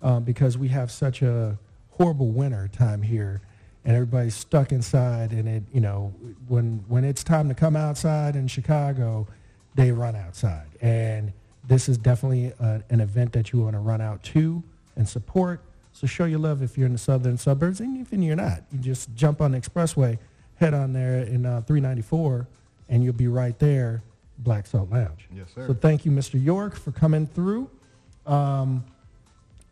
um, 0.03 0.25
because 0.25 0.59
we 0.59 0.69
have 0.69 0.91
such 0.91 1.23
a 1.23 1.59
horrible 1.93 2.29
winter 2.29 2.69
time 2.69 3.03
here 3.03 3.41
and 3.85 3.95
everybody's 3.95 4.35
stuck 4.35 4.73
inside 4.73 5.33
and 5.33 5.49
it 5.49 5.63
you 5.73 5.81
know 5.81 6.13
when 6.47 6.85
when 6.89 7.05
it's 7.05 7.25
time 7.25 7.49
to 7.49 7.55
come 7.55 7.75
outside 7.75 8.37
in 8.37 8.47
Chicago 8.47 9.27
they 9.75 9.91
run 9.91 10.15
outside 10.15 10.67
and 10.81 11.33
this 11.67 11.89
is 11.89 11.99
definitely 11.99 12.53
a, 12.61 12.83
an 12.91 13.01
event 13.01 13.33
that 13.33 13.53
you 13.53 13.61
want 13.61 13.75
to 13.75 13.81
run 13.81 14.01
out 14.01 14.23
to 14.23 14.63
and 14.97 15.09
support 15.09 15.61
so 15.93 16.07
show 16.07 16.25
your 16.25 16.39
love 16.39 16.63
if 16.63 16.79
you're 16.79 16.87
in 16.87 16.93
the 16.93 16.99
southern 16.99 17.37
suburbs 17.37 17.81
and 17.81 17.97
even 17.97 18.23
if 18.23 18.27
you're 18.27 18.37
not 18.37 18.63
you 18.71 18.79
just 18.79 19.13
jump 19.15 19.41
on 19.41 19.53
the 19.53 19.61
expressway 19.61 20.19
head 20.59 20.75
on 20.75 20.93
there 20.93 21.23
in 21.23 21.47
uh, 21.47 21.61
394 21.63 22.47
and 22.89 23.03
you'll 23.05 23.13
be 23.13 23.29
right 23.29 23.59
there 23.59 24.03
Black 24.39 24.67
Salt 24.67 24.91
Lounge 24.91 25.29
Yes, 25.35 25.49
sir. 25.55 25.67
so 25.67 25.75
thank 25.75 26.05
you 26.05 26.11
Mr. 26.13 26.43
York 26.43 26.77
for 26.77 26.93
coming 26.93 27.27
through 27.27 27.69
um, 28.27 28.85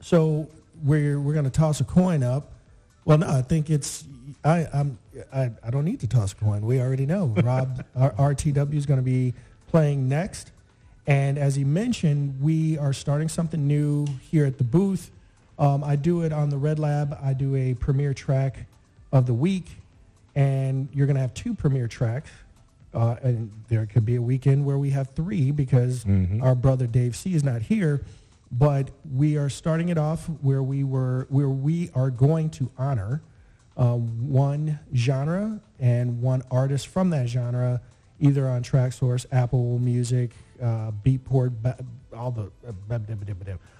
so 0.00 0.48
we're 0.84 1.20
we're 1.20 1.34
gonna 1.34 1.50
toss 1.50 1.80
a 1.80 1.84
coin 1.84 2.22
up. 2.22 2.52
Well, 3.04 3.18
no, 3.18 3.28
I 3.28 3.42
think 3.42 3.70
it's 3.70 4.04
I 4.44 4.66
I'm 4.72 4.98
I, 5.32 5.50
I 5.62 5.70
don't 5.70 5.84
need 5.84 6.00
to 6.00 6.06
toss 6.06 6.32
a 6.32 6.36
coin. 6.36 6.64
We 6.66 6.80
already 6.80 7.06
know 7.06 7.26
Rob 7.42 7.84
our 7.96 8.12
RTW 8.12 8.74
is 8.74 8.86
going 8.86 8.98
to 8.98 9.04
be 9.04 9.34
playing 9.68 10.08
next, 10.08 10.52
and 11.06 11.38
as 11.38 11.54
he 11.56 11.64
mentioned, 11.64 12.40
we 12.40 12.78
are 12.78 12.92
starting 12.92 13.28
something 13.28 13.66
new 13.66 14.06
here 14.30 14.44
at 14.46 14.58
the 14.58 14.64
booth. 14.64 15.10
Um, 15.58 15.82
I 15.84 15.96
do 15.96 16.22
it 16.22 16.32
on 16.32 16.50
the 16.50 16.58
Red 16.58 16.78
Lab. 16.78 17.18
I 17.22 17.32
do 17.32 17.56
a 17.56 17.74
premiere 17.74 18.12
track 18.14 18.66
of 19.12 19.26
the 19.26 19.34
week, 19.34 19.76
and 20.36 20.88
you're 20.92 21.06
going 21.06 21.16
to 21.16 21.20
have 21.20 21.34
two 21.34 21.54
premiere 21.54 21.88
tracks. 21.88 22.30
Uh, 22.94 23.16
and 23.22 23.50
there 23.68 23.84
could 23.84 24.04
be 24.06 24.14
a 24.16 24.22
weekend 24.22 24.64
where 24.64 24.78
we 24.78 24.90
have 24.90 25.10
three 25.10 25.50
because 25.50 26.04
our 26.40 26.54
brother 26.54 26.86
Dave 26.86 27.16
C 27.16 27.34
is 27.34 27.42
not 27.42 27.62
here. 27.62 28.02
But 28.52 28.90
we 29.12 29.36
are 29.36 29.48
starting 29.48 29.88
it 29.88 29.98
off 29.98 30.26
where 30.40 30.62
we 30.62 30.84
were, 30.84 31.26
where 31.28 31.48
we 31.48 31.90
are 31.94 32.10
going 32.10 32.50
to 32.50 32.70
honor 32.78 33.20
uh, 33.76 33.94
one 33.94 34.78
genre 34.94 35.60
and 35.80 36.22
one 36.22 36.42
artist 36.50 36.86
from 36.86 37.10
that 37.10 37.28
genre, 37.28 37.80
either 38.20 38.48
on 38.48 38.62
Traxsource, 38.62 39.26
Apple 39.32 39.78
Music, 39.80 40.30
uh, 40.62 40.92
Beatport, 41.04 41.52
all 42.16 42.30
the 42.30 42.50
uh, 42.66 42.72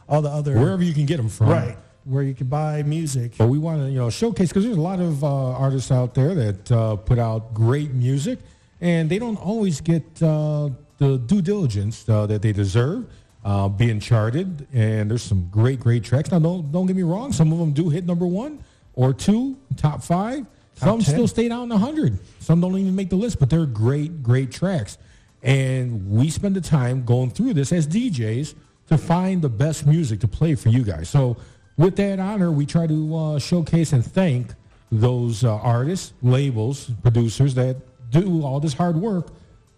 all 0.08 0.20
the 0.20 0.28
other 0.28 0.58
Wherever 0.58 0.82
you 0.82 0.92
can 0.92 1.06
get 1.06 1.16
them 1.16 1.28
from. 1.28 1.48
right 1.48 1.78
where 2.06 2.22
you 2.22 2.34
can 2.34 2.46
buy 2.46 2.82
music. 2.82 3.32
But 3.36 3.48
we 3.48 3.58
want 3.58 3.82
to, 3.82 3.90
you 3.90 3.98
know, 3.98 4.10
showcase 4.10 4.48
because 4.48 4.64
there's 4.64 4.76
a 4.76 4.80
lot 4.80 5.00
of 5.00 5.22
uh, 5.24 5.52
artists 5.52 5.90
out 5.90 6.14
there 6.14 6.34
that 6.34 6.72
uh, 6.72 6.96
put 6.96 7.18
out 7.18 7.52
great 7.52 7.92
music, 7.92 8.38
and 8.80 9.10
they 9.10 9.18
don't 9.18 9.36
always 9.36 9.80
get 9.80 10.04
uh, 10.22 10.70
the 10.98 11.18
due 11.18 11.42
diligence 11.42 12.08
uh, 12.08 12.26
that 12.26 12.42
they 12.42 12.52
deserve. 12.52 13.06
Uh, 13.44 13.68
being 13.68 14.00
charted, 14.00 14.66
and 14.72 15.08
there's 15.08 15.22
some 15.22 15.48
great, 15.52 15.78
great 15.78 16.02
tracks. 16.02 16.32
Now, 16.32 16.40
don't 16.40 16.72
don't 16.72 16.84
get 16.86 16.96
me 16.96 17.04
wrong. 17.04 17.32
Some 17.32 17.52
of 17.52 17.60
them 17.60 17.72
do 17.72 17.88
hit 17.90 18.04
number 18.04 18.26
one 18.26 18.58
or 18.94 19.12
two, 19.12 19.56
top 19.76 20.02
five. 20.02 20.44
some 20.74 20.98
10. 21.00 21.14
still 21.14 21.28
stay 21.28 21.48
down 21.48 21.62
in 21.62 21.68
the 21.68 21.78
hundred. 21.78 22.18
Some 22.40 22.60
don't 22.60 22.76
even 22.76 22.96
make 22.96 23.08
the 23.08 23.14
list, 23.14 23.38
but 23.38 23.48
they're 23.48 23.64
great, 23.66 24.20
great 24.20 24.50
tracks. 24.50 24.98
And 25.44 26.10
we 26.10 26.28
spend 26.28 26.56
the 26.56 26.60
time 26.60 27.04
going 27.04 27.30
through 27.30 27.54
this 27.54 27.70
as 27.72 27.86
DJs 27.86 28.56
to 28.88 28.98
find 28.98 29.42
the 29.42 29.48
best 29.48 29.86
music 29.86 30.20
to 30.20 30.28
play 30.28 30.56
for 30.56 30.68
you 30.68 30.82
guys. 30.82 31.08
So 31.08 31.36
with 31.76 31.96
that 31.96 32.18
honor, 32.18 32.50
we 32.50 32.66
try 32.66 32.86
to 32.86 33.16
uh, 33.16 33.38
showcase 33.38 33.92
and 33.92 34.04
thank 34.04 34.48
those 34.90 35.44
uh, 35.44 35.54
artists, 35.56 36.12
labels, 36.22 36.90
producers 37.02 37.54
that 37.54 37.76
do 38.10 38.42
all 38.42 38.60
this 38.60 38.72
hard 38.74 38.96
work 38.96 39.28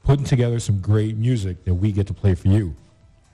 putting 0.04 0.24
together 0.24 0.60
some 0.60 0.80
great 0.80 1.16
music 1.16 1.64
that 1.64 1.74
we 1.74 1.92
get 1.92 2.06
to 2.06 2.14
play 2.14 2.34
for 2.34 2.48
you. 2.48 2.74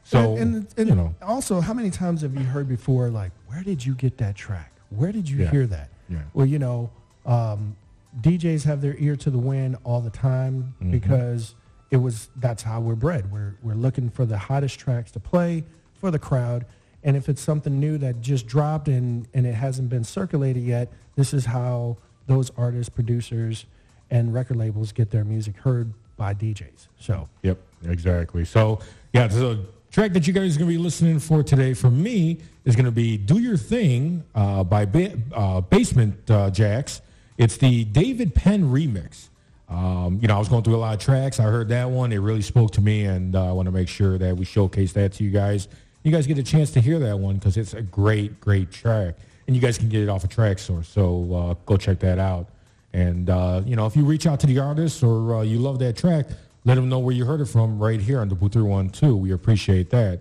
So, 0.04 0.36
and, 0.36 0.54
and, 0.56 0.66
and 0.76 0.88
you 0.88 0.94
know, 0.94 1.14
also, 1.22 1.60
how 1.60 1.72
many 1.72 1.90
times 1.90 2.22
have 2.22 2.34
you 2.34 2.44
heard 2.44 2.68
before, 2.68 3.08
like, 3.10 3.32
where 3.46 3.62
did 3.62 3.84
you 3.84 3.94
get 3.94 4.18
that 4.18 4.34
track? 4.36 4.72
Where 4.90 5.12
did 5.12 5.28
you 5.28 5.38
Yeah. 5.44 5.50
hear 5.50 5.66
that? 5.66 5.88
Yeah. 6.08 6.18
Well, 6.34 6.46
you 6.46 6.58
know, 6.58 6.90
um, 7.24 7.76
DJs 8.20 8.64
have 8.64 8.80
their 8.80 8.96
ear 8.98 9.16
to 9.16 9.30
the 9.30 9.38
wind 9.38 9.76
all 9.82 10.00
the 10.00 10.10
time 10.10 10.74
Mhm. 10.82 10.90
because 10.90 11.54
it 11.90 11.96
was 11.96 12.28
that's 12.36 12.62
how 12.62 12.80
we're 12.80 12.94
bred. 12.96 13.30
We're 13.32 13.54
we're 13.62 13.74
looking 13.74 14.10
for 14.10 14.24
the 14.26 14.36
hottest 14.38 14.78
tracks 14.78 15.10
to 15.12 15.20
play 15.20 15.64
for 15.94 16.10
the 16.10 16.18
crowd. 16.18 16.66
And 17.04 17.16
if 17.16 17.28
it's 17.28 17.42
something 17.42 17.78
new 17.78 17.98
that 17.98 18.22
just 18.22 18.46
dropped 18.46 18.88
and, 18.88 19.28
and 19.34 19.46
it 19.46 19.54
hasn't 19.54 19.90
been 19.90 20.04
circulated 20.04 20.62
yet, 20.62 20.90
this 21.16 21.34
is 21.34 21.44
how 21.44 21.98
those 22.26 22.50
artists, 22.56 22.88
producers, 22.88 23.66
and 24.10 24.32
record 24.32 24.56
labels 24.56 24.90
get 24.90 25.10
their 25.10 25.24
music 25.24 25.56
heard 25.58 25.92
by 26.16 26.32
DJs. 26.32 26.88
So 26.98 27.28
Yep, 27.42 27.58
exactly. 27.84 28.44
So 28.44 28.80
yeah, 29.12 29.26
the 29.26 29.60
track 29.90 30.12
that 30.14 30.26
you 30.26 30.32
guys 30.32 30.56
are 30.56 30.58
going 30.58 30.70
to 30.70 30.76
be 30.76 30.82
listening 30.82 31.18
for 31.18 31.42
today 31.42 31.74
from 31.74 32.02
me 32.02 32.38
is 32.64 32.74
going 32.74 32.86
to 32.86 32.90
be 32.90 33.16
"Do 33.16 33.38
Your 33.38 33.56
Thing" 33.56 34.24
uh, 34.34 34.64
by 34.64 34.86
ba- 34.86 35.18
uh, 35.32 35.60
Basement 35.60 36.30
uh, 36.30 36.50
Jaxx. 36.50 37.00
It's 37.36 37.56
the 37.56 37.84
David 37.84 38.34
Penn 38.34 38.64
remix. 38.64 39.28
Um, 39.68 40.18
you 40.22 40.28
know, 40.28 40.36
I 40.36 40.38
was 40.38 40.48
going 40.48 40.62
through 40.62 40.76
a 40.76 40.78
lot 40.78 40.94
of 40.94 41.00
tracks. 41.00 41.40
I 41.40 41.44
heard 41.44 41.68
that 41.68 41.90
one; 41.90 42.12
it 42.12 42.18
really 42.18 42.42
spoke 42.42 42.70
to 42.72 42.80
me, 42.80 43.04
and 43.04 43.34
uh, 43.34 43.48
I 43.48 43.52
want 43.52 43.66
to 43.66 43.72
make 43.72 43.88
sure 43.88 44.18
that 44.18 44.36
we 44.36 44.44
showcase 44.44 44.92
that 44.92 45.12
to 45.14 45.24
you 45.24 45.30
guys. 45.30 45.68
You 46.04 46.12
guys 46.12 46.26
get 46.26 46.36
a 46.36 46.42
chance 46.42 46.70
to 46.72 46.82
hear 46.82 46.98
that 46.98 47.18
one 47.18 47.36
because 47.36 47.56
it's 47.56 47.72
a 47.72 47.80
great, 47.80 48.38
great 48.38 48.70
track, 48.70 49.14
and 49.46 49.56
you 49.56 49.62
guys 49.62 49.78
can 49.78 49.88
get 49.88 50.02
it 50.02 50.10
off 50.10 50.22
a 50.22 50.28
Traxsource. 50.28 50.84
So 50.84 51.34
uh, 51.34 51.54
go 51.64 51.78
check 51.78 51.98
that 52.00 52.18
out. 52.18 52.48
And, 52.92 53.30
uh, 53.30 53.62
you 53.64 53.74
know, 53.74 53.86
if 53.86 53.96
you 53.96 54.04
reach 54.04 54.26
out 54.26 54.38
to 54.40 54.46
the 54.46 54.58
artist 54.58 55.02
or 55.02 55.36
uh, 55.36 55.40
you 55.40 55.58
love 55.58 55.78
that 55.78 55.96
track, 55.96 56.26
let 56.66 56.74
them 56.74 56.90
know 56.90 56.98
where 56.98 57.14
you 57.14 57.24
heard 57.24 57.40
it 57.40 57.46
from 57.46 57.78
right 57.78 57.98
here 57.98 58.20
on 58.20 58.28
the 58.28 58.34
Booth 58.34 58.52
312. 58.52 59.18
We 59.18 59.32
appreciate 59.32 59.88
that. 59.90 60.20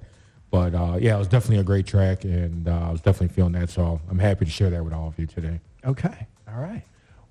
But, 0.50 0.74
uh, 0.74 0.98
yeah, 1.02 1.16
it 1.16 1.20
was 1.20 1.28
definitely 1.28 1.58
a 1.58 1.64
great 1.64 1.86
track, 1.86 2.24
and 2.24 2.66
uh, 2.66 2.88
I 2.88 2.92
was 2.92 3.02
definitely 3.02 3.36
feeling 3.36 3.52
that. 3.54 3.70
So 3.70 4.00
I'm 4.10 4.20
happy 4.20 4.46
to 4.46 4.52
share 4.52 4.70
that 4.70 4.86
with 4.86 4.94
all 4.94 5.10
of 5.10 5.20
you 5.20 5.28
today. 5.28 5.60
Okay. 5.84 6.28
All 6.48 6.62
right. 6.62 6.84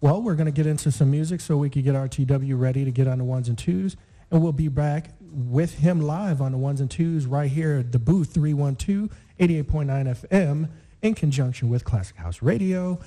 Well, 0.02 0.20
we're 0.20 0.34
going 0.34 0.46
to 0.46 0.52
get 0.52 0.66
into 0.66 0.92
some 0.92 1.10
music 1.10 1.40
so 1.40 1.56
we 1.56 1.70
can 1.70 1.82
get 1.82 1.94
RTW 1.94 2.60
ready 2.60 2.84
to 2.84 2.90
get 2.90 3.08
on 3.08 3.16
the 3.16 3.24
ones 3.24 3.48
and 3.48 3.56
twos. 3.56 3.96
And 4.30 4.42
we'll 4.42 4.52
be 4.52 4.68
back 4.68 5.10
with 5.32 5.78
him 5.78 6.00
live 6.00 6.40
on 6.40 6.52
the 6.52 6.58
ones 6.58 6.80
and 6.80 6.90
twos 6.90 7.26
right 7.26 7.50
here 7.50 7.78
at 7.78 7.92
the 7.92 7.98
booth 7.98 8.32
312 8.34 9.10
88.9 9.40 10.28
FM 10.28 10.68
in 11.02 11.14
conjunction 11.14 11.68
with 11.68 11.84
Classic 11.84 12.16
House 12.16 12.42
Radio 12.42 13.00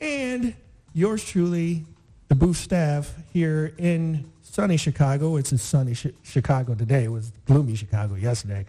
and 0.00 0.54
yours 0.92 1.24
truly, 1.24 1.84
the 2.28 2.34
booth 2.34 2.56
staff 2.56 3.14
here 3.32 3.74
in 3.78 4.30
sunny 4.42 4.76
Chicago. 4.76 5.36
It's 5.36 5.52
a 5.52 5.58
sunny 5.58 5.94
Chi- 5.94 6.12
Chicago 6.22 6.74
today. 6.74 7.04
It 7.04 7.12
was 7.12 7.32
gloomy 7.46 7.74
Chicago 7.74 8.14
yesterday. 8.14 8.66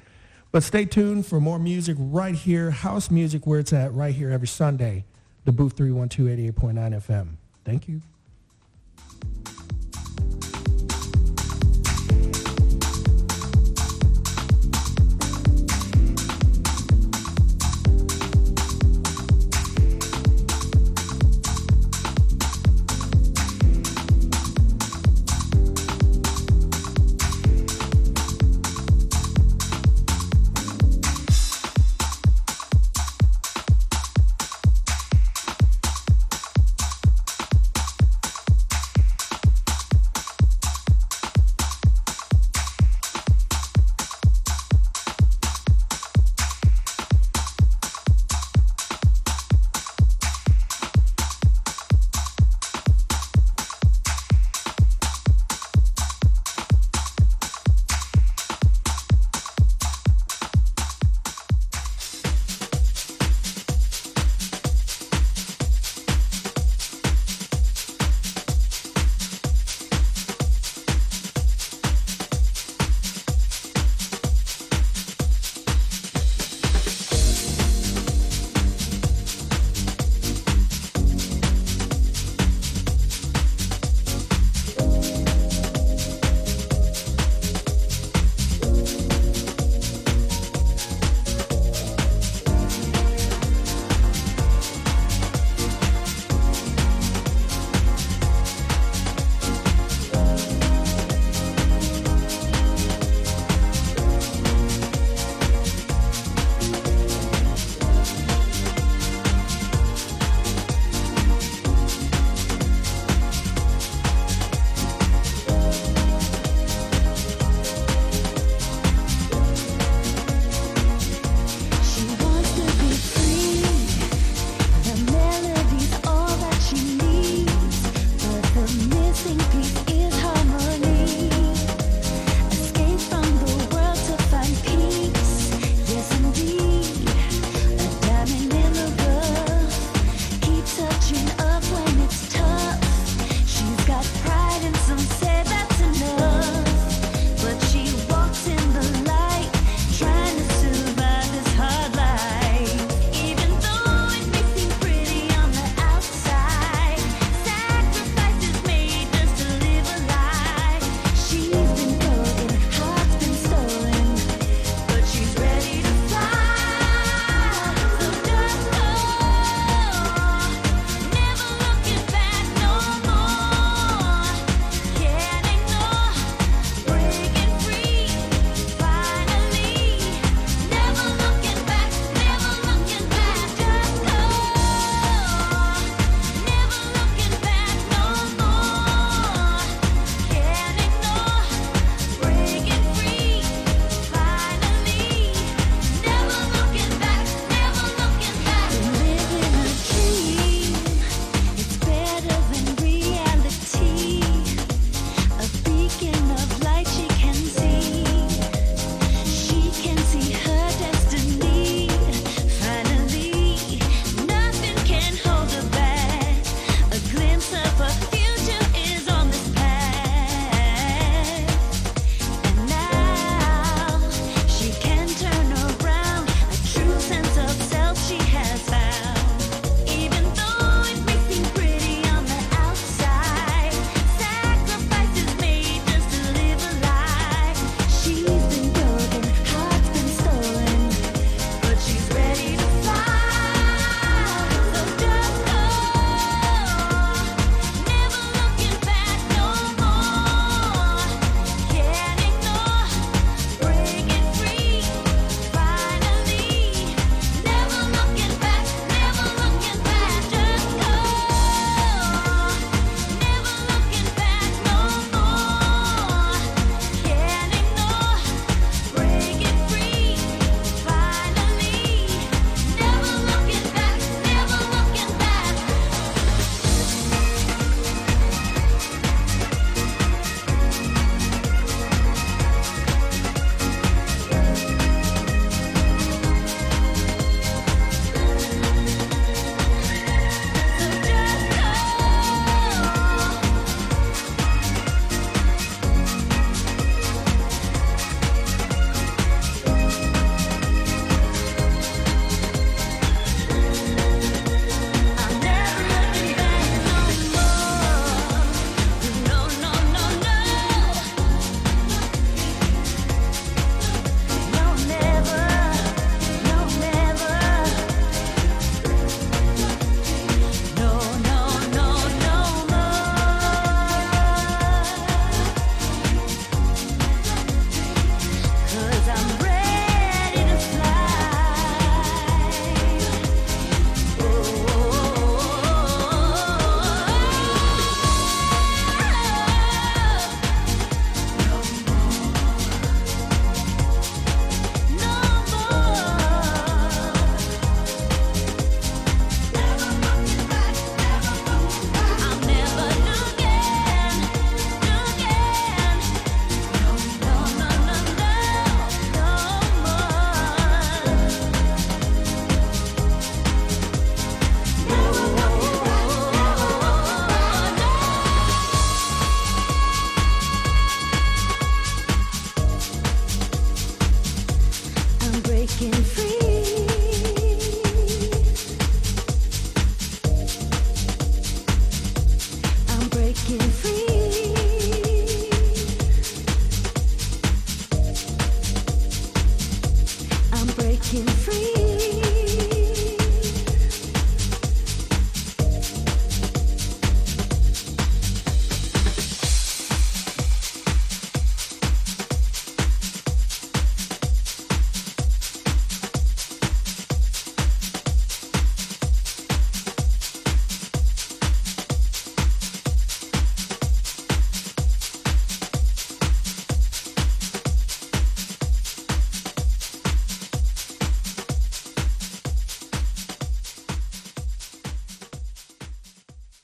But 0.51 0.63
stay 0.63 0.85
tuned 0.85 1.25
for 1.25 1.39
more 1.39 1.59
music 1.59 1.95
right 1.99 2.35
here, 2.35 2.71
house 2.71 3.09
music 3.09 3.47
where 3.47 3.59
it's 3.59 3.71
at 3.71 3.93
right 3.93 4.13
here 4.13 4.29
every 4.31 4.47
Sunday. 4.47 5.05
The 5.45 5.51
booth 5.51 5.73
312 5.77 6.53
88.9 6.55 7.05
FM. 7.05 7.27
Thank 7.63 7.87
you. 7.87 8.01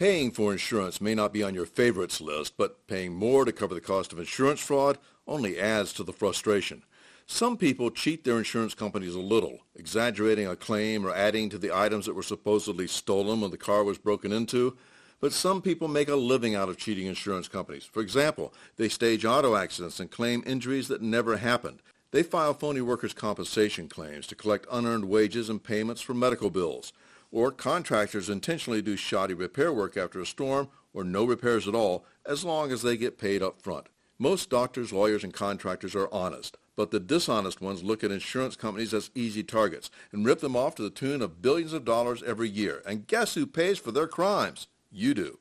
Paying 0.07 0.31
for 0.31 0.53
insurance 0.53 1.01
may 1.01 1.13
not 1.13 1.33
be 1.33 1.43
on 1.43 1.53
your 1.53 1.65
favorites 1.65 2.21
list, 2.21 2.55
but 2.55 2.87
paying 2.87 3.13
more 3.13 3.43
to 3.43 3.51
cover 3.51 3.75
the 3.75 3.81
cost 3.81 4.13
of 4.13 4.19
insurance 4.19 4.61
fraud 4.61 4.97
only 5.27 5.59
adds 5.59 5.91
to 5.91 6.01
the 6.01 6.13
frustration. 6.13 6.83
Some 7.25 7.57
people 7.57 7.91
cheat 7.91 8.23
their 8.23 8.37
insurance 8.37 8.73
companies 8.73 9.15
a 9.15 9.19
little, 9.19 9.59
exaggerating 9.75 10.47
a 10.47 10.55
claim 10.55 11.05
or 11.05 11.13
adding 11.13 11.49
to 11.49 11.57
the 11.57 11.75
items 11.75 12.05
that 12.05 12.13
were 12.15 12.23
supposedly 12.23 12.87
stolen 12.87 13.41
when 13.41 13.51
the 13.51 13.57
car 13.57 13.83
was 13.83 13.97
broken 13.97 14.31
into. 14.31 14.77
But 15.19 15.33
some 15.33 15.61
people 15.61 15.89
make 15.89 16.07
a 16.07 16.15
living 16.15 16.55
out 16.55 16.69
of 16.69 16.77
cheating 16.77 17.07
insurance 17.07 17.49
companies. 17.49 17.83
For 17.83 18.01
example, 18.01 18.53
they 18.77 18.87
stage 18.87 19.25
auto 19.25 19.57
accidents 19.57 19.99
and 19.99 20.09
claim 20.09 20.41
injuries 20.47 20.87
that 20.87 21.01
never 21.01 21.35
happened. 21.35 21.81
They 22.11 22.23
file 22.23 22.53
phony 22.53 22.79
workers' 22.79 23.13
compensation 23.13 23.89
claims 23.89 24.25
to 24.27 24.35
collect 24.35 24.67
unearned 24.71 25.09
wages 25.09 25.49
and 25.49 25.61
payments 25.61 26.01
for 26.01 26.13
medical 26.13 26.49
bills. 26.49 26.93
Or 27.31 27.51
contractors 27.51 28.29
intentionally 28.29 28.81
do 28.81 28.95
shoddy 28.95 29.33
repair 29.33 29.73
work 29.73 29.97
after 29.97 30.21
a 30.21 30.25
storm 30.25 30.69
or 30.93 31.03
no 31.03 31.25
repairs 31.25 31.67
at 31.67 31.75
all 31.75 32.05
as 32.25 32.45
long 32.45 32.71
as 32.71 32.81
they 32.81 32.97
get 32.97 33.17
paid 33.17 33.43
up 33.43 33.61
front. 33.61 33.87
Most 34.17 34.49
doctors, 34.49 34.91
lawyers, 34.91 35.23
and 35.23 35.33
contractors 35.33 35.93
are 35.93 36.11
honest, 36.11 36.57
but 36.75 36.91
the 36.91 36.99
dishonest 36.99 37.61
ones 37.61 37.83
look 37.83 38.03
at 38.03 38.11
insurance 38.11 38.55
companies 38.55 38.93
as 38.93 39.11
easy 39.13 39.43
targets 39.43 39.91
and 40.11 40.25
rip 40.25 40.39
them 40.39 40.55
off 40.55 40.75
to 40.75 40.83
the 40.83 40.89
tune 40.89 41.21
of 41.21 41.41
billions 41.41 41.73
of 41.73 41.85
dollars 41.85 42.23
every 42.25 42.49
year. 42.49 42.81
And 42.85 43.05
guess 43.05 43.35
who 43.35 43.45
pays 43.45 43.77
for 43.77 43.91
their 43.91 44.07
crimes? 44.07 44.67
You 44.91 45.13
do. 45.13 45.39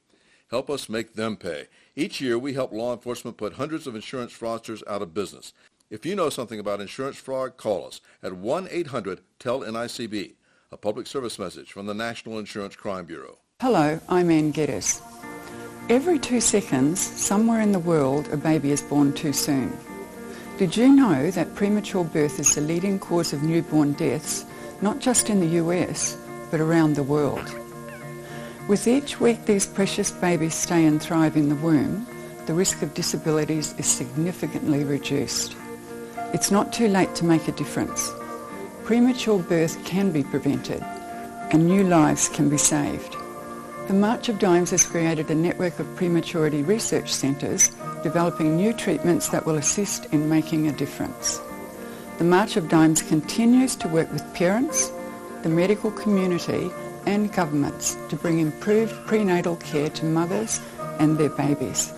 Help 0.51 0.71
us 0.71 0.89
make 0.89 1.15
them 1.15 1.37
pay. 1.37 1.67
Each 1.95 2.21
year, 2.21 2.39
we 2.39 2.53
help 2.53 2.73
law 2.73 2.93
enforcement 2.93 3.37
put 3.37 3.55
hundreds 3.55 3.87
of 3.87 3.95
insurance 3.95 4.33
fraudsters 4.33 4.83
out 4.87 5.03
of 5.03 5.15
business. 5.15 5.53
If 5.89 6.05
you 6.05 6.15
know 6.15 6.31
something 6.31 6.61
about 6.61 6.81
insurance 6.81 7.17
fraud, 7.17 7.57
call 7.57 7.87
us 7.87 8.01
at 8.23 8.33
1-800-TEL-NICB. 8.33 10.35
A 10.73 10.77
public 10.77 11.07
service 11.07 11.39
message 11.39 11.71
from 11.71 11.87
the 11.87 11.95
National 11.95 12.41
Insurance 12.41 12.75
Crime 12.75 13.05
Bureau. 13.05 13.39
Hello, 13.61 14.01
I'm 14.09 14.33
Anne 14.33 14.51
Geddes. 14.51 15.01
Every 15.89 16.19
two 16.19 16.41
seconds, 16.41 16.99
somewhere 16.99 17.61
in 17.61 17.71
the 17.71 17.79
world, 17.79 18.29
a 18.33 18.37
baby 18.37 18.73
is 18.73 18.83
born 18.83 19.13
too 19.13 19.33
soon. 19.33 19.73
Did 20.59 20.77
you 20.77 20.89
know 20.89 21.31
that 21.31 21.55
premature 21.55 22.03
birth 22.03 22.41
is 22.41 22.57
the 22.57 22.63
leading 22.63 22.99
cause 22.99 23.33
of 23.33 23.45
newborn 23.45 23.93
deaths, 23.93 24.45
not 24.83 24.99
just 24.99 25.31
in 25.31 25.39
the 25.39 25.63
US, 25.63 26.19
but 26.51 26.59
around 26.59 26.97
the 26.97 27.05
world? 27.05 27.49
With 28.67 28.89
each 28.89 29.21
week 29.21 29.45
these 29.45 29.67
precious 29.67 30.11
babies 30.11 30.57
stay 30.57 30.85
and 30.85 31.01
thrive 31.01 31.37
in 31.37 31.49
the 31.49 31.55
womb, 31.55 32.09
the 32.47 32.55
risk 32.55 32.83
of 32.83 32.93
disabilities 32.93 33.73
is 33.79 33.87
significantly 33.87 34.83
reduced. 34.83 35.55
It's 36.35 36.51
not 36.51 36.73
too 36.73 36.89
late 36.89 37.15
to 37.15 37.25
make 37.25 37.47
a 37.47 37.53
difference. 37.53 38.11
Premature 38.87 39.41
birth 39.41 39.85
can 39.85 40.13
be 40.13 40.23
prevented 40.23 40.81
and 41.51 41.67
new 41.67 41.83
lives 41.83 42.29
can 42.29 42.49
be 42.49 42.57
saved. 42.57 43.17
The 43.89 43.95
March 43.95 44.29
of 44.29 44.39
Dimes 44.39 44.71
has 44.71 44.87
created 44.87 45.29
a 45.29 45.35
network 45.35 45.81
of 45.81 45.97
prematurity 45.97 46.63
research 46.63 47.13
centres 47.13 47.71
developing 48.05 48.55
new 48.55 48.73
treatments 48.73 49.29
that 49.31 49.45
will 49.45 49.57
assist 49.57 50.05
in 50.13 50.29
making 50.29 50.69
a 50.69 50.73
difference. 50.73 51.41
The 52.19 52.25
March 52.25 52.57
of 52.57 52.69
Dimes 52.69 53.03
continues 53.03 53.75
to 53.75 53.89
work 53.89 54.13
with 54.13 54.35
parents, 54.35 54.93
the 55.43 55.49
medical 55.49 55.91
community 55.91 56.71
and 57.07 57.33
governments 57.33 57.97
to 58.09 58.15
bring 58.15 58.39
improved 58.39 58.95
prenatal 59.05 59.57
care 59.57 59.91
to 59.91 60.05
mothers 60.05 60.61
and 61.01 61.19
their 61.19 61.31
babies. 61.31 61.93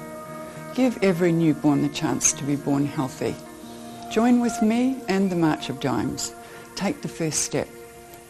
Give 0.74 0.96
every 1.02 1.32
newborn 1.32 1.82
the 1.82 1.90
chance 1.90 2.32
to 2.32 2.44
be 2.44 2.56
born 2.56 2.86
healthy. 2.86 3.36
Join 4.10 4.40
with 4.40 4.62
me 4.62 5.02
and 5.06 5.30
the 5.30 5.36
March 5.36 5.68
of 5.68 5.80
Dimes. 5.80 6.32
Take 6.78 7.02
the 7.02 7.08
first 7.08 7.42
step. 7.42 7.66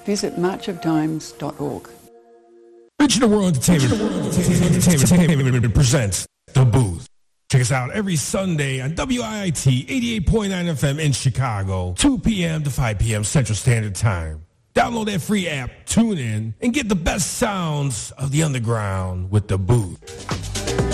Visit 0.07 0.37
marchofdimes.org. 0.37 1.91
Digital 2.99 3.29
World 3.29 3.57
Entertainment, 3.57 3.93
Entertainment, 3.93 5.13
Entertainment 5.13 5.75
presents 5.75 6.27
The 6.55 6.65
Booth. 6.65 7.07
Check 7.53 7.61
us 7.61 7.73
out 7.73 7.91
every 7.91 8.17
Sunday 8.17 8.81
on 8.81 8.93
WIIT 8.93 9.89
88.9 10.25 10.49
FM 10.49 10.99
in 10.99 11.13
Chicago, 11.13 11.93
2 11.99 12.21
p.m. 12.21 12.65
to 12.65 12.71
5 12.71 12.99
p.m. 12.99 13.23
Central 13.23 13.55
Standard 13.55 13.95
Time. 13.95 14.47
Download 14.75 15.05
that 15.05 15.21
free 15.21 15.47
app, 15.47 15.71
tune 15.85 16.17
in, 16.17 16.55
and 16.63 16.73
get 16.73 16.89
the 16.89 16.95
best 16.95 17.37
sounds 17.37 18.13
of 18.13 18.31
the 18.31 18.45
underground 18.45 19.31
with 19.31 19.49
The 19.49 19.59
Booth. 19.59 20.88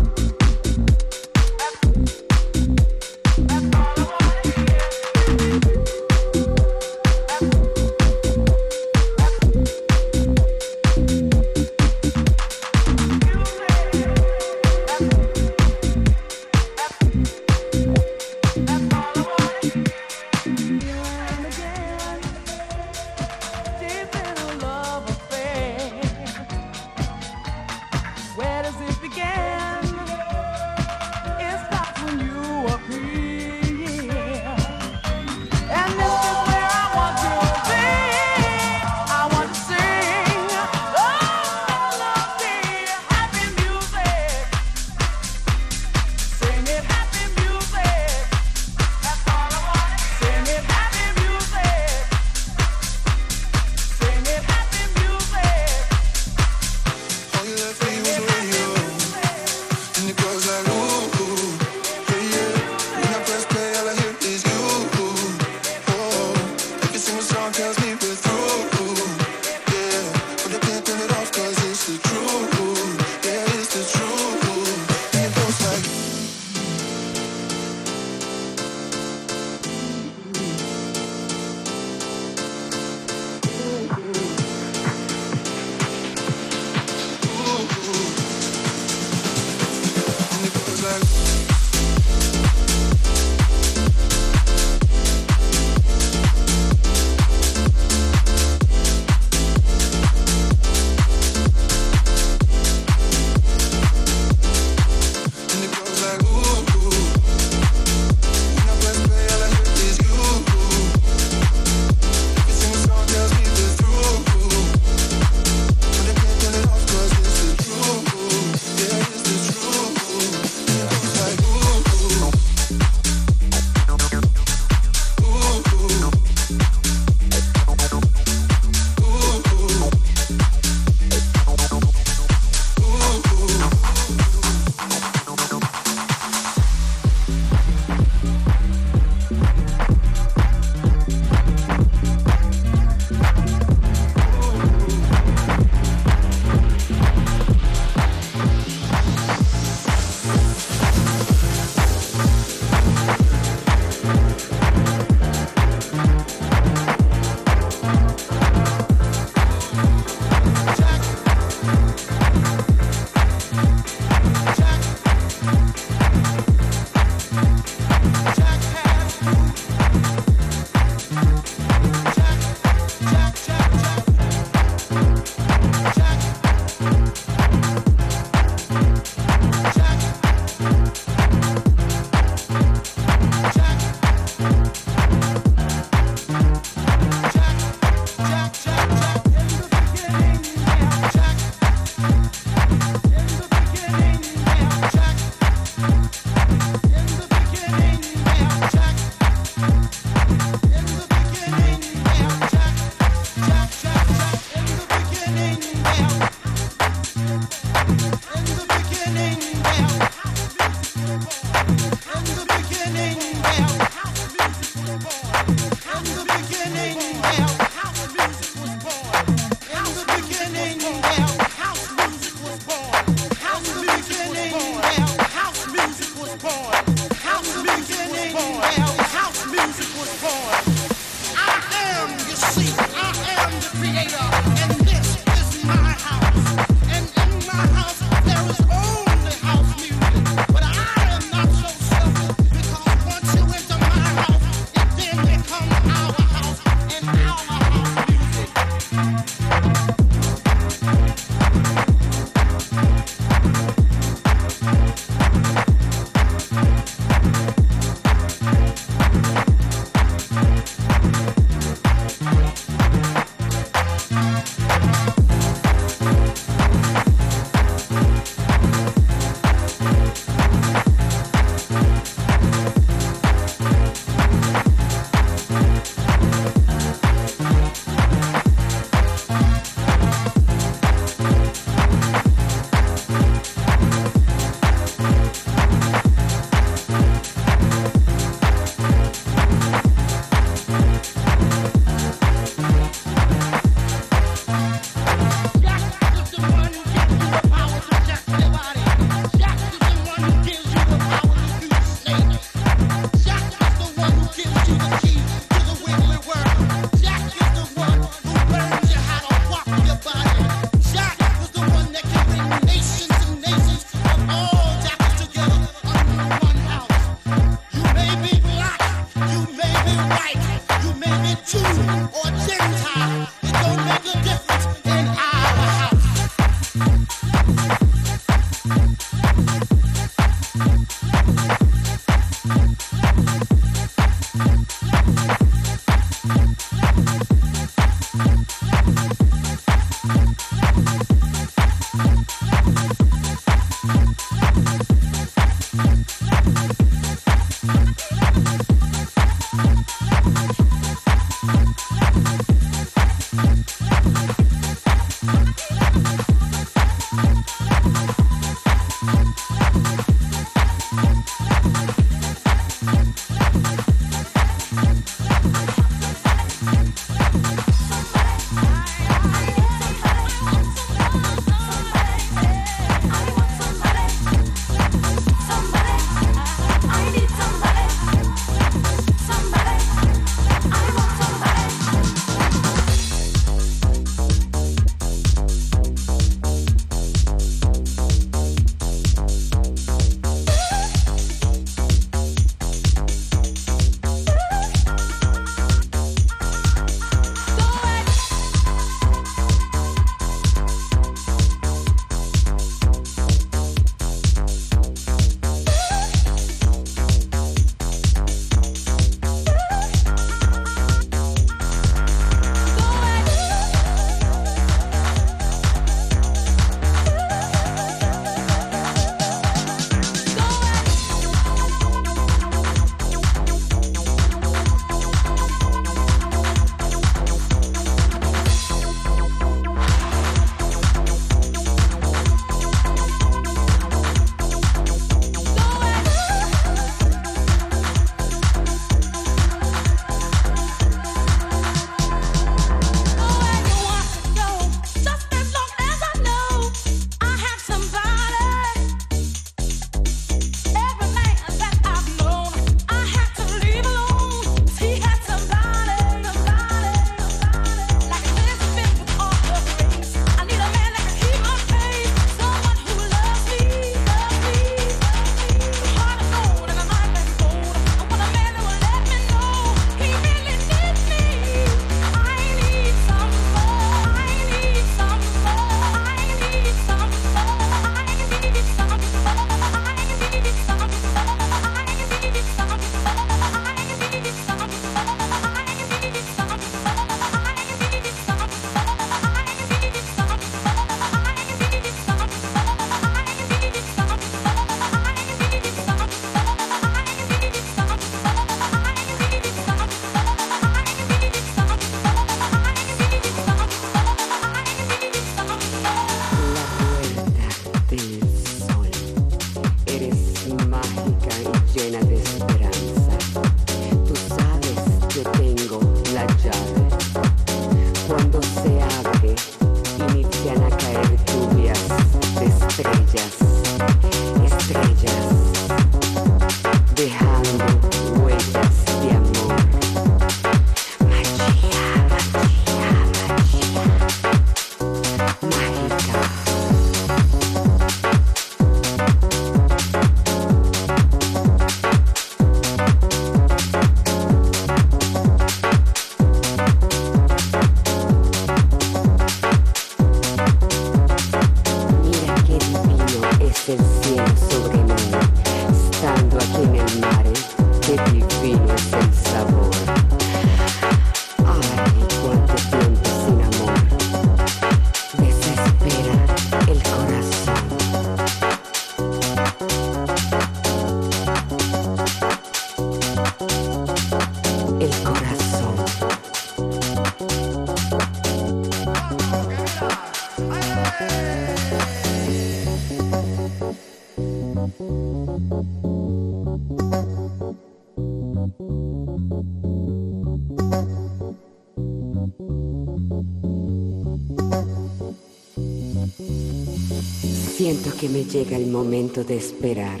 Siento 597.70 597.94
que 598.00 598.08
me 598.08 598.24
llega 598.24 598.56
el 598.56 598.68
momento 598.68 599.24
de 599.24 599.36
esperar. 599.36 600.00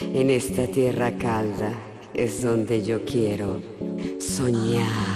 En 0.00 0.30
esta 0.30 0.66
tierra 0.66 1.16
calda 1.16 1.72
es 2.12 2.42
donde 2.42 2.82
yo 2.84 3.04
quiero 3.04 3.60
soñar. 4.18 5.15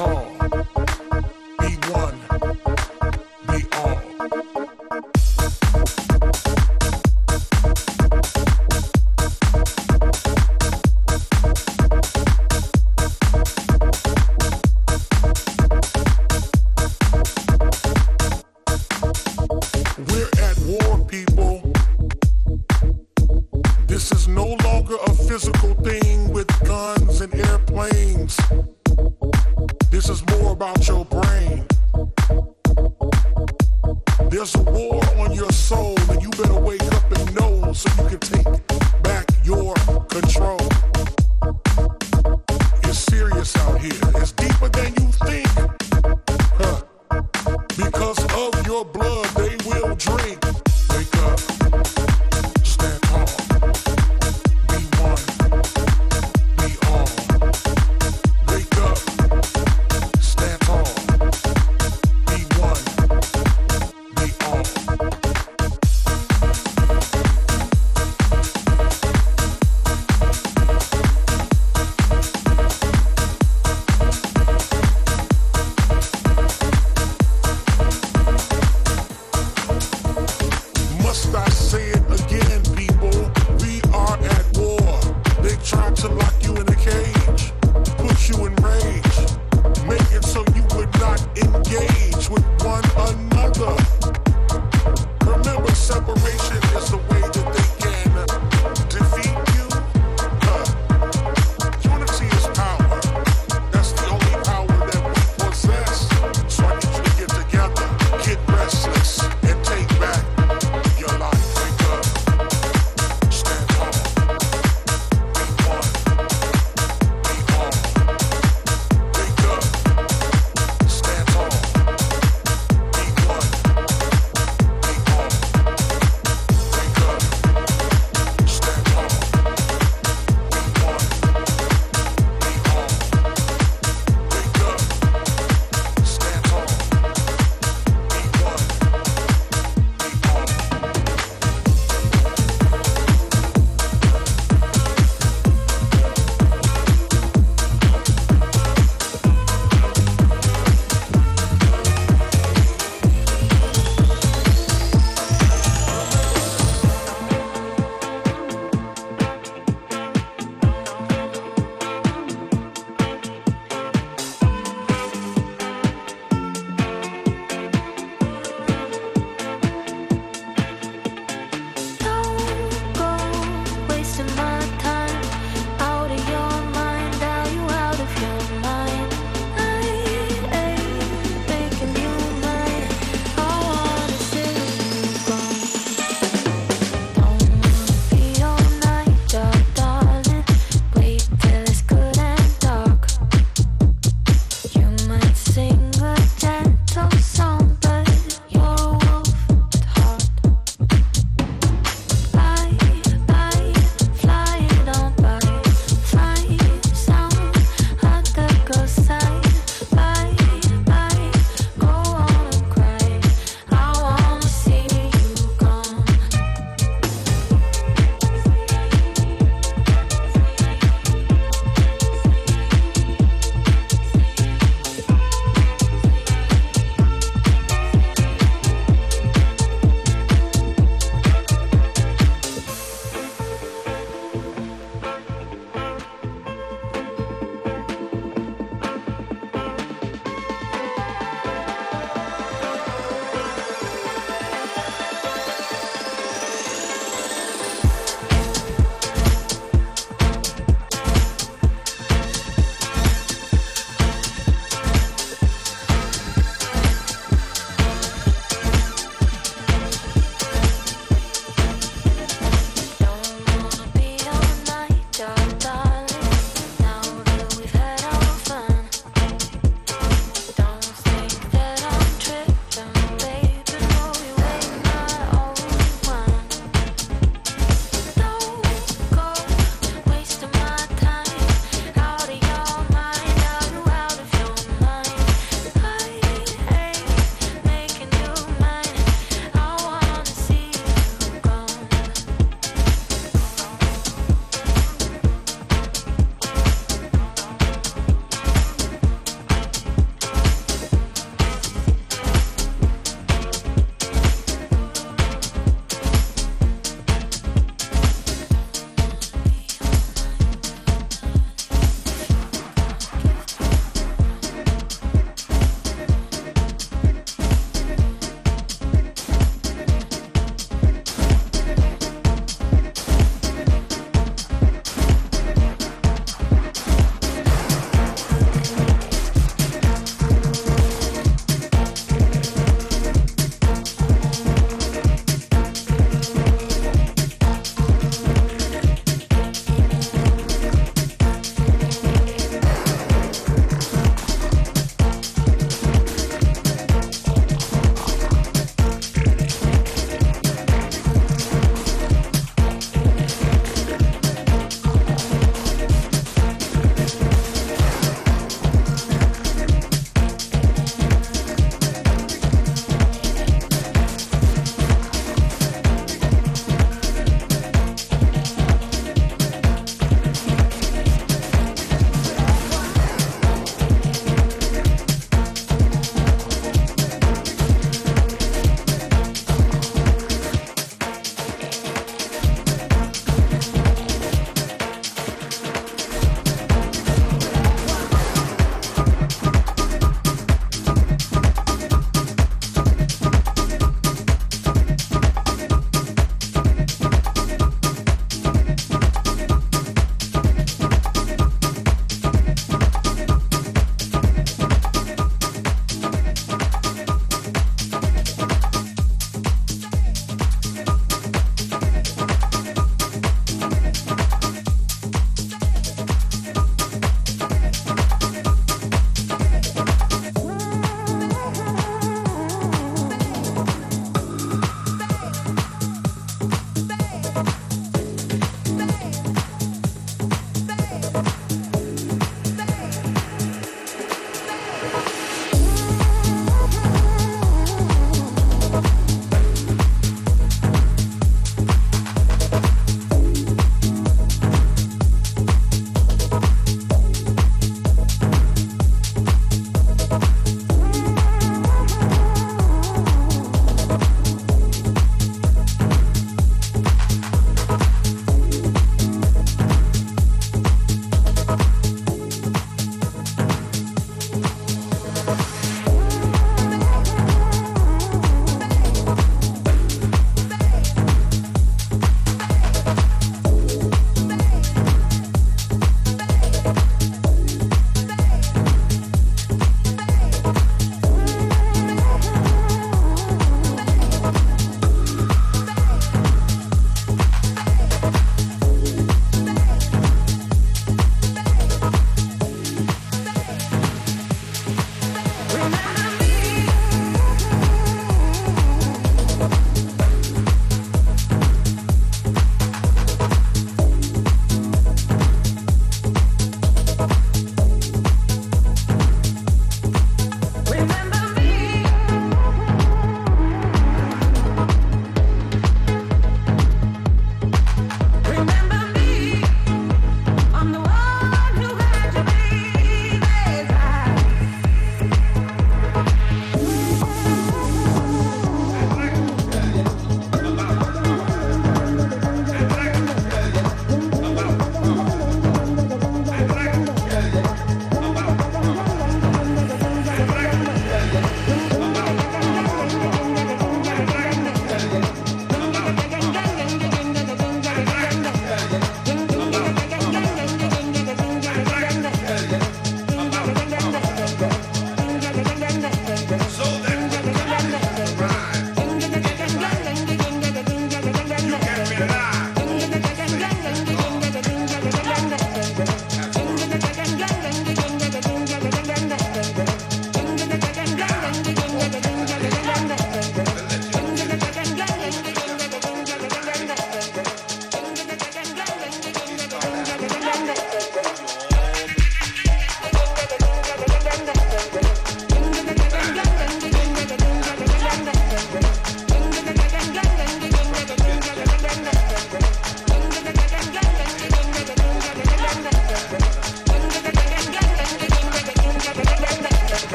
서 0.00 0.79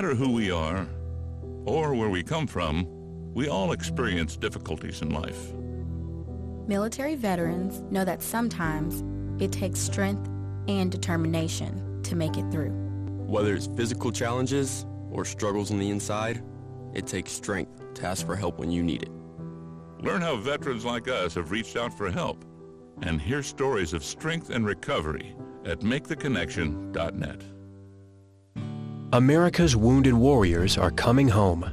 matter 0.00 0.14
who 0.14 0.32
we 0.32 0.50
are 0.50 0.88
or 1.66 1.94
where 1.94 2.08
we 2.08 2.22
come 2.22 2.46
from, 2.46 2.86
we 3.34 3.50
all 3.50 3.72
experience 3.72 4.34
difficulties 4.34 5.02
in 5.02 5.10
life. 5.10 5.52
Military 6.66 7.16
veterans 7.16 7.82
know 7.92 8.02
that 8.02 8.22
sometimes 8.22 9.04
it 9.42 9.52
takes 9.52 9.78
strength 9.78 10.26
and 10.68 10.90
determination 10.90 12.02
to 12.02 12.16
make 12.16 12.38
it 12.38 12.50
through. 12.50 12.70
Whether 13.26 13.54
it's 13.54 13.66
physical 13.66 14.10
challenges 14.10 14.86
or 15.10 15.26
struggles 15.26 15.70
on 15.70 15.78
the 15.78 15.90
inside, 15.90 16.42
it 16.94 17.06
takes 17.06 17.30
strength 17.32 17.92
to 17.92 18.06
ask 18.06 18.24
for 18.24 18.36
help 18.36 18.58
when 18.58 18.70
you 18.70 18.82
need 18.82 19.02
it. 19.02 19.10
Learn 20.02 20.22
how 20.22 20.36
veterans 20.36 20.86
like 20.86 21.08
us 21.08 21.34
have 21.34 21.50
reached 21.50 21.76
out 21.76 21.92
for 21.92 22.10
help 22.10 22.42
and 23.02 23.20
hear 23.20 23.42
stories 23.42 23.92
of 23.92 24.02
strength 24.02 24.48
and 24.48 24.64
recovery 24.64 25.36
at 25.66 25.80
maketheconnection.net. 25.80 27.42
America's 29.12 29.74
wounded 29.74 30.14
warriors 30.14 30.78
are 30.78 30.92
coming 30.92 31.26
home. 31.26 31.68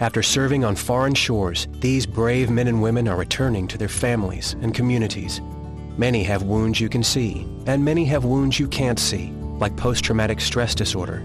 After 0.00 0.22
serving 0.22 0.66
on 0.66 0.76
foreign 0.76 1.14
shores, 1.14 1.66
these 1.80 2.04
brave 2.04 2.50
men 2.50 2.68
and 2.68 2.82
women 2.82 3.08
are 3.08 3.16
returning 3.16 3.66
to 3.68 3.78
their 3.78 3.88
families 3.88 4.54
and 4.60 4.74
communities. 4.74 5.40
Many 5.96 6.22
have 6.24 6.42
wounds 6.42 6.78
you 6.78 6.90
can 6.90 7.02
see, 7.02 7.46
and 7.66 7.82
many 7.82 8.04
have 8.04 8.26
wounds 8.26 8.60
you 8.60 8.68
can't 8.68 8.98
see, 8.98 9.30
like 9.58 9.78
post-traumatic 9.78 10.42
stress 10.42 10.74
disorder. 10.74 11.22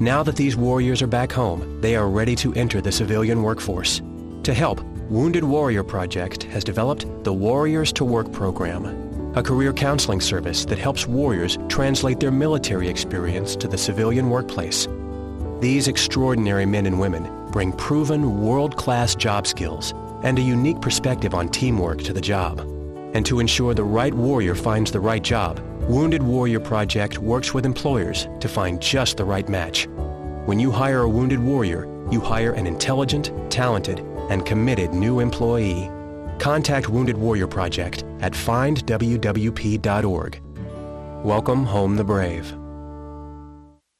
Now 0.00 0.24
that 0.24 0.34
these 0.34 0.56
warriors 0.56 1.00
are 1.00 1.06
back 1.06 1.30
home, 1.30 1.80
they 1.80 1.94
are 1.94 2.08
ready 2.08 2.34
to 2.34 2.52
enter 2.54 2.80
the 2.80 2.90
civilian 2.90 3.44
workforce. 3.44 4.02
To 4.42 4.52
help, 4.52 4.80
Wounded 5.08 5.44
Warrior 5.44 5.84
Project 5.84 6.42
has 6.42 6.64
developed 6.64 7.06
the 7.22 7.32
Warriors 7.32 7.92
to 7.92 8.04
Work 8.04 8.32
program, 8.32 8.95
a 9.36 9.42
career 9.42 9.70
counseling 9.70 10.20
service 10.20 10.64
that 10.64 10.78
helps 10.78 11.06
warriors 11.06 11.58
translate 11.68 12.18
their 12.18 12.30
military 12.30 12.88
experience 12.88 13.54
to 13.54 13.68
the 13.68 13.76
civilian 13.76 14.30
workplace. 14.30 14.88
These 15.60 15.88
extraordinary 15.88 16.64
men 16.64 16.86
and 16.86 16.98
women 16.98 17.50
bring 17.50 17.72
proven 17.72 18.40
world-class 18.40 19.14
job 19.14 19.46
skills 19.46 19.92
and 20.22 20.38
a 20.38 20.42
unique 20.42 20.80
perspective 20.80 21.34
on 21.34 21.50
teamwork 21.50 22.02
to 22.04 22.14
the 22.14 22.20
job. 22.20 22.60
And 23.14 23.26
to 23.26 23.38
ensure 23.38 23.74
the 23.74 23.84
right 23.84 24.12
warrior 24.12 24.54
finds 24.54 24.90
the 24.90 25.00
right 25.00 25.22
job, 25.22 25.60
Wounded 25.82 26.22
Warrior 26.22 26.60
Project 26.60 27.18
works 27.18 27.52
with 27.52 27.66
employers 27.66 28.28
to 28.40 28.48
find 28.48 28.80
just 28.80 29.18
the 29.18 29.24
right 29.24 29.48
match. 29.50 29.86
When 30.46 30.58
you 30.58 30.70
hire 30.70 31.02
a 31.02 31.08
wounded 31.08 31.40
warrior, 31.40 31.84
you 32.10 32.20
hire 32.20 32.52
an 32.52 32.66
intelligent, 32.66 33.32
talented, 33.50 34.00
and 34.30 34.46
committed 34.46 34.94
new 34.94 35.20
employee. 35.20 35.90
Contact 36.38 36.88
Wounded 36.88 37.18
Warrior 37.18 37.46
Project 37.46 38.05
at 38.26 38.32
findwwp.org. 38.32 40.40
Welcome 41.24 41.64
home 41.64 41.96
the 41.96 42.04
brave. 42.04 42.54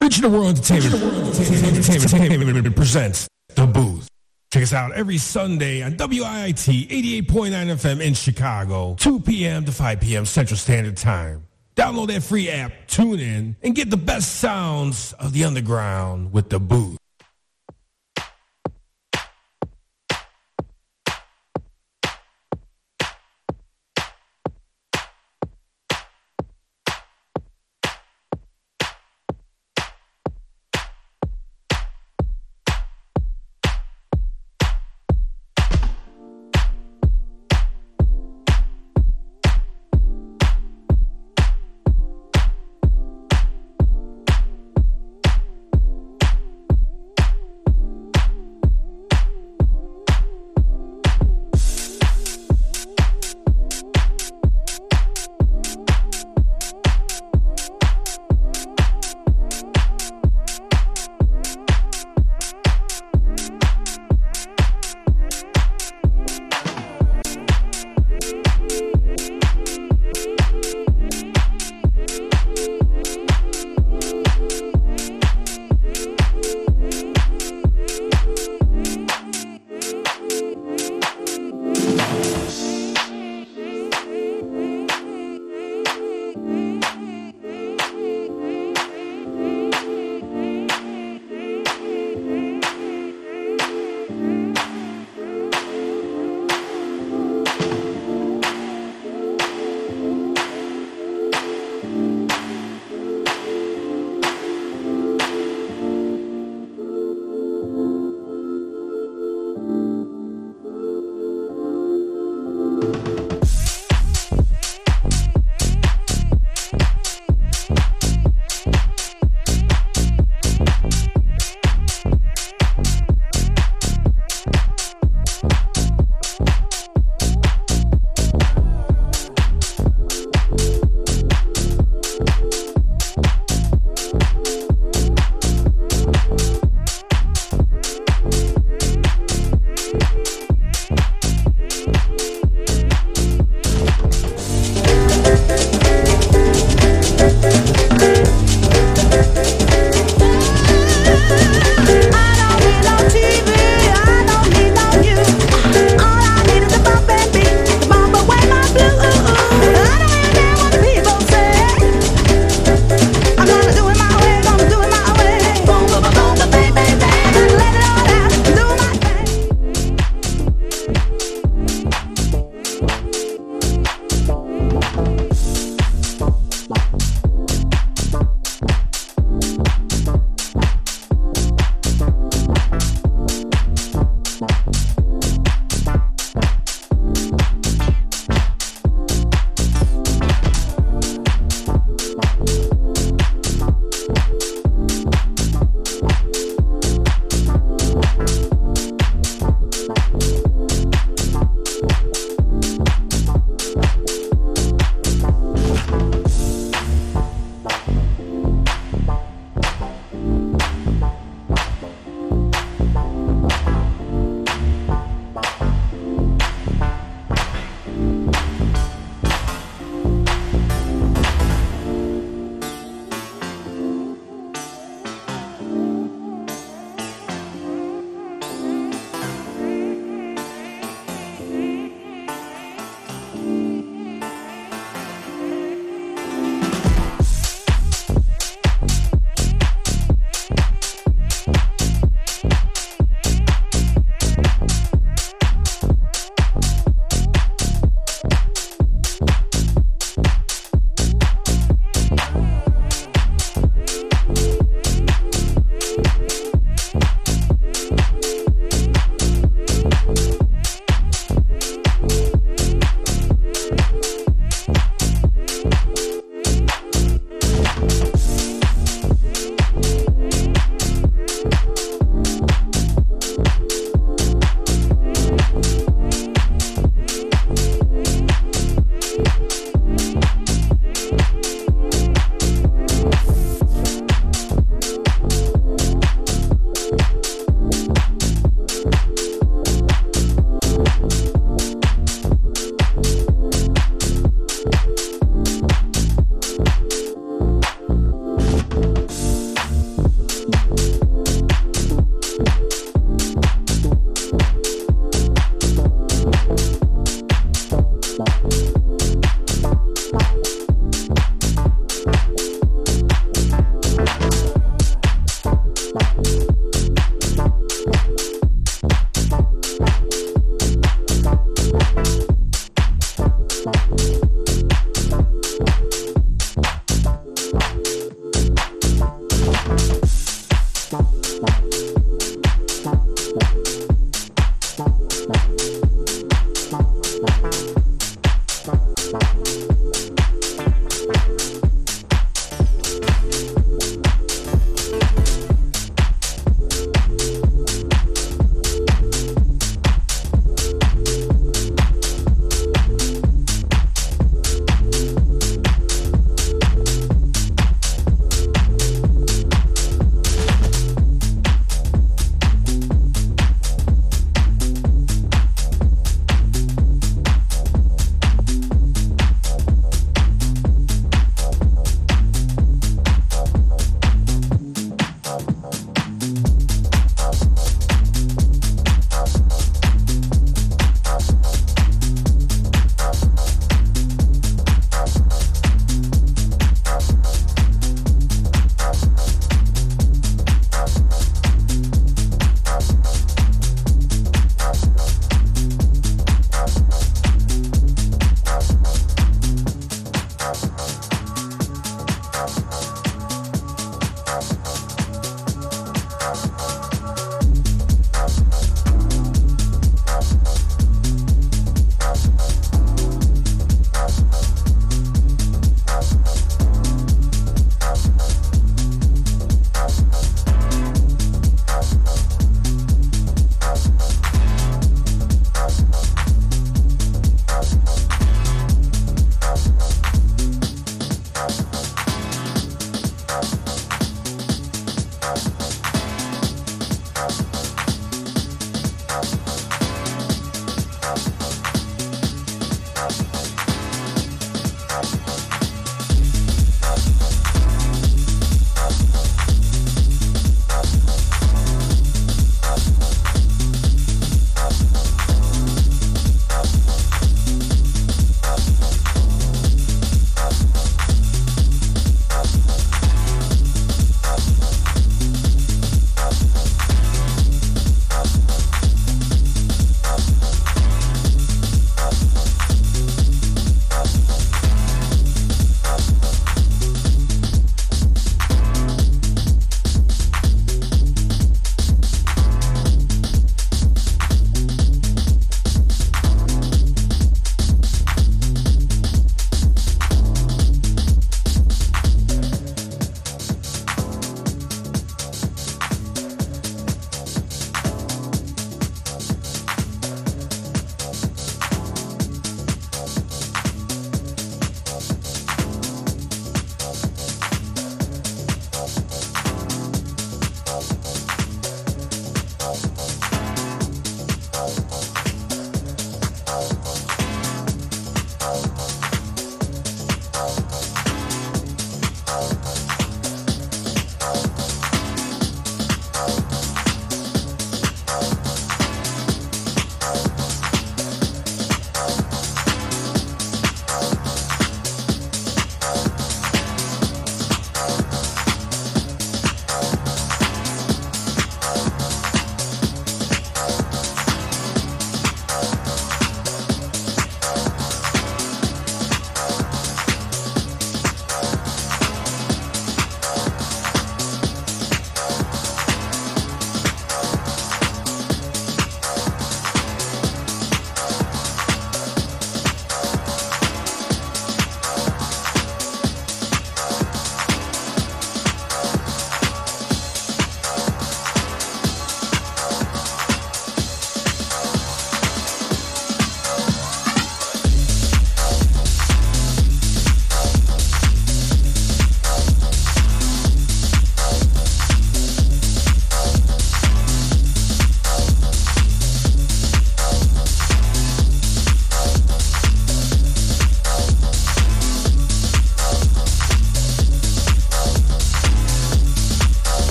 Digital 0.00 0.30
World 0.30 0.56
Entertainment, 0.56 2.74
presents 2.74 3.28
The 3.54 3.66
Booth. 3.66 4.08
Check 4.50 4.62
us 4.62 4.72
out 4.72 4.92
every 4.92 5.18
Sunday 5.18 5.82
on 5.82 5.96
WIIT 5.96 6.88
88.9 7.26 7.50
FM 7.50 8.00
in 8.00 8.14
Chicago, 8.14 8.96
2 8.98 9.20
p.m. 9.20 9.66
to 9.66 9.72
5 9.72 10.00
p.m. 10.00 10.24
Central 10.24 10.56
Standard 10.56 10.96
Time. 10.96 11.46
Download 11.76 12.06
that 12.06 12.22
free 12.22 12.48
app, 12.48 12.72
tune 12.86 13.20
in, 13.20 13.56
and 13.62 13.74
get 13.74 13.90
the 13.90 13.98
best 13.98 14.36
sounds 14.36 15.12
of 15.14 15.32
the 15.32 15.44
underground 15.44 16.32
with 16.32 16.48
The 16.48 16.60
Booth. 16.60 16.96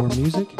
Outdoor 0.00 0.16
Music 0.18 0.59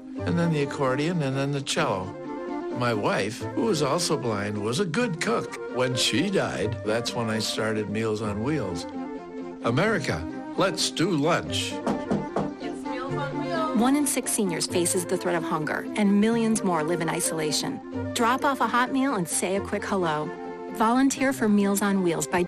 and 0.25 0.37
then 0.37 0.51
the 0.53 0.63
accordion, 0.63 1.21
and 1.23 1.35
then 1.35 1.51
the 1.51 1.61
cello. 1.61 2.05
My 2.77 2.93
wife, 2.93 3.41
who 3.55 3.63
was 3.63 3.81
also 3.81 4.17
blind, 4.17 4.57
was 4.57 4.79
a 4.79 4.85
good 4.85 5.19
cook. 5.21 5.59
When 5.75 5.95
she 5.95 6.29
died, 6.29 6.77
that's 6.85 7.13
when 7.13 7.29
I 7.29 7.39
started 7.39 7.89
Meals 7.89 8.21
on 8.21 8.43
Wheels. 8.43 8.87
America, 9.63 10.25
let's 10.57 10.89
do 10.89 11.11
lunch. 11.11 11.73
One 13.75 13.95
in 13.95 14.07
six 14.07 14.31
seniors 14.31 14.67
faces 14.67 15.05
the 15.05 15.17
threat 15.17 15.35
of 15.35 15.43
hunger, 15.43 15.85
and 15.95 16.21
millions 16.21 16.63
more 16.63 16.83
live 16.83 17.01
in 17.01 17.09
isolation. 17.09 17.79
Drop 18.13 18.45
off 18.45 18.61
a 18.61 18.67
hot 18.67 18.91
meal 18.93 19.15
and 19.15 19.27
say 19.27 19.57
a 19.57 19.61
quick 19.61 19.83
hello. 19.83 20.29
Volunteer 20.73 21.33
for 21.33 21.49
Meals 21.49 21.81
on 21.81 22.01
Wheels 22.01 22.25
by 22.25 22.39